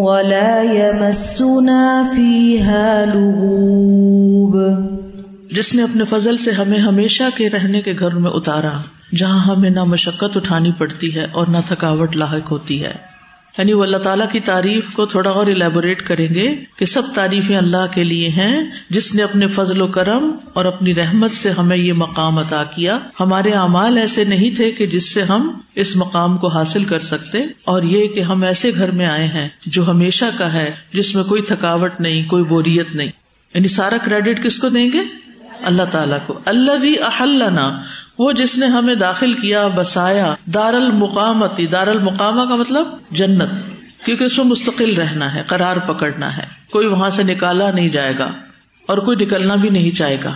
ولا 0.06 0.62
يمسنا 0.62 2.04
فيها 2.16 3.06
لغوب. 3.14 4.58
جس 5.52 5.76
نے 5.76 5.84
اپنے 5.84 6.04
فضل 6.06 6.38
سے 6.38 6.52
ہمیں 6.52 6.80
ہمیشہ 6.80 7.24
کے 7.36 7.50
رہنے 7.50 7.82
کے 7.82 7.94
گھر 8.00 8.16
میں 8.16 8.32
اتارا 8.32 8.72
جہاں 9.16 9.40
ہمیں 9.40 9.70
نہ 9.70 9.84
مشقت 9.84 10.38
اٹھانی 10.38 10.72
پڑتی 10.78 11.16
ہے 11.16 11.28
اور 11.32 11.48
نہ 11.48 11.58
تھکاوٹ 11.68 12.16
لاحق 12.16 12.52
ہوتی 12.52 12.84
ہے۔ 12.84 13.12
یعنی 13.58 13.74
وہ 13.74 13.84
اللہ 13.84 13.98
تعالیٰ 13.98 14.30
کی 14.32 14.40
تعریف 14.40 14.94
کو 14.94 15.06
تھوڑا 15.06 15.30
اور 15.30 15.48
الیبوریٹ 15.48 16.08
کریں 16.08 16.34
گے 16.34 16.56
کہ 16.78 16.86
سب 16.86 17.02
تعریفیں 17.16 17.58
اللہ 17.58 17.86
کے 17.92 18.04
لیے 18.04 18.30
ہیں، 18.30 18.62
جس 18.90 19.16
نے 19.16 19.24
اپنے 19.24 19.48
فضل 19.48 19.82
و 19.82 19.88
کرم 19.88 20.36
اور 20.54 20.66
اپنی 20.66 20.96
رحمت 20.96 21.32
سے 21.32 21.52
ہمیں 21.52 21.78
یہ 21.78 21.94
مقام 21.94 22.38
عطا 22.38 22.64
کیا۔ 22.64 23.00
ہمارے 23.20 23.52
اعمال 23.52 23.98
ایسے 23.98 24.24
نہیں 24.24 24.56
تھے 24.56 24.72
کہ 24.72 24.86
جس 24.86 25.14
سے 25.14 25.22
ہم 25.22 25.60
اس 25.76 25.96
مقام 25.96 26.38
کو 26.38 26.48
حاصل 26.48 26.84
کر 26.84 27.00
سکتے۔ 27.00 27.40
اور 27.64 27.82
یہ 27.82 28.08
کہ 28.08 28.20
ہم 28.20 28.44
ایسے 28.44 28.72
گھر 28.76 28.92
میں 28.92 29.06
آئے 29.06 29.28
ہیں 29.28 29.50
جو 29.66 29.90
ہمیشہ 29.90 30.26
کا 30.38 30.54
ہے، 30.54 30.72
جس 30.94 31.16
میں 31.16 31.24
کوئی 31.24 31.42
تھکاوٹ 31.42 31.92
نہیں، 32.00 32.30
کوئی 32.30 32.44
بوریت 32.44 32.96
نہیں۔ 32.96 33.12
یعنی 33.54 33.68
سارا 33.68 33.98
کریڈٹ 33.98 34.44
کس 34.44 34.60
کو 34.60 34.70
دیں 34.70 34.90
گے؟ 34.94 35.31
اللہ 35.64 35.84
تعالیٰ 35.92 36.18
کو. 36.26 36.40
اللہ 36.46 36.72
بھی 36.72 36.96
احلنا، 37.00 37.82
وہ 38.20 38.32
جس 38.32 38.58
نے 38.58 38.66
ہمیں 38.66 38.96
داخل 38.96 39.34
کیا، 39.34 39.68
بسایا 39.68 40.36
دار 40.46 40.74
المقامتی 40.74 41.68
دار 41.68 41.88
المقامہ 41.88 42.50
کا 42.50 42.56
مطلب 42.56 42.86
جنت، 43.12 43.50
کیونکہ 44.06 44.24
اس 44.24 44.38
میں 44.38 44.46
مستقل 44.46 44.94
رہنا 44.94 45.36
ہے، 45.36 45.44
قرار 45.48 45.78
پکڑنا 45.78 46.38
ہے۔ 46.38 46.44
کوئی 46.72 46.88
وہاں 46.88 47.10
سے 47.10 47.24
نکالا 47.24 47.72
نہیں 47.72 47.90
جائے 47.90 48.18
گا 48.20 48.32
اور 48.88 48.98
کوئی 48.98 49.26
نکلنا 49.26 49.56
بھی 49.56 49.70
نہیں 49.70 49.90
چاہے 49.90 50.18
گا۔ 50.24 50.34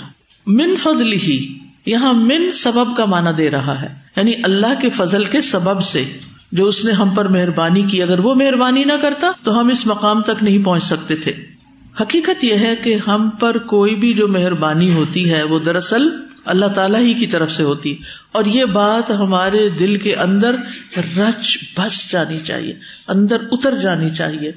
من 0.47 0.75
فضل 0.75 1.13
ہی 1.13 1.57
یہاں 1.85 2.13
من 2.13 2.51
سبب 2.51 2.97
کا 2.97 3.05
مانا 3.05 3.31
دے 3.37 3.51
رہا 3.51 3.81
ہے۔ 3.81 3.87
یعنی 4.17 4.33
اللہ 4.43 4.81
کے 4.81 4.89
فضل 4.89 5.23
کے 5.23 5.41
سبب 5.41 5.81
سے 5.81 6.03
جو 6.51 6.65
اس 6.65 6.85
نے 6.85 6.91
ہم 6.91 7.09
پر 7.09 7.27
مہربانی 7.27 7.81
کی۔ 7.81 8.03
اگر 8.03 8.19
وہ 8.19 8.35
مہربانی 8.35 8.83
نہ 8.83 8.93
کرتا 9.01 9.31
تو 9.43 9.59
ہم 9.59 9.67
اس 9.67 9.87
مقام 9.87 10.21
تک 10.21 10.43
نہیں 10.43 10.63
پہنچ 10.63 10.83
سکتے 10.83 11.15
تھے۔ 11.15 11.54
حقیقت 12.01 12.43
یہ 12.43 12.55
ہے 12.55 12.75
کہ 12.75 12.97
ہم 13.07 13.29
پر 13.29 13.57
کوئی 13.57 13.95
بھی 13.95 14.13
جو 14.13 14.27
مہربانی 14.27 14.93
ہوتی 14.93 15.31
ہے، 15.31 15.43
وہ 15.43 15.59
دراصل 15.59 16.09
اللہ 16.45 16.65
تعالیٰ 16.65 16.99
ہی 16.99 17.13
کی 17.13 17.27
طرف 17.27 17.51
سے 17.51 17.63
ہوتی۔ 17.63 17.97
اور 18.31 18.45
یہ 18.45 18.65
بات 18.65 19.11
ہمارے 19.11 19.69
دل 19.69 19.97
کے 19.97 20.15
اندر 20.15 20.55
رچ 20.97 21.57
بس 21.77 22.11
جانی 22.11 22.39
چاہیے، 22.39 22.73
اندر 23.07 23.37
اتر 23.51 23.77
جانی 23.77 24.09
چاہیے۔ 24.09 24.51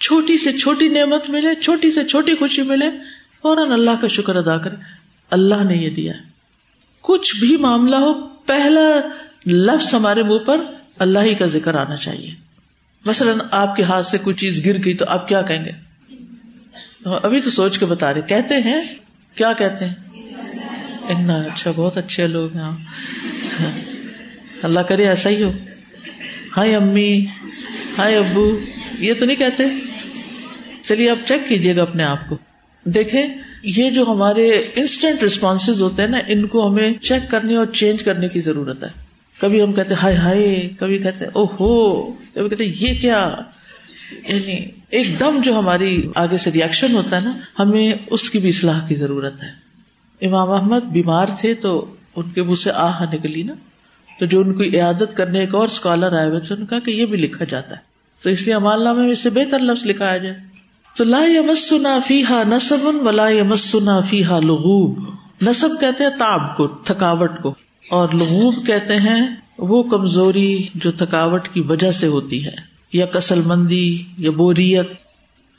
چھوٹی 0.00 0.38
سے 0.38 0.52
چھوٹی 0.52 0.88
نعمت 0.88 1.30
ملے، 1.30 1.62
چھوٹی 1.62 1.90
سے 1.90 2.04
چھوٹی 2.04 2.34
خوشی 2.34 2.62
ملے، 2.62 2.86
فوراً 3.42 3.72
اللہ 3.72 3.90
کا 4.00 4.08
شکر 4.08 4.36
ادا 4.36 4.58
کرے۔ 4.58 4.74
اللہ 5.30 5.64
نے 5.64 5.76
یہ 5.76 5.90
دیا 5.90 6.12
کچھ 7.00 7.36
بھی 7.36 7.56
معاملہ 7.56 7.96
ہو، 7.96 8.14
پہلا 8.28 8.88
لفظ 9.46 9.94
ہمارے 9.94 10.22
منہ 10.22 10.38
پر 10.38 10.56
اللہ 10.98 11.18
ہی 11.18 11.34
کا 11.34 11.46
ذکر 11.46 11.74
آنا 11.74 11.96
چاہیے۔ 11.96 12.34
مثلاً 13.04 13.38
آپ 13.50 13.76
کے 13.76 13.82
ہاتھ 13.82 14.06
سے 14.06 14.18
کوئی 14.18 14.36
چیز 14.36 14.66
گر 14.66 14.84
گئی 14.84 14.94
تو 14.94 15.04
آپ 15.08 15.28
کیا 15.28 15.42
کہیں 15.42 15.64
گے؟ 15.64 15.87
ہاں، 17.06 17.20
ابھی 17.22 17.40
تو 17.40 17.50
سوچ 17.50 17.78
کے 17.78 17.86
بتا 17.86 18.14
رہے، 18.14 18.20
کہتے 18.20 18.54
ہیں؟ 18.54 18.80
کیا 19.34 19.52
کہتے 19.52 19.84
ہیں؟ 19.84 19.94
اچھا 21.46 21.70
بہت 21.76 21.96
اچھے 21.96 22.26
لوگ 22.26 22.56
ہیں 22.56 22.70
اللہ 24.62 24.80
کرے، 24.80 25.08
ایسا 25.08 25.30
ہی 25.30 25.42
ہو۔ 25.42 25.52
ہائے 26.56 26.76
امی، 26.76 27.24
ہائے 27.98 28.16
ابو، 28.16 28.58
یہ 28.98 29.14
تو 29.14 29.26
نہیں 29.26 29.36
کہتے؟ 29.36 29.62
چلیے 30.82 31.10
آپ 31.10 31.28
چیک 31.28 31.48
کیجیے 31.48 31.76
گا 31.76 31.82
اپنے 31.82 32.04
آپ 32.04 32.28
کو۔ 32.28 32.36
دیکھیں، 32.84 33.26
یہ 33.62 33.90
جو 33.90 34.04
ہمارے 34.08 34.48
انسٹنٹ 34.50 35.22
ریسپانس 35.22 35.68
ہوتے 35.68 36.02
ہیں 36.02 36.08
نا، 36.08 36.18
ان 36.28 36.46
کو 36.46 36.68
ہمیں 36.68 36.92
چیک 36.94 37.30
کرنے 37.30 37.56
اور 37.56 37.66
چینج 37.66 38.02
کرنے 38.02 38.28
کی 38.28 38.40
ضرورت 38.40 38.84
ہے۔ 38.84 38.88
کبھی 39.40 39.62
ہم 39.62 39.72
کہتے 39.72 39.94
ہائے 39.94 40.16
ہائے، 40.16 40.70
کبھی 40.78 40.98
کہتے 40.98 41.24
او 41.24 41.44
ہو 41.44 42.02
کبھی 42.12 42.48
کہتے 42.48 42.64
یہ 42.64 43.00
کیا؟ 43.00 43.36
یعنی 44.12 44.66
ایک 44.90 45.20
دم 45.20 45.40
جو 45.44 45.58
ہماری 45.58 46.02
آگے 46.14 46.36
سے 46.36 46.52
ریئیکشن 46.52 46.94
ہوتا 46.94 47.16
ہے 47.16 47.20
نا، 47.20 47.32
ہمیں 47.58 47.94
اس 48.10 48.30
کی 48.30 48.38
بھی 48.38 48.48
اصلاح 48.48 48.86
کی 48.86 48.94
ضرورت 48.94 49.42
ہے۔ 49.42 49.68
امام 50.26 50.50
احمد 50.50 50.80
بیمار 50.80 51.26
تھے 51.40 51.54
تو 51.54 51.94
ان 52.16 52.30
کے 52.30 52.42
منہ 52.42 52.54
سے 52.54 52.70
آہ 52.74 53.02
نکلی 53.14 53.42
نا۔ 53.42 53.52
تو 54.20 54.26
جو 54.26 54.40
ان 54.40 54.54
کی 54.54 54.76
عیادت 54.76 55.16
کرنے 55.16 55.40
ایک 55.40 55.54
اور 55.54 55.64
اسکالر 55.64 56.12
آئے 56.12 56.28
ہوئے 56.28 56.40
نے 56.58 56.66
کہا 56.70 56.78
کہ 56.78 56.90
یہ 56.90 57.06
بھی 57.06 57.18
لکھا 57.18 57.44
جاتا 57.44 57.76
ہے۔ 57.76 57.80
تو 58.22 58.30
اس 58.30 58.42
لیے 58.42 58.54
امال 58.54 58.84
نامے 58.84 59.02
میں 59.02 59.10
اس 59.10 59.18
سے 59.18 59.30
بہتر 59.30 59.58
لفظ 59.58 59.86
لکھایا 59.86 60.16
جائے۔ 60.16 60.34
تو 60.96 61.04
لا 61.04 61.24
یمسنا 61.26 61.98
فیحا 62.06 62.42
نصب 62.48 63.06
ولا 63.06 63.28
یمسنا 63.28 64.00
فیحا 64.00 64.40
لغوب۔ 64.40 64.98
نصب 65.42 65.68
کہتے 65.80 66.04
ہیں 66.04 66.10
تاب 66.18 66.56
کو، 66.56 66.66
تھکاوٹ 66.66 67.42
کو۔ 67.42 67.54
اور 67.90 68.08
لغوب 68.12 68.66
کہتے 68.66 68.96
ہیں 68.96 69.36
وہ 69.58 69.82
کمزوری 69.82 70.66
جو 70.74 70.92
تھکاوٹ 70.92 71.48
کی 71.48 71.60
وجہ 71.60 71.90
سے 71.90 72.06
ہوتی 72.06 72.46
ہے۔ 72.46 72.77
یا 72.92 73.06
کسل 73.06 73.40
مندی 73.46 74.02
یا 74.18 74.30
بوریت، 74.30 74.92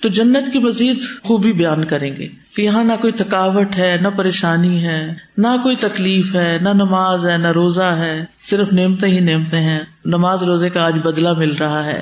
تو 0.02 0.10
جنت 0.10 0.54
کی 0.54 0.60
مزید 0.60 0.98
خوبی 1.24 1.54
بیان 1.54 1.86
کریں 1.86 2.16
گے 2.16 2.28
کہ 2.56 2.62
یہاں 2.62 2.84
نہ 2.84 2.94
کوئی 3.02 3.14
تھکاوٹ 3.14 3.76
ہے، 3.78 3.98
نہ 4.02 4.08
پریشانی 4.08 4.84
ہے، 4.84 5.14
نہ 5.38 5.48
کوئی 5.64 5.76
تکلیف 5.76 6.36
ہے، 6.36 6.58
نہ 6.62 6.70
نماز 6.70 7.30
ہے، 7.30 7.38
نہ 7.38 7.48
روزہ 7.48 7.82
ہے، 7.82 8.26
صرف 8.50 8.74
نیمتے 8.74 9.08
ہی 9.08 9.20
نیمتے 9.20 9.58
ہیں۔ 9.58 9.80
نماز 10.06 10.44
روزے 10.44 10.70
کا 10.70 10.86
آج 10.86 10.96
بدلا 11.04 11.34
مل 11.34 11.56
رہا 11.56 11.86
ہے۔ 11.86 12.02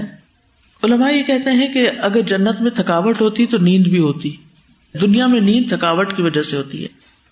علماء 0.83 1.09
یہ 1.09 1.23
کہتے 1.23 1.49
ہیں 1.49 1.73
کہ 1.73 1.89
اگر 2.01 2.21
جنت 2.21 2.61
میں 2.61 2.71
تھکاوٹ 2.71 3.21
ہوتی 3.21 3.45
تو 3.45 3.57
نیند 3.57 3.87
بھی 3.87 3.99
ہوتی۔ 3.99 4.35
دنیا 5.01 5.27
میں 5.27 5.41
نیند 5.41 5.69
تھکاوٹ 5.69 6.15
کی 6.15 6.21
وجہ 6.21 6.41
سے 6.41 6.57
ہوتی 6.57 6.83
ہے۔ 6.83 6.87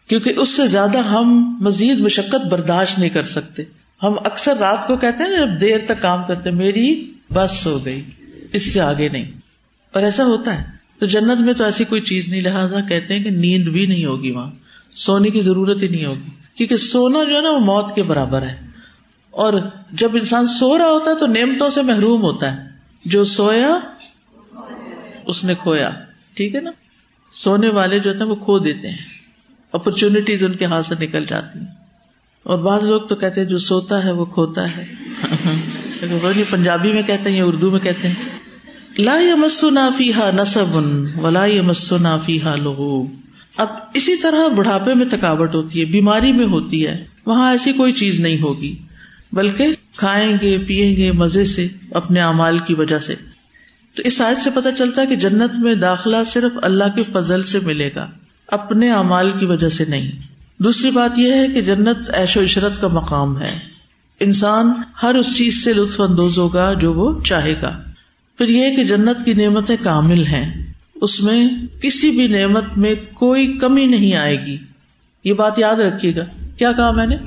کیونکہ 0.08 0.34
اس 0.38 0.50
سے 0.50 0.68
زیادہ 0.68 0.98
ہم 0.98 1.58
مزید 1.62 2.00
مشقت 2.00 2.46
برداشت 2.46 3.00
نہیں 3.00 3.10
کر 3.10 3.24
سکتے۔ 3.24 3.64
ہم 4.04 4.14
اکثر 4.26 4.58
رات 4.60 4.88
کو 4.88 4.98
کہتے 4.98 5.24
ہیں، 5.24 5.38
جب 5.38 5.62
دیر 5.62 5.78
تک 5.86 6.02
کام 6.02 6.24
کرتے 6.28 6.52
میری 6.52 7.12
بس 7.36 7.68
ہو 7.68 7.86
گئی، 7.86 8.04
اس 8.54 8.74
سے 8.74 8.82
آگے 8.82 9.10
نہیں۔ 9.10 9.32
اور 9.94 10.02
ایسا 10.02 10.26
ہوتا 10.26 10.60
ہے۔ 10.60 10.76
تو 11.00 11.06
جنت 11.06 11.42
میں 11.42 11.54
تو 11.54 11.64
ایسی 11.64 11.86
کوئی 11.86 12.02
چیز 12.02 12.28
نہیں، 12.28 12.42
لہٰذا 12.42 12.80
کہتے 12.82 13.16
ہیں 13.16 13.24
کہ 13.24 13.30
نیند 13.30 13.68
بھی 13.68 13.86
نہیں 13.86 14.06
ہوگی 14.06 14.32
وہاں۔ 14.32 14.52
سونے 14.92 15.30
کی 15.30 15.42
ضرورت 15.42 15.82
ہی 15.82 15.88
نہیں 15.88 16.06
ہوگی۔ 16.06 16.30
کیونکھ 16.56 16.84
سونا 16.84 17.24
جو 17.24 17.36
ہے 17.36 17.42
نا، 17.42 17.50
وہ 17.50 17.60
موت 17.60 17.96
کے 17.96 18.04
برابر 18.04 18.42
ہے۔ 18.42 18.62
اور 19.32 19.54
جب 19.92 20.12
انسان 20.14 20.48
سو 20.48 20.78
رہا 20.78 20.88
ہوتا 20.88 21.12
ہے 21.12 21.16
تو 21.16 21.26
نعمتوں 21.26 21.70
سے 21.70 21.82
محروم 21.82 22.22
ہوتا 22.22 22.56
ہے۔ 22.56 22.70
جو 23.06 23.24
سویا، 23.24 23.80
اس 25.28 25.44
نے 25.44 25.56
کھویا۔ 25.56 25.90
ٹھیک 26.34 26.56
ہے 26.56 26.62
نا؟ 26.62 26.72
سونے 27.34 27.70
والے 27.70 28.00
جو 28.00 28.20
ہے 28.20 28.24
وہ 28.24 28.36
کھو 28.36 28.60
دیتے 28.60 28.90
ہیں۔ 28.90 28.98
اپرچونٹیز 29.72 30.44
ان 30.44 30.54
کے 30.54 30.66
ہاتھ 30.66 30.88
سے 30.88 30.96
نکل 31.00 31.26
جاتی 31.26 31.60
ہیں۔ 31.60 31.68
اور 32.44 32.58
بعض 32.58 32.84
لوگ 32.84 33.02
تو 33.02 33.16
کہتے 33.16 33.42
ہیں، 33.42 33.48
جو 33.48 33.58
سوتا 33.58 34.04
ہے، 34.04 34.12
وہ 34.12 34.26
کھوتا 34.26 34.78
ہے۔ 34.78 34.86
پنجابی 36.50 36.94
میں 36.94 37.04
کہتے 37.04 37.30
ہیں 37.30 37.38
یا 37.38 37.46
اردو 37.46 37.72
میں 37.72 37.80
کہتے 37.80 38.08
ہیں؟ 38.08 38.16
لا 38.98 39.20
مسو 39.36 39.70
نافی 39.70 40.14
ہا 40.14 40.30
نصب 40.34 40.76
ولا 41.24 41.46
مسو 41.64 41.98
نافی 41.98 42.42
ہا 42.42 42.56
لغوب۔ 42.56 43.12
اب 43.58 43.68
اسی 43.94 44.16
طرح 44.16 44.48
بڑھاپے 44.48 44.94
میں 44.94 45.06
تھکاوٹ 45.06 45.56
ہوتی 45.56 45.80
ہے، 45.80 45.86
بیماری 45.86 46.32
میں 46.32 46.46
ہوتی 46.46 46.88
ہے، 46.88 47.06
وہاں 47.26 47.52
ایسی 47.52 47.74
کوئی 47.74 47.94
چیز 47.94 48.20
نہیں 48.20 48.42
ہوگی، 48.42 48.76
بلکہ 49.32 49.68
کھائیں 49.96 50.38
گے، 50.42 50.58
پیئیں 50.58 50.96
گے 50.96 51.12
مزے 51.12 51.44
سے 51.44 51.68
اپنے 51.92 52.22
امال 52.22 52.58
کی 52.58 52.74
وجہ 52.74 53.00
سے۔ 53.00 53.16
تو 53.96 54.02
اس 54.06 54.18
سائز 54.18 54.44
سے 54.44 54.50
پتہ 54.50 54.70
چلتا 54.78 55.02
ہے 55.02 55.08
کہ 55.08 55.16
جنت 55.16 55.52
میں 55.60 55.76
داخلہ 55.76 56.18
صرف 56.26 56.52
اللہ 56.62 56.84
کے 56.96 57.04
فضل 57.14 57.44
سے 57.44 57.60
ملے 57.60 57.90
گا، 57.96 58.12
اپنے 58.48 58.92
امال 58.92 59.32
کی 59.32 59.46
وجہ 59.46 59.70
سے 59.70 59.86
نہیں۔ 59.86 60.12
دوسری 60.58 60.92
بات 60.92 61.20
یہ 61.20 61.34
ہے 61.34 61.48
کہ 61.48 61.62
جنت 61.62 61.98
ایش 62.14 62.38
و 62.38 62.42
عشرت 62.42 62.82
کا 62.82 62.88
مقام 62.88 63.42
ہے۔ 63.42 63.75
انسان 64.20 64.72
ہر 65.04 65.16
اس 65.16 65.38
چیز 65.38 65.64
سے 65.64 65.74
لطف 65.74 66.02
اندوز 66.02 66.38
ہوگا 66.38 66.74
جو 66.74 66.94
وہ 66.94 67.22
چاہے 67.22 67.62
گا۔ 67.62 67.84
پھر 68.38 68.48
یہ 68.48 68.76
کہ 68.76 68.84
جنت 68.84 69.26
کی 69.26 69.34
نعمتیں 69.34 69.76
کامل 69.84 70.26
ہیں۔ 70.26 70.72
اس 70.96 71.22
میں 71.22 71.50
کسی 71.82 72.12
بھی 72.12 72.28
نعمت 72.28 72.78
میں 72.78 72.96
کوئی 73.14 73.58
کمی 73.58 73.86
نہیں 73.86 74.16
آئے 74.16 74.46
گی۔ 74.46 74.58
یہ 75.24 75.34
بات 75.34 75.60
یاد 75.60 75.76
رکھیے 75.76 76.16
گا۔ 76.16 76.26
کیا 76.58 76.72
کہا 76.72 76.92
میں 76.92 77.08
نے؟ 77.08 77.18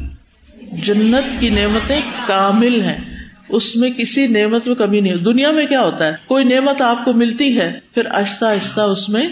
جنت 0.72 1.40
کی 1.40 1.48
نعمتیں 1.48 2.00
کامل 2.26 2.82
ہیں۔ 2.82 3.28
اس 3.48 3.76
میں 3.76 3.90
کسی 3.90 4.26
نعمت 4.26 4.66
میں 4.66 4.74
کمی 4.74 5.00
نہیں۔ 5.00 5.14
دنیا 5.14 5.50
میں 5.50 5.66
کیا 5.66 5.82
ہوتا 5.82 6.06
ہے؟ 6.06 6.12
کوئی 6.28 6.44
نعمت 6.44 6.80
آپ 6.80 7.04
کو 7.04 7.12
ملتی 7.12 7.60
ہے، 7.60 7.78
پھر 7.94 8.06
آہستہ 8.06 8.44
آہستہ 8.44 8.80
اس 8.80 9.08
میں 9.08 9.28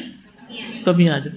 کمی 0.85 1.09
آ 1.09 1.19
جائے 1.19 1.37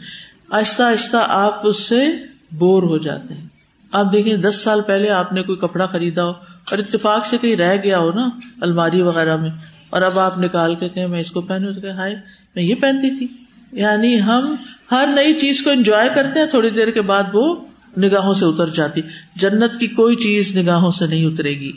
آہستہ 0.50 0.84
آہستہ 0.84 1.18
آپ 1.22 1.68
اس 1.68 1.80
سے 1.80 2.06
بور 2.52 2.84
ہو 2.84 2.98
جاتے 2.98 3.34
ہیں۔ 3.34 3.49
آپ 3.92 4.14
دیکھیں 4.14 4.38
دس 4.38 4.64
سال 4.64 4.82
پہلے 4.82 5.10
آپ 5.10 5.34
نے 5.34 5.42
کوئی 5.42 5.58
کپڑا 5.58 5.86
خریدا 5.86 6.24
ہو 6.24 6.30
اور 6.30 6.78
اتفاق 6.78 7.26
سے 7.26 7.38
کہیں 7.42 7.56
رہ 7.56 7.76
گیا 7.84 8.00
ہو 8.00 8.12
نا 8.12 8.30
الماری 8.62 9.02
وغیرہ 9.02 9.36
میں 9.36 9.50
اور 9.90 10.02
اب 10.02 10.20
آپ 10.20 10.40
نکال 10.40 10.76
کے 10.76 10.90
کہ 10.90 11.08
میں 11.08 11.20
اس 11.20 11.32
کو 11.32 11.42
پہنوں 11.42 11.74
تو 11.74 11.82
کہ 11.82 11.88
ہائے 11.88 12.16
میں 12.56 12.64
یہ 12.64 12.76
پہنتی 12.76 13.18
تھی۔ 13.18 13.28
یعنی 13.72 14.22
ہم 14.22 14.56
ہر 14.92 15.10
نئی 15.16 15.34
چیز 15.34 15.62
کو 15.62 15.70
انجوائے 15.70 16.10
کرتے 16.16 16.40
ہیں، 16.40 16.48
تھوڑی 16.48 16.70
دیر 16.70 16.90
کے 16.92 17.02
بعد 17.02 17.24
وہ 17.34 17.56
نگاہوں 17.98 18.34
سے 18.34 18.46
اتر 18.46 18.70
جاتی۔ 18.70 19.02
جنت 19.36 19.80
کی 19.80 19.88
کوئی 19.88 20.16
چیز 20.16 20.58
نگاہوں 20.58 20.92
سے 20.92 21.08
نہیں 21.08 21.26
اترے 21.26 21.50
گی۔ 21.50 21.72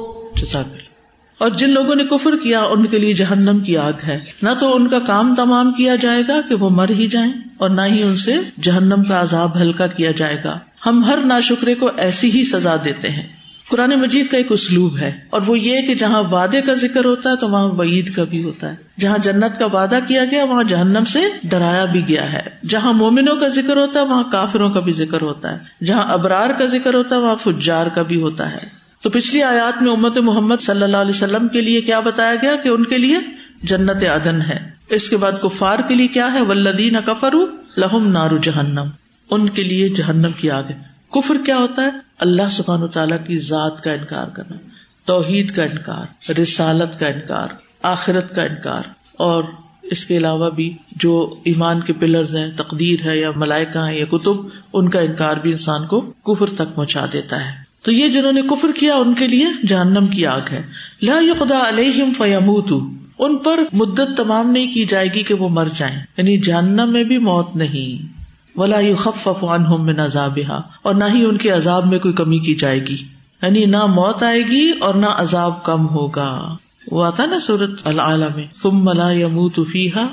اور 1.38 1.49
جن 1.49 1.69
لوگوں 1.69 1.95
نے 1.95 2.03
کفر 2.03 2.35
کیا، 2.43 2.59
ان 2.59 2.85
کے 2.85 2.99
لیے 2.99 3.13
جہنم 3.13 3.59
کی 3.59 3.77
آگ 3.77 3.93
ہے۔ 4.07 4.19
نہ 4.41 4.49
تو 4.59 4.75
ان 4.75 4.88
کا 4.88 4.99
کام 4.99 5.35
تمام 5.35 5.71
کیا 5.71 5.95
جائے 5.95 6.23
گا 6.27 6.41
کہ 6.50 6.56
وہ 6.56 6.69
مر 6.69 6.89
ہی 6.89 7.08
جائیں، 7.08 7.31
اور 7.58 7.69
نہ 7.69 7.81
ہی 7.81 8.04
ان 8.04 8.15
سے 8.15 8.35
جہنم 8.62 9.04
کا 9.04 9.21
عذاب 9.21 9.62
ہلکا 9.62 9.87
کیا 9.87 10.12
جائے 10.12 10.37
گا۔ 10.43 10.60
ہم 10.85 11.04
ہر 11.04 11.17
ناشکرے 11.17 11.75
کو 11.75 11.89
ایسی 11.97 12.31
ہی 12.31 12.43
سزا 12.43 12.75
دیتے 12.85 13.10
ہیں۔ 13.10 13.38
قرآن 13.69 13.89
مجید 13.89 14.27
کا 14.27 14.37
ایک 14.37 14.47
اسلوب 14.49 14.97
ہے 14.97 15.19
اور 15.29 15.41
وہ 15.47 15.59
یہ 15.59 15.81
کہ 15.81 15.95
جہاں 15.95 16.23
وعدے 16.23 16.61
کا 16.61 16.73
ذکر 16.73 17.05
ہوتا 17.05 17.31
ہے 17.31 17.35
تو 17.35 17.47
وہاں 17.47 17.67
وعید 17.67 18.15
کا 18.15 18.23
بھی 18.23 18.43
ہوتا 18.43 18.71
ہے۔ 18.71 18.75
جہاں 18.99 19.17
جنت 19.17 19.59
کا 19.59 19.65
وعدہ 19.65 19.99
کیا 20.07 20.25
گیا، 20.31 20.43
وہاں 20.43 20.63
جہنم 20.63 21.05
سے 21.05 21.19
ڈرایا 21.43 21.85
بھی 21.85 22.01
گیا 22.07 22.33
ہے۔ 22.33 22.67
جہاں 22.67 22.93
مومنوں 22.93 23.35
کا 23.35 23.47
ذکر 23.47 23.77
ہوتا 23.77 23.99
ہے، 23.99 24.05
وہاں 24.05 24.23
کافروں 24.31 24.69
کا 24.69 24.79
بھی 24.79 24.91
ذکر 24.91 25.21
ہوتا 25.21 25.55
ہے۔ 25.55 25.85
جہاں 25.85 26.13
ابرار 26.13 26.49
کا 26.49 26.65
ذکر 26.65 26.93
ہوتا 26.93 27.15
ہے، 27.15 27.21
وہاں 27.21 27.35
فجار 27.43 27.87
کا 27.87 28.01
بھی 28.01 28.21
ہوتا 28.21 28.53
ہے۔ 28.53 28.79
تو 29.01 29.09
پچھلی 29.09 29.43
آیات 29.43 29.81
میں 29.81 29.91
امت 29.91 30.17
محمد 30.17 30.61
صلی 30.61 30.83
اللہ 30.83 30.97
علیہ 30.97 31.15
وسلم 31.15 31.47
کے 31.47 31.61
لیے 31.61 31.81
کیا 31.81 31.99
بتایا 31.99 32.35
گیا 32.41 32.55
کہ 32.63 32.69
ان 32.69 32.83
کے 32.83 32.97
لیے 32.97 33.17
جنت 33.63 34.03
عدن 34.03 34.41
ہے۔ 34.41 34.69
اس 34.89 35.09
کے 35.09 35.17
بعد 35.17 35.31
کفار 35.41 35.79
کے 35.87 35.95
لیے 35.95 36.07
کیا 36.07 36.33
ہے؟ 36.33 36.41
ولدین 36.41 36.95
کفر 37.05 37.33
لہم 37.77 38.07
نارو 38.07 38.37
جہنم 38.37 38.85
ان 39.31 39.49
کے 39.49 39.63
لیے 39.63 39.89
جہنم 39.89 40.31
کی 40.37 40.51
آگ 40.51 40.63
ہے۔ 40.63 40.88
کفر 41.12 41.37
کیا 41.45 41.57
ہوتا 41.57 41.81
ہے؟ 41.81 41.89
اللہ 42.19 42.49
سبحان 42.51 42.87
تعالیٰ 42.87 43.17
کی 43.27 43.37
ذات 43.37 43.83
کا 43.83 43.91
انکار 43.91 44.27
کرنا، 44.27 44.55
توحید 45.05 45.51
کا 45.51 45.63
انکار، 45.63 46.31
رسالت 46.31 46.99
کا 46.99 47.07
انکار، 47.07 47.47
آخرت 47.81 48.35
کا 48.35 48.43
انکار، 48.43 48.81
اور 49.13 49.43
اس 49.83 50.05
کے 50.05 50.17
علاوہ 50.17 50.49
بھی 50.49 50.77
جو 50.91 51.33
ایمان 51.43 51.79
کے 51.79 51.93
پلرز 51.93 52.35
ہیں، 52.35 52.51
تقدیر 52.55 53.05
ہے، 53.05 53.17
یا 53.17 53.31
ملائکہ 53.35 53.77
ہیں، 53.77 53.99
یا 53.99 54.05
کتب، 54.05 54.35
ان 54.73 54.89
کا 54.89 54.99
انکار 54.99 55.37
بھی 55.37 55.51
انسان 55.51 55.87
کو 55.87 56.01
کفر 56.01 56.45
تک 56.55 56.75
پہنچا 56.75 57.05
دیتا 57.13 57.45
ہے۔ 57.45 57.51
تو 57.83 57.91
یہ 57.91 58.10
جنہوں 58.10 58.31
نے 58.31 58.41
کفر 58.41 58.71
کیا، 58.71 58.95
ان 58.95 59.13
کے 59.13 59.27
لیے 59.27 59.45
جہنم 59.67 60.07
کی 60.07 60.25
آگ 60.25 60.41
ہے۔ 60.51 60.62
لا 61.01 61.19
خدا 61.39 61.60
علیہم 61.67 62.13
فیموت 62.17 62.73
ان 63.19 63.37
پر 63.37 63.60
مدت 63.73 64.17
تمام 64.17 64.51
نہیں 64.51 64.73
کی 64.73 64.85
جائے 64.85 65.07
گی 65.13 65.23
کہ 65.23 65.33
وہ 65.33 65.49
مر 65.49 65.67
جائیں۔ 65.75 65.99
یعنی 66.17 66.37
جہنم 66.37 66.93
میں 66.93 67.03
بھی 67.03 67.17
موت 67.17 67.55
نہیں۔ 67.55 68.18
ولا 68.56 68.79
يخفف 68.79 69.43
عنهم 69.43 69.85
من 69.85 70.00
عذابها 70.00 70.62
اور 70.81 70.95
نہ 70.95 71.04
ہی 71.13 71.25
ان 71.25 71.37
کے 71.37 71.50
عذاب 71.50 71.85
میں 71.85 72.00
کوئی 72.00 72.13
کمی 72.13 72.39
کی 72.39 72.56
جائے 72.56 72.79
گی۔ 72.79 72.97
یعنی 73.41 73.65
نہ 73.65 73.85
موت 73.85 74.23
آئے 74.23 74.41
گی 74.41 74.71
اور 74.79 74.93
نہ 74.93 75.06
عذاب 75.06 75.63
کم 75.63 75.89
ہوگا۔ 75.89 76.56
وہ 76.91 77.06
آتا 77.06 77.25
نا 77.25 77.39
سورت 77.39 77.87
العالم 77.87 78.41
ثم 78.62 78.91
لا 78.91 79.12
يموت 79.12 79.60
فيها 79.71 80.08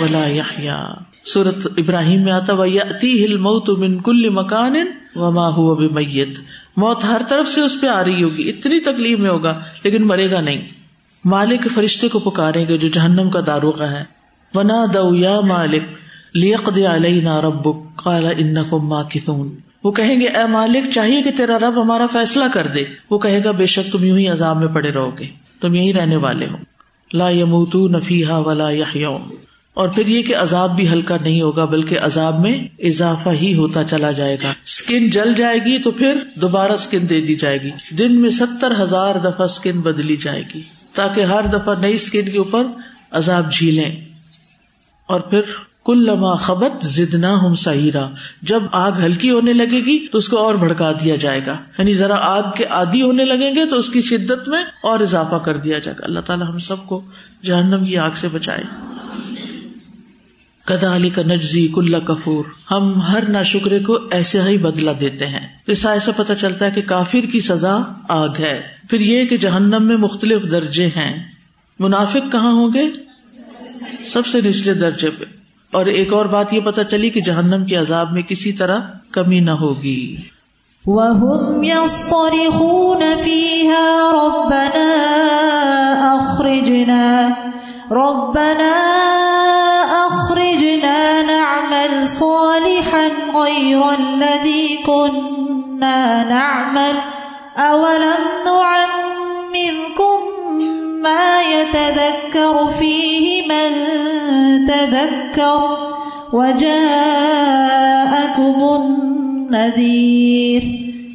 ولا 0.00 0.26
يحيا 0.26 0.84
سورت 1.24 1.66
ابراہیم 1.76 2.22
میں 2.22 2.32
آتا 2.32 2.52
وَيَأْتِيهِ 2.52 3.26
الْمَوْتُ 3.28 3.78
مِن 3.78 4.00
كُلِّ 4.00 4.30
مَكَانٍ 4.30 4.80
وَمَا 5.14 5.50
هُوَ 5.50 5.76
بِمَيِّتٍ 5.76 6.42
موت 6.76 7.04
ہر 7.04 7.22
طرف 7.28 7.48
سے 7.48 7.60
اس 7.60 7.80
پہ 7.80 7.86
آ 7.86 8.04
رہی 8.04 8.22
ہوگی، 8.22 8.48
اتنی 8.48 8.80
تکلیف 8.80 9.18
میں 9.18 9.30
ہوگا، 9.30 9.60
لیکن 9.82 10.06
مرے 10.06 10.30
گا 10.30 10.40
نہیں۔ 10.40 10.68
مالک 11.24 11.66
فرشتے 11.74 12.08
کو 12.08 12.18
پکارے 12.18 12.68
گے 12.68 12.78
جو 12.78 12.88
جہنم 12.88 13.30
کا 13.30 13.40
داروغ 13.46 13.82
ہے۔ 13.82 14.04
ونا 14.54 14.84
دو 14.94 15.14
یا 15.14 15.40
مالک 15.40 15.82
لیک 16.34 16.68
علینا 16.90 17.40
ربک 17.40 17.98
کالا 18.04 18.28
ان 18.28 18.56
کو 18.70 18.78
ماں 18.78 19.04
کسون 19.04 19.54
وہ 19.84 19.92
کہیں 19.92 20.20
گے، 20.20 20.26
اے 20.26 20.46
مالک، 20.46 20.90
چاہیے 20.90 21.22
کہ 21.22 21.30
تیرا 21.30 21.58
رب 21.58 21.82
ہمارا 21.82 22.06
فیصلہ 22.12 22.44
کر 22.54 22.66
دے۔ 22.66 22.84
وہ 23.10 23.18
کہے 23.18 23.44
گا، 23.44 23.50
بے 23.50 23.66
شک 23.66 23.92
تم 23.92 24.04
یوں 24.04 24.18
ہی 24.18 24.28
عذاب 24.28 24.56
میں 24.56 24.68
پڑے 24.68 24.90
رہو 24.90 25.18
گے۔ 25.18 25.26
تم 25.60 25.74
یہی 25.74 25.94
رہنے 25.94 26.16
والے 26.16 26.46
ہو۔ 26.46 26.56
لا 27.12 27.30
یموتو 27.30 27.88
نفیحا 27.88 28.38
ولا 28.38 28.70
یحیون۔ 28.70 29.34
اور 29.74 29.88
پھر 29.88 30.06
یہ 30.06 30.22
کہ 30.22 30.36
عذاب 30.36 30.76
بھی 30.76 30.88
ہلکا 30.88 31.16
نہیں 31.20 31.42
ہوگا، 31.42 31.64
بلکہ 31.64 31.98
عذاب 31.98 32.40
میں 32.40 32.68
اضافہ 32.78 33.28
ہی 33.28 33.54
ہوتا 33.54 33.84
چلا 33.84 34.10
جائے 34.10 34.36
گا۔ 34.42 34.48
اسکن 34.48 35.10
جل 35.10 35.34
جائے 35.34 35.58
گی 35.58 35.78
تو 35.78 35.90
پھر 35.90 36.14
دوبارہ 36.34 36.72
اسکن 36.72 37.08
دے 37.10 37.20
دی 37.20 37.34
جائے 37.34 37.62
گی۔ 37.62 37.96
دن 37.96 38.20
میں 38.20 38.30
ستر 38.30 38.72
ہزار 38.82 39.14
دفعہ 39.14 39.42
اسکن 39.42 39.80
بدلی 39.80 40.16
جائے 40.16 40.42
گی، 40.54 40.60
تاکہ 40.94 41.20
ہر 41.20 41.46
دفعہ 41.52 41.74
نئی 41.80 41.94
اسکن 41.94 42.24
کے 42.32 42.38
اوپر 42.38 42.66
عذاب 43.10 43.52
جھیلیں۔ 43.52 43.90
اور 45.06 45.20
پھر 45.20 45.40
کل 45.84 46.04
لما 46.04 46.34
خبت 46.34 46.86
زدنا 46.86 47.34
ہم 47.34 47.54
سہیرا 47.54 48.08
جب 48.42 48.62
آگ 48.72 48.92
ہلکی 49.04 49.30
ہونے 49.30 49.52
لگے 49.52 49.80
گی 49.84 50.06
تو 50.06 50.18
اس 50.18 50.28
کو 50.28 50.36
اور 50.36 50.54
بھڑکا 50.54 50.92
دیا 50.92 51.16
جائے 51.16 51.40
گا۔ 51.46 51.58
یعنی 51.78 51.92
ذرا 51.92 52.14
آگ 52.20 52.42
کے 52.56 52.64
عادی 52.64 53.02
ہونے 53.02 53.24
لگیں 53.24 53.54
گے 53.54 53.66
تو 53.66 53.76
اس 53.76 53.90
کی 53.90 54.00
شدت 54.00 54.48
میں 54.48 54.64
اور 54.82 55.00
اضافہ 55.00 55.34
کر 55.34 55.56
دیا 55.56 55.78
جائے 55.78 55.96
گا۔ 55.98 56.04
اللہ 56.04 56.20
تعالیٰ 56.20 56.48
ہم 56.48 56.58
سب 56.58 56.86
کو 56.86 57.02
جہنم 57.44 57.84
کی 57.84 57.98
آگ 57.98 58.10
سے 58.14 58.28
بچائے۔ 58.28 58.62
کدا 60.64 60.96
علی 60.96 61.10
کا 61.10 61.22
نجزی 61.22 61.68
کل 61.74 62.00
کفور۔ 62.00 62.44
ہم 62.70 63.00
ہر 63.00 63.28
نا 63.28 63.42
شکرے 63.42 63.78
کو 63.78 63.98
ایسے 64.10 64.42
ہی 64.42 64.58
بدلا 64.58 64.92
دیتے 65.00 65.26
ہیں۔ 65.26 65.46
ایسا 65.66 65.92
ایسا 65.92 66.12
پتا 66.16 66.34
چلتا 66.34 66.66
ہے 66.66 66.70
کہ 66.70 66.80
کافر 66.80 67.26
کی 67.32 67.40
سزا 67.40 67.78
آگ 68.08 68.28
ہے۔ 68.38 68.62
پھر 68.90 69.00
یہ 69.00 69.24
کہ 69.24 69.36
جہنم 69.36 69.82
میں 69.82 69.96
مختلف 69.96 70.42
درجے 70.50 70.86
ہیں۔ 70.86 71.24
منافق 71.78 72.32
کہاں 72.32 72.52
ہوں 72.52 72.68
گے؟ 72.68 72.86
سب 74.12 74.26
سے 74.26 74.40
نچلے 74.40 74.74
درجے 74.74 75.10
پہ۔ 75.10 75.43
اور 75.74 75.86
ایک 75.86 76.12
اور 76.12 76.26
بات 76.26 76.54
یہ 76.54 76.60
پتا 76.60 76.84
چلی 76.84 77.10
کہ 77.10 77.20
جہنم 77.20 77.64
کے 77.64 77.76
عذاب 77.76 78.12
میں 78.12 78.22
کسی 78.22 78.52
طرح 78.52 78.78
کمی 79.12 79.40
نہ 79.40 79.50
ہوگی۔ 79.50 80.16
وهم 80.86 81.62
يصطرخون 81.62 83.02
فيها 83.22 84.10
ربنا 84.12 84.88
أخرجنا 86.16 87.28
ربنا 87.90 88.72
أخرجنا 90.08 91.22
نعمل 91.22 92.06
صالحا 92.06 93.06
غير 93.34 93.80
الذي 93.98 94.76
كنا 94.86 96.22
نعمل، 96.28 96.98
أولم 97.58 98.44
نعمركم 98.44 100.33
ما 101.04 101.42
يتذكر 101.52 102.66
فيه 102.78 103.42
من 103.46 103.72
تذكر 104.66 105.64
وجاءكم 106.32 106.92
النذير 108.82 110.62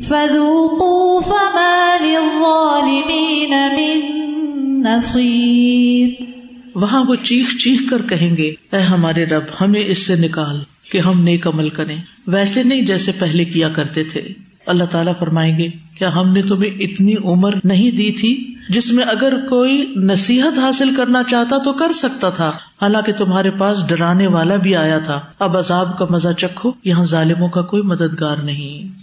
فذوقوا 0.08 1.20
فما 1.20 1.98
للظالمين 2.02 3.54
من 3.54 4.20
نصير. 4.84 6.08
وہاں 6.76 7.04
وہ 7.08 7.16
چیخ 7.16 7.58
چیخ 7.58 7.80
کر 7.90 8.02
کہیں 8.02 8.38
گے، 8.38 8.54
اے 8.72 8.80
ہمارے 8.80 9.26
رب، 9.26 9.44
ہمیں 9.62 9.84
اس 9.88 10.08
سے 10.08 10.16
نکال 10.16 10.60
کہ 10.92 10.98
ہم 10.98 11.22
نیک 11.22 11.48
عمل 11.48 11.70
کریں۔ 11.70 11.98
ویسے 12.28 12.64
نہیں 12.64 12.82
جیسے 12.82 13.12
پہلے 13.20 13.46
کیا 13.46 13.70
کرتے 13.70 14.04
تھے۔ 14.04 14.49
اللہ 14.70 14.84
تعالیٰ 14.84 15.14
فرمائیں 15.20 15.58
گے، 15.58 15.68
کیا 15.98 16.16
ہم 16.16 16.34
نے 16.34 16.42
تمہیں 16.42 16.72
اتنی 16.80 17.16
عمر 17.24 17.50
نہیں 17.64 17.92
دی 17.92 18.12
تھی 18.12 18.56
جس 18.70 18.92
میں 18.92 19.04
اگر 19.04 19.46
کوئی 19.46 19.94
نصیحت 19.96 20.60
حاصل 20.60 20.96
کرنا 20.96 21.24
چاہتا 21.30 21.58
تو 21.58 21.74
کر 21.74 21.92
سکتا 21.92 22.30
تھا۔ 22.30 22.50
حالانکہ 22.82 23.14
تمہارے 23.14 23.52
پاس 23.52 23.88
ڈرانے 23.88 24.28
والا 24.28 24.56
بھی 24.56 24.76
آیا 24.76 25.00
تھا۔ 25.00 25.20
اب 25.40 25.58
عذاب 25.58 25.98
کا 25.98 26.06
مزہ 26.10 26.30
چکھو، 26.38 26.72
یہاں 26.84 27.04
ظالموں 27.04 27.50
کا 27.50 27.62
کوئی 27.62 27.84
مددگار 27.84 28.38
نہیں۔ 28.38 28.98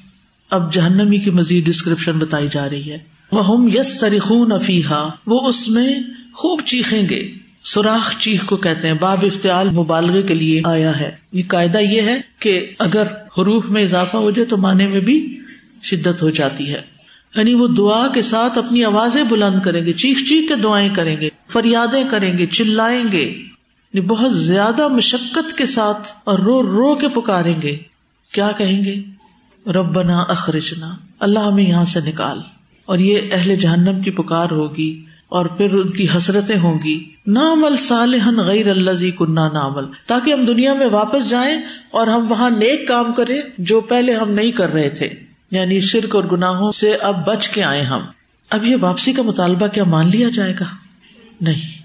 اب 0.51 0.73
جہنمی 0.73 1.19
کی 1.19 1.31
مزید 1.31 1.67
ڈسکرپشن 1.67 2.19
بتائی 2.19 2.49
جا 2.53 2.71
رہی 2.71 2.93
ہے۔ 2.93 2.99
وہ 3.33 3.47
ہم 3.47 3.69
یس 3.69 4.01
تریخون 4.01 4.53
افیحا 4.53 5.09
وہ 5.27 5.49
اس 5.49 5.69
میں 5.69 6.01
خوب 6.35 6.61
چیخیں 6.65 7.09
گے۔ 7.11 7.33
سوراخ 7.65 8.19
چیخ 8.19 8.47
کو 8.47 8.57
کہتے 8.57 8.87
ہیں، 8.87 8.95
باب 9.01 9.19
افتعال 9.23 9.71
مبالغے 9.71 10.23
کے 10.23 10.35
لیے 10.35 10.63
آیا 10.65 11.01
ہے۔ 11.01 11.11
یہ 11.33 11.43
قاعدہ 11.49 11.79
یہ 11.79 12.01
ہے 12.01 12.21
کہ 12.39 12.67
اگر 12.79 13.07
حروف 13.39 13.67
میں 13.69 13.83
اضافہ 13.83 14.17
ہو 14.17 14.31
جائے 14.31 14.47
تو 14.47 14.57
معنی 14.57 14.87
میں 14.87 15.01
بھی 15.01 15.41
شدت 15.87 16.23
ہو 16.23 16.31
جاتی 16.31 16.75
ہے۔ 16.75 16.83
یعنی 17.37 17.55
وہ 17.55 17.69
دعا 17.69 18.09
کے 18.09 18.23
ساتھ 18.23 18.59
اپنی 18.59 18.85
آوازیں 18.85 19.25
بلند 19.25 19.63
کریں 19.63 19.87
گے، 19.87 19.93
چیخ 19.93 20.19
چیخ 20.29 20.49
کے 20.49 20.57
دعائیں 20.57 20.89
کریں 20.95 21.17
گے، 21.21 21.29
فریادیں 21.49 22.05
کریں 22.11 22.39
گے، 22.39 22.47
چلائیں 22.47 23.05
گے۔ 23.13 23.23
یعنی 23.23 24.01
بہت 24.01 24.35
زیادہ 24.35 24.89
مشقت 24.89 25.59
کے 25.59 25.67
ساتھ 25.67 26.09
اور 26.25 26.39
رو 26.39 26.63
رو 26.63 26.95
کے 26.95 27.09
پکاریں 27.09 27.63
گے۔ 27.63 27.79
کیا 28.33 28.51
کہیں 28.57 28.85
گے؟ 28.85 28.95
ربنا 29.71 30.19
اخرجنا۔ 30.19 30.97
اللہ 31.21 31.39
ہمیں 31.39 31.65
یہاں 31.65 31.85
سے 31.85 32.01
نکال۔ 32.01 32.39
اور 32.87 32.99
یہ 32.99 33.21
اہل 33.33 33.57
جہنم 33.57 34.01
کی 34.01 34.11
پکار 34.11 34.51
ہوگی 34.51 35.05
اور 35.29 35.47
پھر 35.47 35.73
ان 35.73 35.87
کی 35.87 36.07
حسرتیں 36.17 36.59
ہوں 36.59 36.79
گی۔ 36.85 37.11
نامل 37.27 37.77
صالحن 37.77 38.37
غیر 38.37 38.71
اللہ 38.71 39.11
کنہ 39.19 39.41
نامل 39.41 39.85
تاکہ 40.07 40.33
ہم 40.33 40.45
دنیا 40.45 40.75
میں 40.75 40.87
واپس 40.87 41.31
جائیں 41.31 41.61
اور 41.91 42.07
ہم 42.07 42.31
وہاں 42.31 42.51
نیک 42.51 42.89
کام 42.89 43.13
کریں 43.13 43.43
جو 43.59 43.81
پہلے 43.81 44.15
ہم 44.15 44.31
نہیں 44.31 44.51
کر 44.51 44.73
رہے 44.73 44.91
تھے۔ 44.91 45.26
یعنی 45.51 45.81
شرک 45.81 46.17
اور 46.17 46.25
گناہوں 46.25 46.73
سے 46.73 46.95
اب 46.95 47.27
بچ 47.27 47.49
کے 47.49 47.65
آئے 47.65 47.81
ہم۔ 47.81 48.01
اب 48.51 48.65
یہ 48.65 48.77
واپسی 48.81 49.13
کا 49.13 49.23
مطالبہ 49.23 49.67
کیا 49.67 49.85
مان 49.85 50.09
لیا 50.09 50.29
جائے 50.35 50.55
گا؟ 50.61 50.65
نہیں۔ 51.41 51.77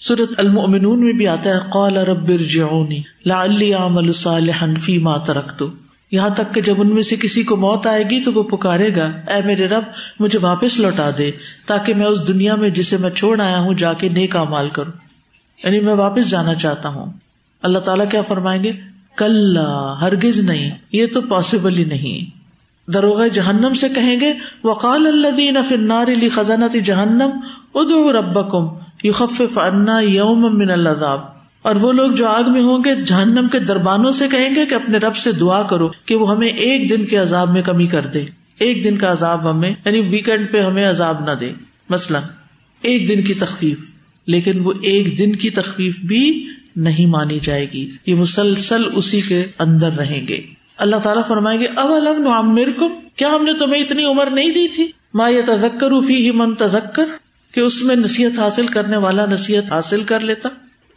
سورت 0.00 0.40
المؤمنون 0.40 1.04
میں 1.04 1.12
بھی 1.12 1.28
آتا 1.28 1.50
ہے، 1.50 1.58
قال 1.72 1.96
رب 1.96 2.24
ارجعونی 2.28 3.00
لعلی 3.26 3.74
اعمل 3.74 4.12
صالحا 4.12 4.66
فیما 4.82 5.16
ترکتو 5.16 5.68
یہاں 6.10 6.30
تک 6.30 6.54
کہ 6.54 6.60
جب 6.60 6.74
ان 6.78 6.94
میں 6.94 7.02
سے 7.02 7.16
کسی 7.16 7.42
کو 7.42 7.56
موت 7.56 7.86
آئے 7.86 8.04
گی 8.04 8.22
تو 8.22 8.32
وہ 8.32 8.42
پکارے 8.42 8.96
گا، 8.96 9.04
اے 9.04 9.42
میرے 9.44 9.66
رب، 9.68 9.82
مجھے 10.20 10.38
واپس 10.38 10.78
لوٹا 10.78 11.10
دے 11.18 11.30
تاکہ 11.66 11.94
میں 11.94 12.06
اس 12.06 12.28
دنیا 12.28 12.54
میں 12.54 12.70
جسے 12.70 12.96
میں 12.96 13.10
چھوڑ 13.10 13.40
آیا 13.40 13.58
ہوں 13.58 13.74
جا 13.74 13.92
کے 13.92 14.08
نیک 14.08 14.36
مال 14.36 14.68
کروں۔ 14.68 14.92
یعنی 15.64 15.80
میں 15.80 15.94
واپس 15.94 16.30
جانا 16.30 16.54
چاہتا 16.54 16.88
ہوں۔ 16.88 17.12
اللہ 17.62 17.78
تعالیٰ 17.78 18.10
کیا 18.10 18.22
فرمائیں 18.22 18.62
گے؟ 18.62 18.72
کل 19.16 19.56
ہرگز 20.00 20.40
نہیں، 20.40 20.70
یہ 20.92 21.06
تو 21.06 21.20
پاسبل 21.20 21.78
ہی 21.78 21.84
نہیں۔ 21.84 22.43
دروغ 22.86 23.26
جہنم 23.26 23.74
سے 23.74 23.88
کہیں 23.88 24.20
گے، 24.20 24.32
وقال 24.64 25.06
اللہ 25.06 25.58
فنار 25.68 26.06
علی 26.06 26.28
خزانہ 26.28 26.78
جہنم 26.84 27.30
ادو 27.74 28.12
رب 28.12 28.50
کم 28.50 28.84
یو 29.04 29.12
انا 29.60 30.00
یوم 30.00 30.58
من 30.58 30.70
اللہ 30.70 31.26
اور 31.62 31.74
وہ 31.74 31.92
لوگ 31.92 32.10
جو 32.10 32.26
آگ 32.26 32.42
میں 32.46 32.62
ہوں 32.62 32.78
گے، 32.84 33.02
جہنم 33.04 33.48
کے 33.52 33.58
دربانوں 33.58 34.10
سے 34.10 34.28
کہیں 34.28 34.54
گے 34.54 34.66
کہ 34.66 34.74
اپنے 34.74 34.98
رب 34.98 35.16
سے 35.16 35.32
دعا 35.32 35.62
کرو 35.62 35.88
کہ 36.04 36.14
وہ 36.14 36.30
ہمیں 36.30 36.48
ایک 36.48 36.90
دن 36.90 37.04
کے 37.04 37.16
عذاب 37.16 37.52
میں 37.52 37.62
کمی 37.62 37.86
کر 37.86 38.06
دے۔ 38.06 38.24
ایک 38.58 38.84
دن 38.84 38.98
کا 38.98 39.12
عذاب 39.12 39.50
ہمیں 39.50 39.70
یعنی 39.70 40.00
ویکینڈ 40.00 40.52
پہ 40.52 40.60
ہمیں 40.60 40.90
عذاب 40.90 41.24
نہ 41.24 41.30
دے۔ 41.30 41.52
مثلاً، 41.90 42.22
ایک 42.82 43.08
دن 43.08 43.22
کی 43.22 43.34
تخفیف، 43.34 43.90
لیکن 44.26 44.60
وہ 44.62 44.72
ایک 44.82 45.18
دن 45.18 45.32
کی 45.32 45.50
تخفیف 45.50 46.00
بھی 46.00 46.46
نہیں 46.76 47.06
مانی 47.06 47.38
جائے 47.42 47.66
گی۔ 47.72 47.90
یہ 48.06 48.14
مسلسل 48.14 48.82
اسی 48.94 49.20
کے 49.20 49.46
اندر 49.58 49.90
رہیں 49.92 50.28
گے۔ 50.28 50.40
اللہ 50.78 50.96
تعالیٰ 51.02 51.22
فرمائیں 51.28 51.58
گے 51.60 51.66
اب 51.76 51.92
الم 51.92 52.26
عامر 52.28 52.70
کو 52.70 52.88
کیا 53.16 53.28
ہم 53.28 53.44
نے 53.44 53.52
تمہیں 53.54 53.82
اتنی 53.82 54.04
عمر 54.04 54.30
نہیں 54.30 54.50
دی 54.50 54.66
تھی؟ 54.68 54.86
ماں 55.14 55.30
یہ 55.30 55.42
تذکر 55.46 56.00
فی 56.06 56.14
ہی 56.16 56.30
من 56.30 56.54
تذکر، 56.54 57.08
کہ 57.54 57.60
اس 57.60 57.82
میں 57.82 57.96
نصیحت 57.96 58.38
حاصل 58.38 58.66
کرنے 58.66 58.96
والا 58.96 59.26
نصیحت 59.26 59.70
حاصل 59.72 60.02
کر 60.02 60.20
لیتا۔ 60.20 60.48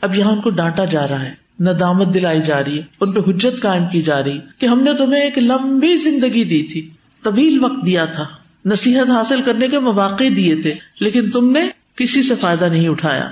اب 0.01 0.15
یہاں 0.15 0.32
ان 0.32 0.41
کو 0.41 0.49
ڈانٹا 0.49 0.86
جا 0.86 1.07
رہا 1.07 1.23
ہے، 1.23 1.34
ندامت 1.59 2.13
دلائی 2.13 2.41
جا 2.41 2.63
رہی 2.63 2.78
ہے 2.78 2.84
ان 3.01 3.11
پہ 3.11 3.19
حجت 3.30 3.61
قائم 3.61 3.86
کی 3.91 4.01
جا 4.01 4.23
رہی 4.23 4.39
کہ 4.59 4.65
ہم 4.65 4.84
نے 4.84 4.93
تمہیں 4.93 5.21
ایک 5.21 5.38
لمبی 5.38 5.95
زندگی 5.97 6.43
دی 6.43 6.61
تھی، 6.63 6.89
طویل 7.23 7.63
وقت 7.63 7.86
دیا 7.86 8.05
تھا۔ 8.05 8.25
نصیحت 8.65 9.09
حاصل 9.09 9.41
کرنے 9.41 9.67
کے 9.67 9.80
مواقع 9.80 10.23
دیے 10.36 10.55
تھے، 10.61 10.73
لیکن 10.99 11.30
تم 11.32 11.51
نے 11.51 11.67
کسی 11.95 12.23
سے 12.23 12.36
فائدہ 12.36 12.65
نہیں 12.65 12.88
اٹھایا۔ 12.88 13.28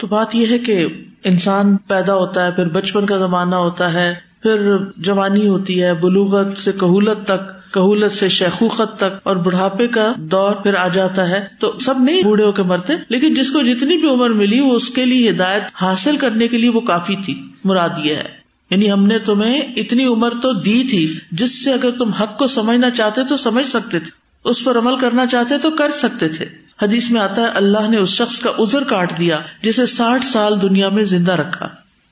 تو 0.00 0.06
بات 0.06 0.34
یہ 0.34 0.46
ہے 0.50 0.58
کہ 0.58 0.84
انسان 1.24 1.76
پیدا 1.76 2.14
ہوتا 2.14 2.46
ہے، 2.46 2.50
پھر 2.50 2.68
بچپن 2.68 3.06
کا 3.06 3.16
زمانہ 3.18 3.54
ہوتا 3.54 3.92
ہے 3.92 4.14
پھر 4.42 4.76
جوانی 4.96 5.48
ہوتی 5.48 5.82
ہے، 5.82 5.94
بلوغت 5.94 6.56
سے 6.56 6.72
کہولت 6.72 7.26
تک، 7.26 7.72
کہولت 7.74 8.12
سے 8.12 8.28
شیخوخت 8.28 8.96
تک 8.96 9.18
اور 9.22 9.36
بڑھاپے 9.36 9.86
کا 9.86 10.12
دور 10.16 10.52
پھر 10.52 10.74
آ 10.74 10.88
جاتا 10.88 11.28
ہے۔ 11.28 11.46
تو 11.60 11.78
سب 11.80 11.94
نہیں 11.98 12.22
بوڑھے 12.22 12.44
ہو 12.44 12.52
کے 12.52 12.62
مرتے، 12.62 12.92
لیکن 13.08 13.34
جس 13.34 13.50
کو 13.50 13.62
جتنی 13.62 13.96
بھی 13.96 14.08
عمر 14.08 14.30
ملی، 14.30 14.60
وہ 14.60 14.74
اس 14.74 14.90
کے 14.90 15.04
لیے 15.04 15.30
ہدایت 15.30 15.62
حاصل 15.74 16.16
کرنے 16.16 16.48
کے 16.48 16.56
لیے 16.56 16.70
وہ 16.70 16.80
کافی 16.80 17.16
تھی۔ 17.24 17.42
مراد 17.64 17.88
یہ 18.04 18.14
ہے۔ 18.14 18.40
یعنی 18.70 18.92
ہم 18.92 19.06
نے 19.06 19.18
تمہیں 19.18 19.62
اتنی 19.76 20.06
عمر 20.06 20.30
تو 20.42 20.52
دی 20.52 20.84
تھی، 20.90 21.18
جس 21.32 21.64
سے 21.64 21.72
اگر 21.72 21.90
تم 21.90 22.10
حق 22.10 22.38
کو 22.38 22.46
سمجھنا 22.46 22.90
چاہتے 22.90 23.20
تو 23.28 23.36
سمجھ 23.36 23.66
سکتے 23.66 23.98
تھے، 23.98 24.10
اس 24.44 24.64
پر 24.64 24.78
عمل 24.78 24.96
کرنا 24.96 25.26
چاہتے 25.26 25.58
تو 25.58 25.70
کر 25.70 25.90
سکتے 25.90 26.28
تھے۔ 26.28 26.46
حدیث 26.82 27.10
میں 27.10 27.20
آتا 27.20 27.42
ہے، 27.42 27.46
اللہ 27.54 27.90
نے 27.90 27.96
اس 27.96 28.08
شخص 28.08 28.38
کا 28.38 28.50
ازر 28.58 28.84
کاٹ 28.84 29.18
دیا، 29.18 29.40
جسے 29.62 29.86
ساٹھ 29.86 30.26
سال 30.26 30.62
دنیا 30.62 30.88
میں 30.88 31.04
زندہ 31.04 31.32
رکھا۔ 31.32 31.68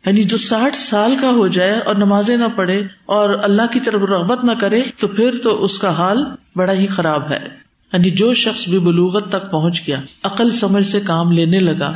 یعنی 0.06 0.22
جو 0.22 0.36
ساٹھ 0.36 0.76
سال 0.76 1.14
کا 1.20 1.30
ہو 1.30 1.48
جائے 1.48 1.78
اور 1.78 1.94
نمازیں 1.94 2.36
نہ 2.36 2.44
پڑھے 2.56 2.82
اور 3.06 3.38
اللہ 3.42 3.62
کی 3.72 3.80
طرف 3.80 4.02
رغبت 4.02 4.44
نہ 4.44 4.52
کرے، 4.60 4.82
تو 4.98 5.08
پھر 5.08 5.30
تو 5.42 5.64
اس 5.64 5.78
کا 5.78 5.90
حال 5.90 6.24
بڑا 6.56 6.72
ہی 6.72 6.86
خراب 6.86 7.30
ہے۔ 7.30 7.68
یعنی 7.92 8.10
جو 8.10 8.34
شخص 8.34 8.68
بھی 8.68 8.78
بلوغت 8.78 9.28
تک 9.28 9.50
پہنچ 9.50 9.82
گیا، 9.86 10.00
عقل 10.22 10.50
سمجھ 10.50 10.86
سے 10.86 11.00
کام 11.00 11.32
لینے 11.32 11.58
لگا، 11.58 11.92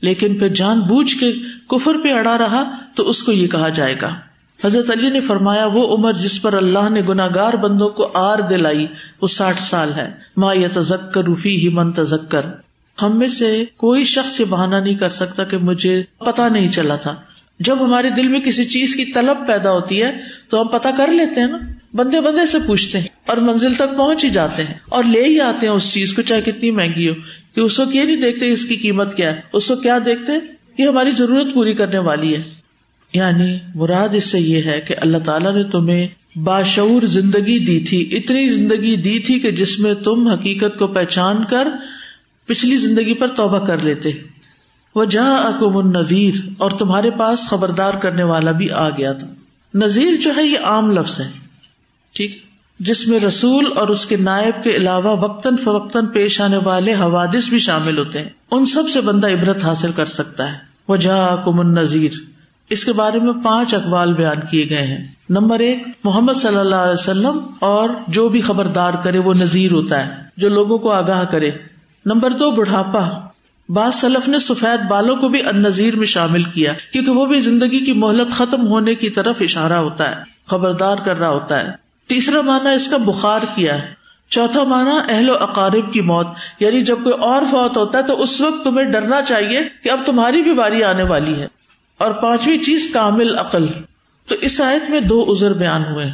لیکن 0.00 0.38
پھر 0.38 0.48
جان 0.48 0.80
بوجھ 0.80 1.16
کے 1.16 1.32
کفر 1.70 1.94
پہ 1.94 2.08
اڑا 2.08 2.38
رہا، 2.38 2.76
تو 2.94 3.08
اس 3.08 3.22
کو 3.22 3.32
یہ 3.32 3.48
کہا 3.48 3.68
جائے 3.68 3.94
گا۔ 4.02 4.14
حضرت 4.64 4.90
علی 4.90 5.10
نے 5.10 5.20
فرمایا، 5.20 5.66
وہ 5.66 5.96
عمر 5.96 6.12
جس 6.12 6.42
پر 6.42 6.52
اللہ 6.52 6.88
نے 6.90 7.02
گناگار 7.08 7.52
بندوں 7.52 7.88
کو 7.88 8.10
آر 8.14 8.38
دلائی، 8.38 8.86
وہ 9.20 9.26
ساٹھ 9.26 9.62
سال 9.62 9.92
ہے۔ 9.92 10.10
ماں 10.36 10.54
یا 10.54 10.68
تزکر 10.72 11.24
روفی 11.24 11.56
ہی 11.56 11.68
من 11.68 11.92
تزکر 11.92 12.40
ہم 13.02 13.18
میں 13.18 13.28
سے 13.28 13.64
کوئی 13.76 14.04
شخص 14.04 14.40
یہ 14.40 14.44
بہانا 14.44 14.80
نہیں 14.80 14.94
کر 14.94 15.08
سکتا 15.08 15.44
کہ 15.44 15.58
مجھے 15.58 16.02
پتا 16.18 16.48
نہیں 16.48 16.68
چلا 16.68 16.96
تھا۔ 16.96 17.14
جب 17.64 17.84
ہمارے 17.84 18.10
دل 18.10 18.28
میں 18.28 18.40
کسی 18.40 18.64
چیز 18.64 18.96
کی 18.96 19.04
طلب 19.04 19.46
پیدا 19.46 19.70
ہوتی 19.70 20.02
ہے 20.02 20.12
تو 20.48 20.62
ہم 20.62 20.66
پتا 20.66 20.90
کر 20.96 21.10
لیتے 21.10 21.40
ہیں 21.40 21.48
نا، 21.48 21.58
بندے 21.94 22.20
بندے 22.20 22.46
سے 22.46 22.58
پوچھتے 22.66 22.98
ہیں 22.98 23.06
اور 23.26 23.36
منزل 23.36 23.74
تک 23.74 23.96
پہنچ 23.96 24.24
ہی 24.24 24.30
جاتے 24.30 24.62
ہیں 24.62 24.74
اور 24.88 25.04
لے 25.04 25.24
ہی 25.24 25.40
آتے 25.40 25.66
ہیں 25.66 25.74
اس 25.74 25.92
چیز 25.92 26.14
کو، 26.14 26.22
چاہے 26.22 26.40
کتنی 26.40 26.70
مہنگی 26.70 27.08
ہو، 27.08 27.14
کہ 27.54 27.60
اس 27.60 27.80
وقت 27.80 27.94
یہ 27.94 28.02
نہیں 28.02 28.16
دیکھتے 28.16 28.52
اس 28.52 28.64
کی 28.64 28.76
قیمت 28.76 29.16
کیا 29.16 29.36
ہے، 29.36 29.40
اس 29.52 29.70
وقت 29.70 29.82
کیا 29.82 29.98
دیکھتے 30.06 30.32
کہ 30.76 30.82
ہماری 30.82 31.10
ضرورت 31.10 31.54
پوری 31.54 31.74
کرنے 31.74 31.98
والی 31.98 32.36
ہے۔ 32.36 32.42
یعنی 33.14 33.58
مراد 33.74 34.14
اس 34.14 34.24
سے 34.24 34.40
یہ 34.40 34.62
ہے 34.62 34.80
کہ 34.80 34.94
اللہ 34.98 35.18
تعالیٰ 35.18 35.54
نے 35.54 35.64
تمہیں 35.64 36.08
باشعور 36.38 37.02
زندگی 37.02 37.58
دی 37.58 37.80
تھی، 37.80 38.08
اتنی 38.12 38.48
زندگی 38.48 38.96
دی 38.96 39.18
تھی 39.18 39.40
کہ 39.40 39.50
جس 39.50 39.78
میں 39.78 39.94
تم 39.94 40.28
حقیقت 40.28 40.78
کو 40.78 40.86
پہچان 40.86 41.44
کر 41.44 41.68
پچھلی 42.46 42.76
زندگی 42.76 43.14
پر 43.14 43.28
توبہ 43.28 43.66
کر 43.66 43.78
لیتے۔ 43.78 44.10
وہ 44.94 45.04
جہاں 45.04 45.38
اکم 45.38 45.76
النویر 45.76 46.34
اور 46.58 46.70
تمہارے 46.70 47.10
پاس 47.10 47.48
خبردار 47.48 47.94
کرنے 47.94 48.22
والا 48.22 48.50
بھی 48.50 48.70
آ 48.70 48.88
گیا 48.88 49.12
تھا۔ 49.12 49.26
نذیر 49.74 50.20
جو 50.20 50.30
ہے، 50.36 50.42
یہ 50.42 50.58
عام 50.64 50.90
لفظ 50.90 51.20
ہے۔ 51.20 51.30
ٹھیک؟ 52.14 52.42
جس 52.78 53.08
میں 53.08 53.20
رسول 53.20 53.72
اور 53.76 53.88
اس 53.88 54.06
کے 54.06 54.16
نائب 54.16 54.64
کے 54.64 54.76
علاوہ 54.76 55.16
وقتاً 55.16 55.56
فوقتاً 55.56 56.06
پیش 56.06 56.40
آنے 56.40 56.56
والے 56.56 56.94
حوادث 56.94 57.48
بھی 57.48 57.58
شامل 57.58 57.98
ہوتے 57.98 58.18
ہیں۔ 58.18 58.28
ان 58.50 58.64
سب 58.64 58.88
سے 58.88 59.00
بندہ 59.00 59.26
عبرت 59.26 59.64
حاصل 59.64 59.92
کر 59.92 60.04
سکتا 60.04 60.52
ہے۔ 60.52 60.58
وہ 60.88 60.96
جہاں 60.96 61.44
کم 61.44 61.60
النظیر 61.60 62.10
اس 62.70 62.84
کے 62.84 62.92
بارے 62.92 63.18
میں 63.18 63.32
پانچ 63.32 63.74
اقوال 63.74 64.14
بیان 64.14 64.36
کیے 64.50 64.70
گئے 64.70 64.82
ہیں۔ 64.82 65.08
نمبر 65.28 65.58
ایک، 65.58 65.82
محمد 66.04 66.32
صلی 66.32 66.56
اللہ 66.56 66.76
علیہ 66.76 66.92
وسلم 66.92 67.38
اور 67.60 67.90
جو 68.08 68.28
بھی 68.28 68.40
خبردار 68.40 68.94
کرے، 68.94 69.18
وہ 69.18 69.34
نذیر 69.34 69.72
ہوتا 69.72 70.06
ہے، 70.06 70.22
جو 70.36 70.48
لوگوں 70.48 70.78
کو 70.78 70.90
آگاہ 70.90 71.24
کرے۔ 71.24 71.50
نمبر 72.06 72.30
دو، 72.30 72.50
بڑھاپا۔ 72.50 73.31
بعض 73.72 73.94
سلف 73.94 74.28
نے 74.28 74.38
سفید 74.38 74.88
بالوں 74.88 75.16
کو 75.16 75.28
بھی 75.28 75.42
ان 75.42 75.62
نذیر 75.62 75.96
میں 75.96 76.06
شامل 76.06 76.42
کیا، 76.42 76.72
کیونکہ 76.92 77.10
وہ 77.10 77.26
بھی 77.26 77.40
زندگی 77.40 77.80
کی 77.80 77.92
مہلت 77.92 78.32
ختم 78.32 78.66
ہونے 78.66 78.94
کی 78.94 79.10
طرف 79.10 79.36
اشارہ 79.40 79.72
ہوتا 79.72 80.10
ہے، 80.10 80.22
خبردار 80.46 80.96
کر 81.04 81.16
رہا 81.16 81.28
ہوتا 81.28 81.60
ہے۔ 81.60 81.70
تیسرا 82.06 82.40
مانا 82.40 82.70
اس 82.70 82.88
کا 82.88 82.96
بخار 82.96 83.40
کیا 83.54 83.74
ہے۔ 83.74 84.02
چوتھا 84.28 84.64
مانا 84.64 85.02
اہل 85.08 85.30
و 85.30 85.34
اقارب 85.40 85.92
کی 85.92 86.00
موت 86.00 86.26
یعنی 86.60 86.80
جب 86.80 86.96
کوئی 87.04 87.14
اور 87.20 87.42
فوت 87.50 87.76
ہوتا 87.76 87.98
ہے 87.98 88.02
تو 88.02 88.22
اس 88.22 88.40
وقت 88.40 88.64
تمہیں 88.64 88.86
ڈرنا 88.86 89.22
چاہیے 89.22 89.60
کہ 89.82 89.90
اب 89.90 90.00
تمہاری 90.06 90.42
بھی 90.42 90.54
باری 90.54 90.84
آنے 90.84 91.02
والی 91.02 91.34
ہے۔ 91.34 91.46
اور 91.98 92.10
پانچویں 92.10 92.58
چیز 92.58 92.90
کامل 92.92 93.38
عقل۔ 93.38 93.66
تو 94.26 94.34
اس 94.40 94.60
آیت 94.60 94.90
میں 94.90 95.00
دو 95.00 95.24
ازر 95.28 95.52
بیان 95.52 95.82
ہوئے 95.84 96.06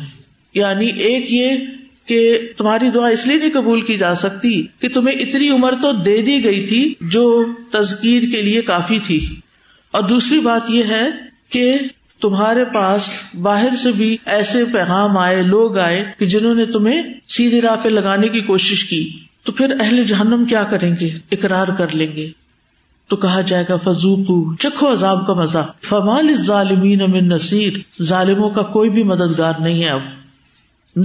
یعنی 0.54 0.86
ایک 0.86 1.26
یہ 1.28 1.77
کہ 2.08 2.38
تمہاری 2.56 2.90
دعا 2.90 3.08
اس 3.08 3.26
لیے 3.26 3.36
نہیں 3.36 3.50
قبول 3.50 3.80
کی 3.80 3.96
جا 3.96 4.14
سکتی 4.14 4.66
کہ 4.80 4.88
تمہیں 4.88 5.16
اتنی 5.16 5.50
عمر 5.50 5.74
تو 5.82 5.92
دے 5.92 6.22
دی 6.22 6.44
گئی 6.44 6.66
تھی 6.66 6.94
جو 7.00 7.44
تذکیر 7.70 8.22
کے 8.22 8.42
لیے 8.42 8.62
کافی 8.62 8.98
تھی۔ 8.98 9.36
اور 9.90 10.02
دوسری 10.02 10.40
بات 10.40 10.70
یہ 10.70 10.82
ہے 10.84 11.08
کہ 11.50 11.78
تمہارے 12.20 12.64
پاس 12.64 13.10
باہر 13.42 13.74
سے 13.82 13.92
بھی 13.92 14.16
ایسے 14.24 14.64
پیغام 14.64 15.18
آئے، 15.18 15.42
لوگ 15.42 15.78
آئے 15.78 16.04
کہ 16.18 16.26
جنہوں 16.26 16.54
نے 16.54 16.64
تمہیں 16.64 17.02
سیدھی 17.28 17.60
راہ 17.60 17.76
پہ 17.76 17.88
لگانے 17.88 18.28
کی 18.28 18.40
کوشش 18.40 18.84
کی۔ 18.84 19.10
تو 19.44 19.52
پھر 19.52 19.66
اہل 19.80 20.04
جہنم 20.04 20.44
کیا 20.44 20.62
کریں 20.62 20.96
گے؟ 21.00 21.10
اقرار 21.32 21.68
کر 21.78 21.94
لیں 21.94 22.12
گے۔ 22.16 22.30
تو 23.08 23.16
کہا 23.16 23.40
جائے 23.40 23.64
گا 23.68 23.76
فضوق 23.76 24.58
چکھو 24.60 24.92
عذاب 24.92 25.26
کا 25.26 25.34
مزہ۔ 25.34 25.72
فمال 25.82 26.36
ظالمین 26.36 27.00
امن 27.00 27.28
نصیر۔ 27.28 28.02
ظالموں 28.02 28.50
کا 28.50 28.62
کوئی 28.62 28.90
بھی 28.90 29.02
مددگار 29.02 29.52
نہیں 29.60 29.84
ہے 29.84 29.88
اب۔ 29.88 30.00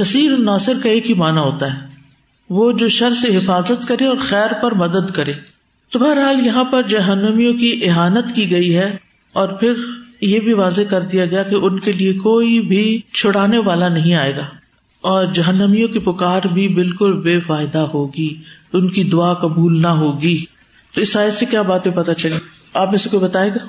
نصیر 0.01 0.37
ناصر 0.37 0.73
کا 0.83 0.89
ایک 0.89 1.09
ہی 1.09 1.13
معنی 1.13 1.37
ہوتا 1.37 1.73
ہے۔ 1.73 1.79
وہ 2.49 2.71
جو 2.71 2.87
شر 2.87 3.13
سے 3.13 3.37
حفاظت 3.37 3.87
کرے 3.87 4.05
اور 4.05 4.17
خیر 4.17 4.53
پر 4.61 4.71
مدد 4.71 5.11
کرے۔ 5.11 5.33
تو 5.91 5.99
بہرحال 5.99 6.45
یہاں 6.45 6.63
پر 6.63 6.81
جہنمیوں 6.81 7.53
کی 7.53 7.81
احانت 7.83 8.35
کی 8.35 8.51
گئی 8.51 8.77
ہے 8.77 8.95
اور 9.33 9.47
پھر 9.47 9.73
یہ 10.21 10.39
بھی 10.39 10.53
واضح 10.53 10.81
کر 10.89 11.01
دیا 11.01 11.25
گیا 11.25 11.43
کہ 11.43 11.55
ان 11.55 11.79
کے 11.79 11.91
لیے 11.91 12.13
کوئی 12.13 12.59
بھی 12.59 13.01
چھڑانے 13.13 13.57
والا 13.57 13.89
نہیں 13.89 14.13
آئے 14.13 14.35
گا۔ 14.35 14.45
اور 15.01 15.25
جہنمیوں 15.25 15.87
کی 15.87 15.99
پکار 15.99 16.47
بھی 16.47 16.67
بالکل 16.67 17.21
بے 17.21 17.39
فائدہ 17.39 17.77
ہوگی۔ 17.77 18.41
ان 18.73 18.87
کی 18.87 19.03
دعا 19.03 19.33
قبول 19.33 19.81
نہ 19.81 19.87
ہوگی۔ 19.87 20.45
تو 20.95 21.01
اس 21.01 21.13
سائز 21.13 21.33
سے 21.33 21.45
کیا 21.45 21.61
باتیں 21.61 21.91
پتا 21.91 22.13
چلی 22.13 22.35
آپ 22.73 22.89
میں 22.89 22.97
سے 22.97 23.09
کوئی 23.09 23.23
بتائے 23.23 23.49
گا؟ 23.49 23.65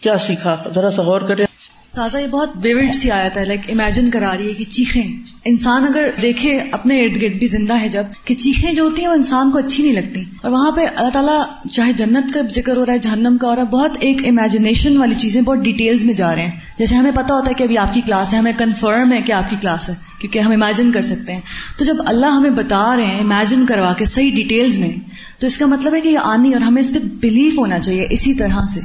کیا 0.00 0.18
سیکھا؟ 0.18 0.56
ذرا 0.74 0.90
سا 0.90 1.02
غور 1.02 1.20
کرے 1.20 1.44
تازہ 1.94 2.18
یہ 2.18 2.26
بہت 2.26 2.50
ویوڈ 2.62 2.94
سی 2.94 3.10
آیا 3.10 3.28
تھا 3.28 3.44
لائک 3.44 3.60
امیجن 3.68 4.10
کرا 4.10 4.36
رہی 4.36 4.48
ہے 4.48 4.52
کہ 4.52 4.64
چیخیں. 4.64 5.04
انسان 5.44 5.84
اگر 5.84 6.10
دیکھے، 6.22 6.58
اپنے 6.72 7.04
ارد 7.04 7.22
گرد 7.22 7.32
بھی 7.32 7.46
زندہ 7.46 7.80
ہے 7.80 7.88
جب، 7.88 8.02
کہ 8.24 8.34
چیخیں 8.34 8.72
جو 8.74 8.84
ہوتی 8.84 9.02
ہیں 9.02 9.08
وہ 9.08 9.14
انسان 9.14 9.50
کو 9.50 9.58
اچھی 9.58 9.82
نہیں 9.82 9.92
لگتی. 9.92 10.20
اور 10.42 10.50
وہاں 10.50 10.70
پہ 10.70 10.86
اللہ 10.96 11.10
تعالیٰ 11.10 11.70
چاہے 11.70 11.92
جنت 11.92 12.34
کا 12.34 12.40
ذکر 12.54 12.76
ہو 12.76 12.86
رہا 12.86 12.92
ہے، 12.92 12.98
جہنم 12.98 13.36
کا 13.36 13.48
ہو 13.48 13.54
رہا 13.54 13.62
ہے، 13.62 13.66
بہت 13.66 13.90
ایک 14.00 14.28
امیجنیشن 14.28 14.96
والی 14.96 15.14
چیزیں 15.14 15.42
بہت 15.42 15.58
ڈیٹیلز 15.58 16.04
میں 16.04 16.14
جا 16.14 16.34
رہے 16.34 16.42
ہیں. 16.42 16.50
جیسے 16.78 16.96
ہمیں 16.96 17.12
پتا 17.14 17.34
ہوتا 17.34 17.48
ہے 17.48 17.54
کہ 17.54 17.62
ابھی 17.62 17.78
آپ 17.78 17.94
کی 17.94 18.00
کلاس 18.00 18.32
ہے، 18.32 18.38
ہمیں 18.38 18.52
کنفرم 18.58 19.12
ہے 19.12 19.20
کہ 19.20 19.32
آپ 19.32 19.50
کی 19.50 19.56
کلاس 19.60 19.88
ہے، 19.88 19.94
کیونکہ 20.20 20.38
ہم 20.38 20.52
امیجن 20.52 20.92
کر 20.92 21.02
سکتے 21.02 21.32
ہیں. 21.32 21.40
تو 21.78 21.84
جب 21.84 21.96
اللہ 22.06 22.26
ہمیں 22.26 22.50
بتا 22.50 22.96
رہے 22.96 23.06
ہیں 23.06 23.20
امیجن 23.20 23.66
کروا 23.66 23.92
کے 23.92 24.04
صحیح 24.04 24.30
ڈیٹیلز 24.34 24.78
میں، 24.78 24.90
تو 25.38 25.46
اس 25.46 25.58
کا 25.58 25.66
مطلب 25.66 25.94
ہے 25.94 26.00
کہ 26.00 26.08
یہ 26.08 26.18
آنی 26.18 26.52
اور 26.52 26.62
ہمیں 26.62 26.82
اس 26.82 26.92
پہ 26.92 26.98
بلیف 27.02 27.58
ہونا 27.58 27.80
چاہیے 27.80 28.06
اسی 28.10 28.34
طرح 28.34 28.66
سے. 28.74 28.80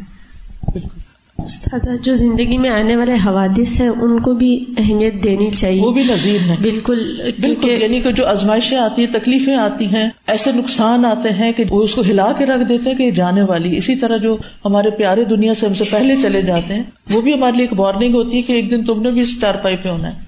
بالکل۔ 0.73 1.04
استاذہ 1.37 1.89
جو 2.01 2.13
زندگی 2.13 2.57
میں 2.57 2.69
آنے 2.69 2.95
والے 2.95 3.13
حوادث 3.25 3.81
ہیں 3.81 3.87
ان 3.87 4.19
کو 4.19 4.33
بھی 4.33 4.65
اہمیت 4.77 5.23
دینی 5.23 5.51
چاہیے۔ 5.51 5.81
وہ 5.81 5.91
بھی 5.91 6.03
نظیر 6.03 6.39
ہے 6.49 6.55
بالکل 6.61 7.21
بالکل 7.41 7.69
یعنی 7.69 7.99
کہ 8.01 8.11
جو 8.11 8.27
ازمائشیں 8.27 8.77
آتی 8.77 9.05
ہیں 9.05 9.13
تکلیفیں 9.13 9.55
آتی 9.55 9.85
ہیں 9.85 10.09
ایسے 10.27 10.51
نقصان 10.51 11.05
آتے 11.05 11.29
ہیں 11.29 11.51
کہ 11.51 11.63
وہ 11.69 11.83
اس 11.83 11.95
کو 11.95 12.01
ہلا 12.01 12.31
کے 12.31 12.45
رکھ 12.45 12.69
دیتے 12.69 12.89
ہیں 12.89 12.97
کہ 12.97 13.11
جانے 13.11 13.41
والی۔ 13.41 13.77
اسی 13.77 13.95
طرح 13.95 14.17
جو 14.17 14.37
ہمارے 14.65 14.89
پیارے 14.89 15.23
دنیا 15.23 15.53
سے 15.53 15.67
ہم 15.67 15.73
سے 15.73 15.83
پہلے 15.83 16.15
چلے 16.21 16.41
جاتے 16.41 16.73
ہیں 16.73 16.83
وہ 17.09 17.21
بھی 17.21 17.33
ہمارے 17.33 17.57
لیے 17.57 17.65
ایک 17.69 17.79
وارننگ 17.79 18.15
ہوتی 18.15 18.37
ہے 18.37 18.41
کہ 18.41 18.53
ایک 18.53 18.71
دن 18.71 18.83
تم 18.83 19.01
نے 19.01 19.11
بھی 19.11 19.21
اس 19.21 19.39
چار 19.41 19.55
پائی 19.55 19.75
پہ 19.75 19.89
ہونا 19.89 20.07
ہے۔ 20.07 20.19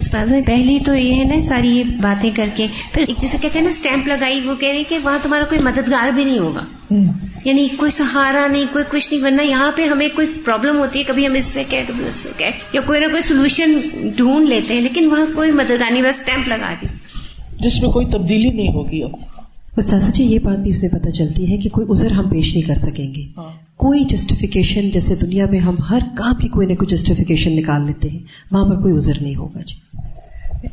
استاذہ 0.00 0.34
پہلی 0.46 0.78
تو 0.86 0.94
یہ 0.94 1.14
ہے 1.14 1.24
نا 1.24 1.40
ساری 1.40 1.68
یہ 1.68 1.84
باتیں 2.00 2.30
کر 2.34 2.48
کے۔ 2.54 2.66
پھر 2.92 3.02
جیسے 3.18 3.38
کہتے 3.40 3.58
ہیں 3.58 3.64
نا 3.64 3.70
اسٹیمپ 3.70 4.08
لگائی 4.08 4.40
وہ 4.44 4.54
کہہ 4.54 4.68
رہے 4.68 4.82
کہ 4.88 4.98
وہاں 5.04 5.18
تمہارا 5.22 5.44
کوئی 5.44 5.60
مددگار 5.60 6.10
بھی 6.10 6.24
نہیں 6.24 6.38
ہوگا۔ 6.38 6.64
یعنی 7.44 7.68
کوئی 7.76 7.90
سہارا 7.90 8.46
نہیں 8.46 8.64
کوئی 8.72 8.84
کچھ 8.90 9.12
نہیں 9.12 9.24
ورنہ 9.24 9.42
یہاں 9.42 9.72
پہ 9.76 9.84
ہمیں 9.84 10.08
کوئی 10.14 10.26
پرابلم 10.44 10.78
ہوتی 10.78 10.98
ہے 10.98 11.04
کبھی 11.04 11.26
ہم 11.26 11.34
اس 11.34 11.44
سے 11.44 11.64
کہ 11.68 11.82
کبھی 11.88 12.06
اس 12.08 12.14
سے 12.14 12.28
کہ 12.36 12.50
یا 12.72 12.80
کوئی 12.86 13.00
نہ 13.00 13.06
کوئی 13.06 13.20
سولوشن 13.20 13.80
ڈھونڈ 14.16 14.48
لیتے 14.48 14.74
ہیں 14.74 14.80
لیکن 14.80 15.10
وہاں 15.10 15.26
کوئی 15.34 15.52
مددگار 15.52 15.90
نہیں 15.90 16.02
بس 16.02 16.20
اسٹیمپ 16.20 16.48
لگا 16.48 16.74
دی۔ 16.82 16.86
جس 17.60 17.82
میں 17.82 17.90
کوئی 17.90 18.06
تبدیلی 18.06 18.50
نہیں 18.50 18.68
ہوگی 18.68 19.02
اب۔ 19.02 19.10
استاذہ 19.76 20.10
جی 20.10 20.24
یہ 20.24 20.38
بات 20.38 20.58
بھی 20.58 20.70
اسے 20.70 20.88
پتہ 20.88 21.08
چلتی 21.08 21.52
ہے 21.52 21.56
کہ 21.56 21.68
کوئی 21.68 21.86
عذر 21.90 22.10
ہم 22.10 22.28
پیش 22.28 22.56
نہیں 22.56 22.68
کر 22.68 22.74
سکیں 22.74 23.14
گے۔ 23.14 23.22
کوئی 23.76 24.04
جسٹیفیکیشن 24.04 24.90
جیسے 24.90 25.14
دنیا 25.14 25.46
میں 25.50 25.58
ہم 25.58 25.76
ہر 25.90 25.98
کام 26.16 26.34
کی 26.34 26.48
کوئی 26.48 26.66
نہ 26.66 26.74
کوئی 26.74 26.96
جسٹیفیکیشن 26.96 27.56
نکال 27.56 27.86
لیتے 27.86 28.08
ہیں 28.08 28.18
وہاں 28.50 28.64
پر 28.64 28.82
کوئی 28.82 28.94
عذر 28.94 29.12
نہیں 29.20 29.36
ہوگا 29.36 29.60
جی۔ 29.60 29.78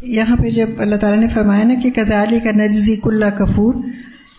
یہاں 0.02 0.36
پہ 0.36 0.50
جب 0.50 0.68
اللہ 0.78 0.96
تعالیٰ 0.96 1.20
نے 1.20 1.28
فرمایا 1.28 1.64
نا 1.64 1.74
کہ 1.84 1.90
کزالی 1.90 2.40
کا 2.40 2.52
نزیک 2.52 3.08
اللہ 3.08 3.38
کفور 3.38 3.74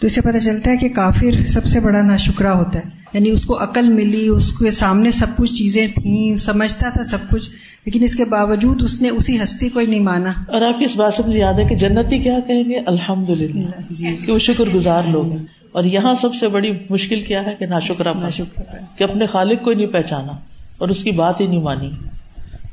تو 0.01 0.07
اسے 0.07 0.21
پتہ 0.21 0.39
چلتا 0.39 0.71
ہے 0.71 0.77
کہ 0.77 0.89
کافر 0.89 1.47
سب 1.47 1.65
سے 1.65 1.81
بڑا 1.81 2.03
نا 2.03 2.17
شکرا 2.17 2.53
ہوتا 2.53 2.79
ہے۔ 2.79 2.99
یعنی 3.13 3.31
اس 3.31 3.45
کو 3.45 3.63
عقل 3.63 3.93
ملی 3.93 4.29
اس 4.29 4.53
کے 4.59 4.71
سامنے 4.71 5.11
سب 5.11 5.27
کچھ 5.37 5.55
چیزیں 5.55 5.87
تھیں 5.87 6.37
سمجھتا 6.37 6.91
تھا 6.91 7.03
سب 7.03 7.19
کچھ 7.31 7.51
لیکن 7.85 8.03
اس 8.03 8.15
کے 8.15 8.25
باوجود 8.25 8.83
اس 8.83 9.03
نے 9.03 9.09
اسی 9.09 9.43
ہستی 9.43 9.69
کو 9.69 9.79
ہی 9.79 9.87
نہیں 9.87 10.01
مانا۔ 10.01 10.33
اور 10.49 10.63
آپ 10.63 10.79
کی 10.79 10.85
اس 10.85 10.97
بات 10.97 11.15
سے 11.15 11.23
مجھے 11.27 11.39
یاد 11.39 11.55
ہے 11.55 11.65
کہ 11.65 11.75
جنتی 11.75 12.19
کیا 12.19 12.39
کہیں 12.47 12.65
گے؟ 12.65 12.79
الحمد 12.87 13.31
للہ 13.31 13.67
جی۔ 13.91 14.17
کہ 14.27 14.33
وہ 14.33 14.39
شکر 14.39 14.65
گزار 14.75 15.03
لوگ 15.09 15.31
ہیں۔ 15.31 15.47
اور 15.73 15.85
یہاں 15.85 16.15
سب 16.21 16.35
سے 16.35 16.49
بڑی 16.49 16.73
مشکل 16.91 17.21
کیا 17.21 17.47
ہے 17.47 17.55
کہ 17.59 17.67
نا 17.67 17.79
شکرا 17.79 18.13
کہ 18.97 19.05
اپنے 19.05 19.27
خالق 19.27 19.63
کو 19.63 19.73
نہیں 19.73 19.87
پہچانا 19.87 20.33
اور 20.79 20.89
اس 20.89 21.05
کی 21.05 21.11
بات 21.11 21.41
ہی 21.41 21.47
نہیں 21.47 21.63
مانی۔ 21.63 21.91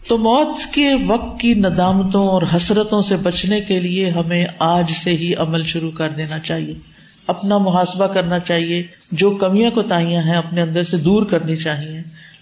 تو 0.07 0.17
موت 0.17 0.73
کے 0.73 0.93
وقت 1.07 1.39
کی 1.39 1.53
ندامتوں 1.53 2.27
اور 2.27 2.41
حسرتوں 2.55 3.01
سے 3.01 3.15
بچنے 3.17 3.61
کے 3.61 3.79
لیے 3.79 4.09
ہمیں 4.09 4.45
آج 4.59 4.91
سے 4.91 5.11
ہی 5.11 5.35
عمل 5.35 5.63
شروع 5.63 5.91
کر 5.91 6.09
دینا 6.09 6.39
چاہیے۔ 6.39 6.94
اپنا 7.27 7.57
محاسبہ 7.57 8.07
کرنا 8.07 8.39
چاہیے، 8.39 8.83
جو 9.11 9.31
کمیاں 9.31 9.71
کوتاہیاں 9.71 10.21
ہیں 10.21 10.35
اپنے 10.35 10.61
اندر 10.61 10.83
سے 10.83 10.97
دور 10.97 11.25
کرنی 11.25 11.55
چاہیے، 11.55 12.01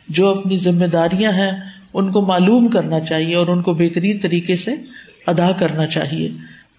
جو 0.09 0.29
اپنی 0.29 0.55
ذمہ 0.55 0.85
داریاں 0.85 1.31
ہیں 1.31 1.51
ان 1.93 2.11
کو 2.11 2.21
معلوم 2.21 2.67
کرنا 2.67 2.99
چاہیے 2.99 3.35
اور 3.35 3.47
ان 3.47 3.61
کو 3.61 3.73
بہترین 3.73 4.19
طریقے 4.19 4.55
سے 4.55 4.71
ادا 5.27 5.51
کرنا 5.51 5.87
چاہیے۔ 5.87 6.29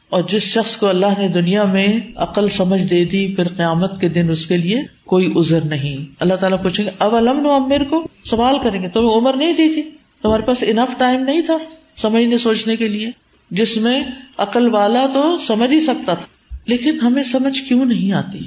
اور 0.09 0.23
جس 0.29 0.43
شخص 0.43 0.77
کو 0.77 0.89
اللہ 0.89 1.19
نے 1.19 1.29
دنیا 1.29 1.65
میں 1.65 2.01
عقل 2.17 2.49
سمجھ 2.49 2.83
دے 2.83 3.05
دی، 3.05 3.35
پھر 3.37 3.49
قیامت 3.49 4.01
کے 4.01 4.09
دن 4.09 4.31
اس 4.31 4.47
کے 4.47 4.57
لیے 4.57 4.83
کوئی 5.07 5.33
ازر 5.37 5.61
نہیں۔ 5.65 6.15
اللہ 6.21 6.35
تعالیٰ 6.35 6.63
پوچھیں 6.63 6.87
گے 6.87 6.91
اب 6.99 7.17
علم 7.17 7.41
نو 7.41 7.51
امیر 7.51 7.85
کو؟ 7.85 8.09
سوال 8.25 8.55
کریں 8.63 8.83
گے 8.83 8.89
تمہیں 8.89 9.09
عمر 9.09 9.37
نہیں 9.37 9.53
دی 9.53 9.75
تھی؟ 9.75 9.83
تمہارے 10.23 10.43
پاس 10.43 10.65
انف 10.67 10.99
ٹائم 10.99 11.23
نہیں 11.23 11.41
تھا 11.41 11.59
سمجھنے، 11.97 12.39
سوچنے 12.39 12.77
کے 12.77 12.89
لیے؟ 12.89 13.11
جس 13.51 13.77
میں 13.77 14.05
عقل 14.39 14.69
والا 14.69 15.07
تو 15.15 15.39
سمجھ 15.39 15.75
ہی 15.75 15.81
سکتا 15.81 16.15
تھا۔ 16.15 16.34
لیکن 16.67 17.01
ہمیں 17.01 17.23
سمجھ 17.23 17.63
کیوں 17.63 17.85
نہیں 17.85 18.13
آتی؟ 18.13 18.39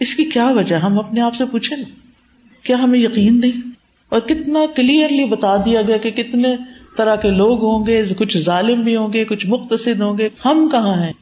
اس 0.00 0.14
کی 0.14 0.24
کیا 0.24 0.50
وجہ؟ 0.50 0.76
ہم 0.76 0.98
اپنے 0.98 1.20
آپ 1.20 1.34
سے 1.34 1.44
پوچھیں۔ 1.44 1.76
نا 1.76 1.84
کیا 2.62 2.76
ہمیں 2.78 2.98
یقین 2.98 3.40
نہیں؟ 3.40 3.70
اور 4.08 4.20
کتنا 4.20 4.60
کلیئرلی 4.76 5.24
بتا 5.24 5.56
دیا 5.56 5.82
گیا 5.82 5.96
کہ 5.96 6.10
کتنے 6.10 6.56
طرح 6.96 7.16
کے 7.16 7.30
لوگ 7.30 7.64
ہوں 7.64 7.86
گے، 7.86 8.02
کچھ 8.18 8.38
ظالم 8.38 8.84
بھی 8.84 8.96
ہوں 8.96 9.12
گے، 9.12 9.24
کچھ 9.24 9.46
مختصد 9.46 10.00
ہوں 10.00 10.18
گے۔ 10.18 10.28
ہم 10.44 10.68
کہاں 10.72 11.02
ہیں؟ 11.02 11.12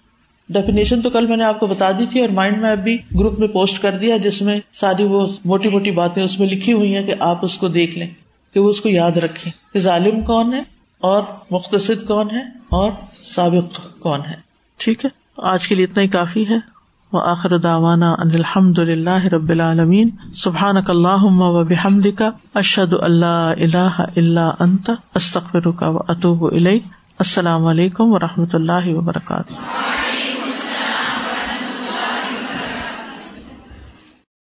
ڈیفینیشن 0.49 1.03
تو 1.03 1.11
کل 1.11 1.27
میں 1.27 1.37
نے 1.37 1.45
آپ 1.45 1.61
کو 1.61 1.67
بتا 1.67 1.91
دی 1.91 2.07
تھی 2.11 2.21
اور 2.21 2.29
مائنڈ 2.29 2.59
میں 2.59 2.71
ابھی 2.71 2.99
گروپ 3.19 3.39
میں 3.39 3.49
پوسٹ 3.49 3.83
کر 3.83 3.99
دیا، 3.99 4.17
جس 4.17 4.43
میں 4.43 4.61
ساری 4.73 5.05
وہ 5.05 5.27
موٹی 5.45 5.69
موٹی 5.69 5.91
باتیں 5.91 6.23
اس 6.23 6.41
میں 6.41 6.49
لکھی 6.49 6.73
ہوئی 6.73 6.95
ہیں 6.95 7.03
کہ 7.03 7.15
آپ 7.19 7.45
اس 7.45 7.59
کو 7.59 7.69
دیکھ 7.69 7.99
لیں، 7.99 8.07
کہ 8.55 8.61
وہ 8.61 8.69
اس 8.69 8.81
کو 8.81 8.89
یاد 8.89 9.17
رکھے 9.17 9.51
کہ 9.73 9.79
ظالم 9.79 10.21
کون 10.21 10.55
ہے 10.55 10.63
اور 10.99 11.23
مختصد 11.51 12.07
کون 12.09 12.31
ہے 12.31 12.43
اور 12.69 12.93
سابق 13.27 13.81
کون 13.99 14.21
ہے؟ 14.21 14.35
ٹھیک 14.77 15.05
ہے؟ 15.05 15.22
آج 15.37 15.69
کے 15.69 15.75
لیے 15.75 15.85
اتنا 15.85 16.03
ہی 16.03 16.09
کافی 16.09 16.49
ہے۔ 16.49 16.57
وہ 17.13 17.21
آخر 17.27 17.59
داوانا 17.59 18.13
ان 18.13 18.31
الحمد 18.35 18.79
للہ 18.79 19.25
رب 19.25 19.49
العالمین۔ 19.49 20.11
سبحان 20.35 20.77
اللہ 20.77 21.25
و 21.25 21.65
بحمد 21.65 22.07
کا 22.19 22.31
اشد 22.55 22.95
اللہ 23.01 23.53
اللہ 23.61 24.05
اللہ 24.17 24.51
انت۔ 24.61 24.91
استخر 25.15 25.71
کا 25.71 25.89
و 25.89 25.97
اطوب 26.09 26.43
السلام 27.19 27.65
علیکم 27.65 28.13
و 28.13 28.19
رحمۃ 28.19 28.53
اللہ 28.53 28.87
وبرکاتہ۔ 28.87 29.53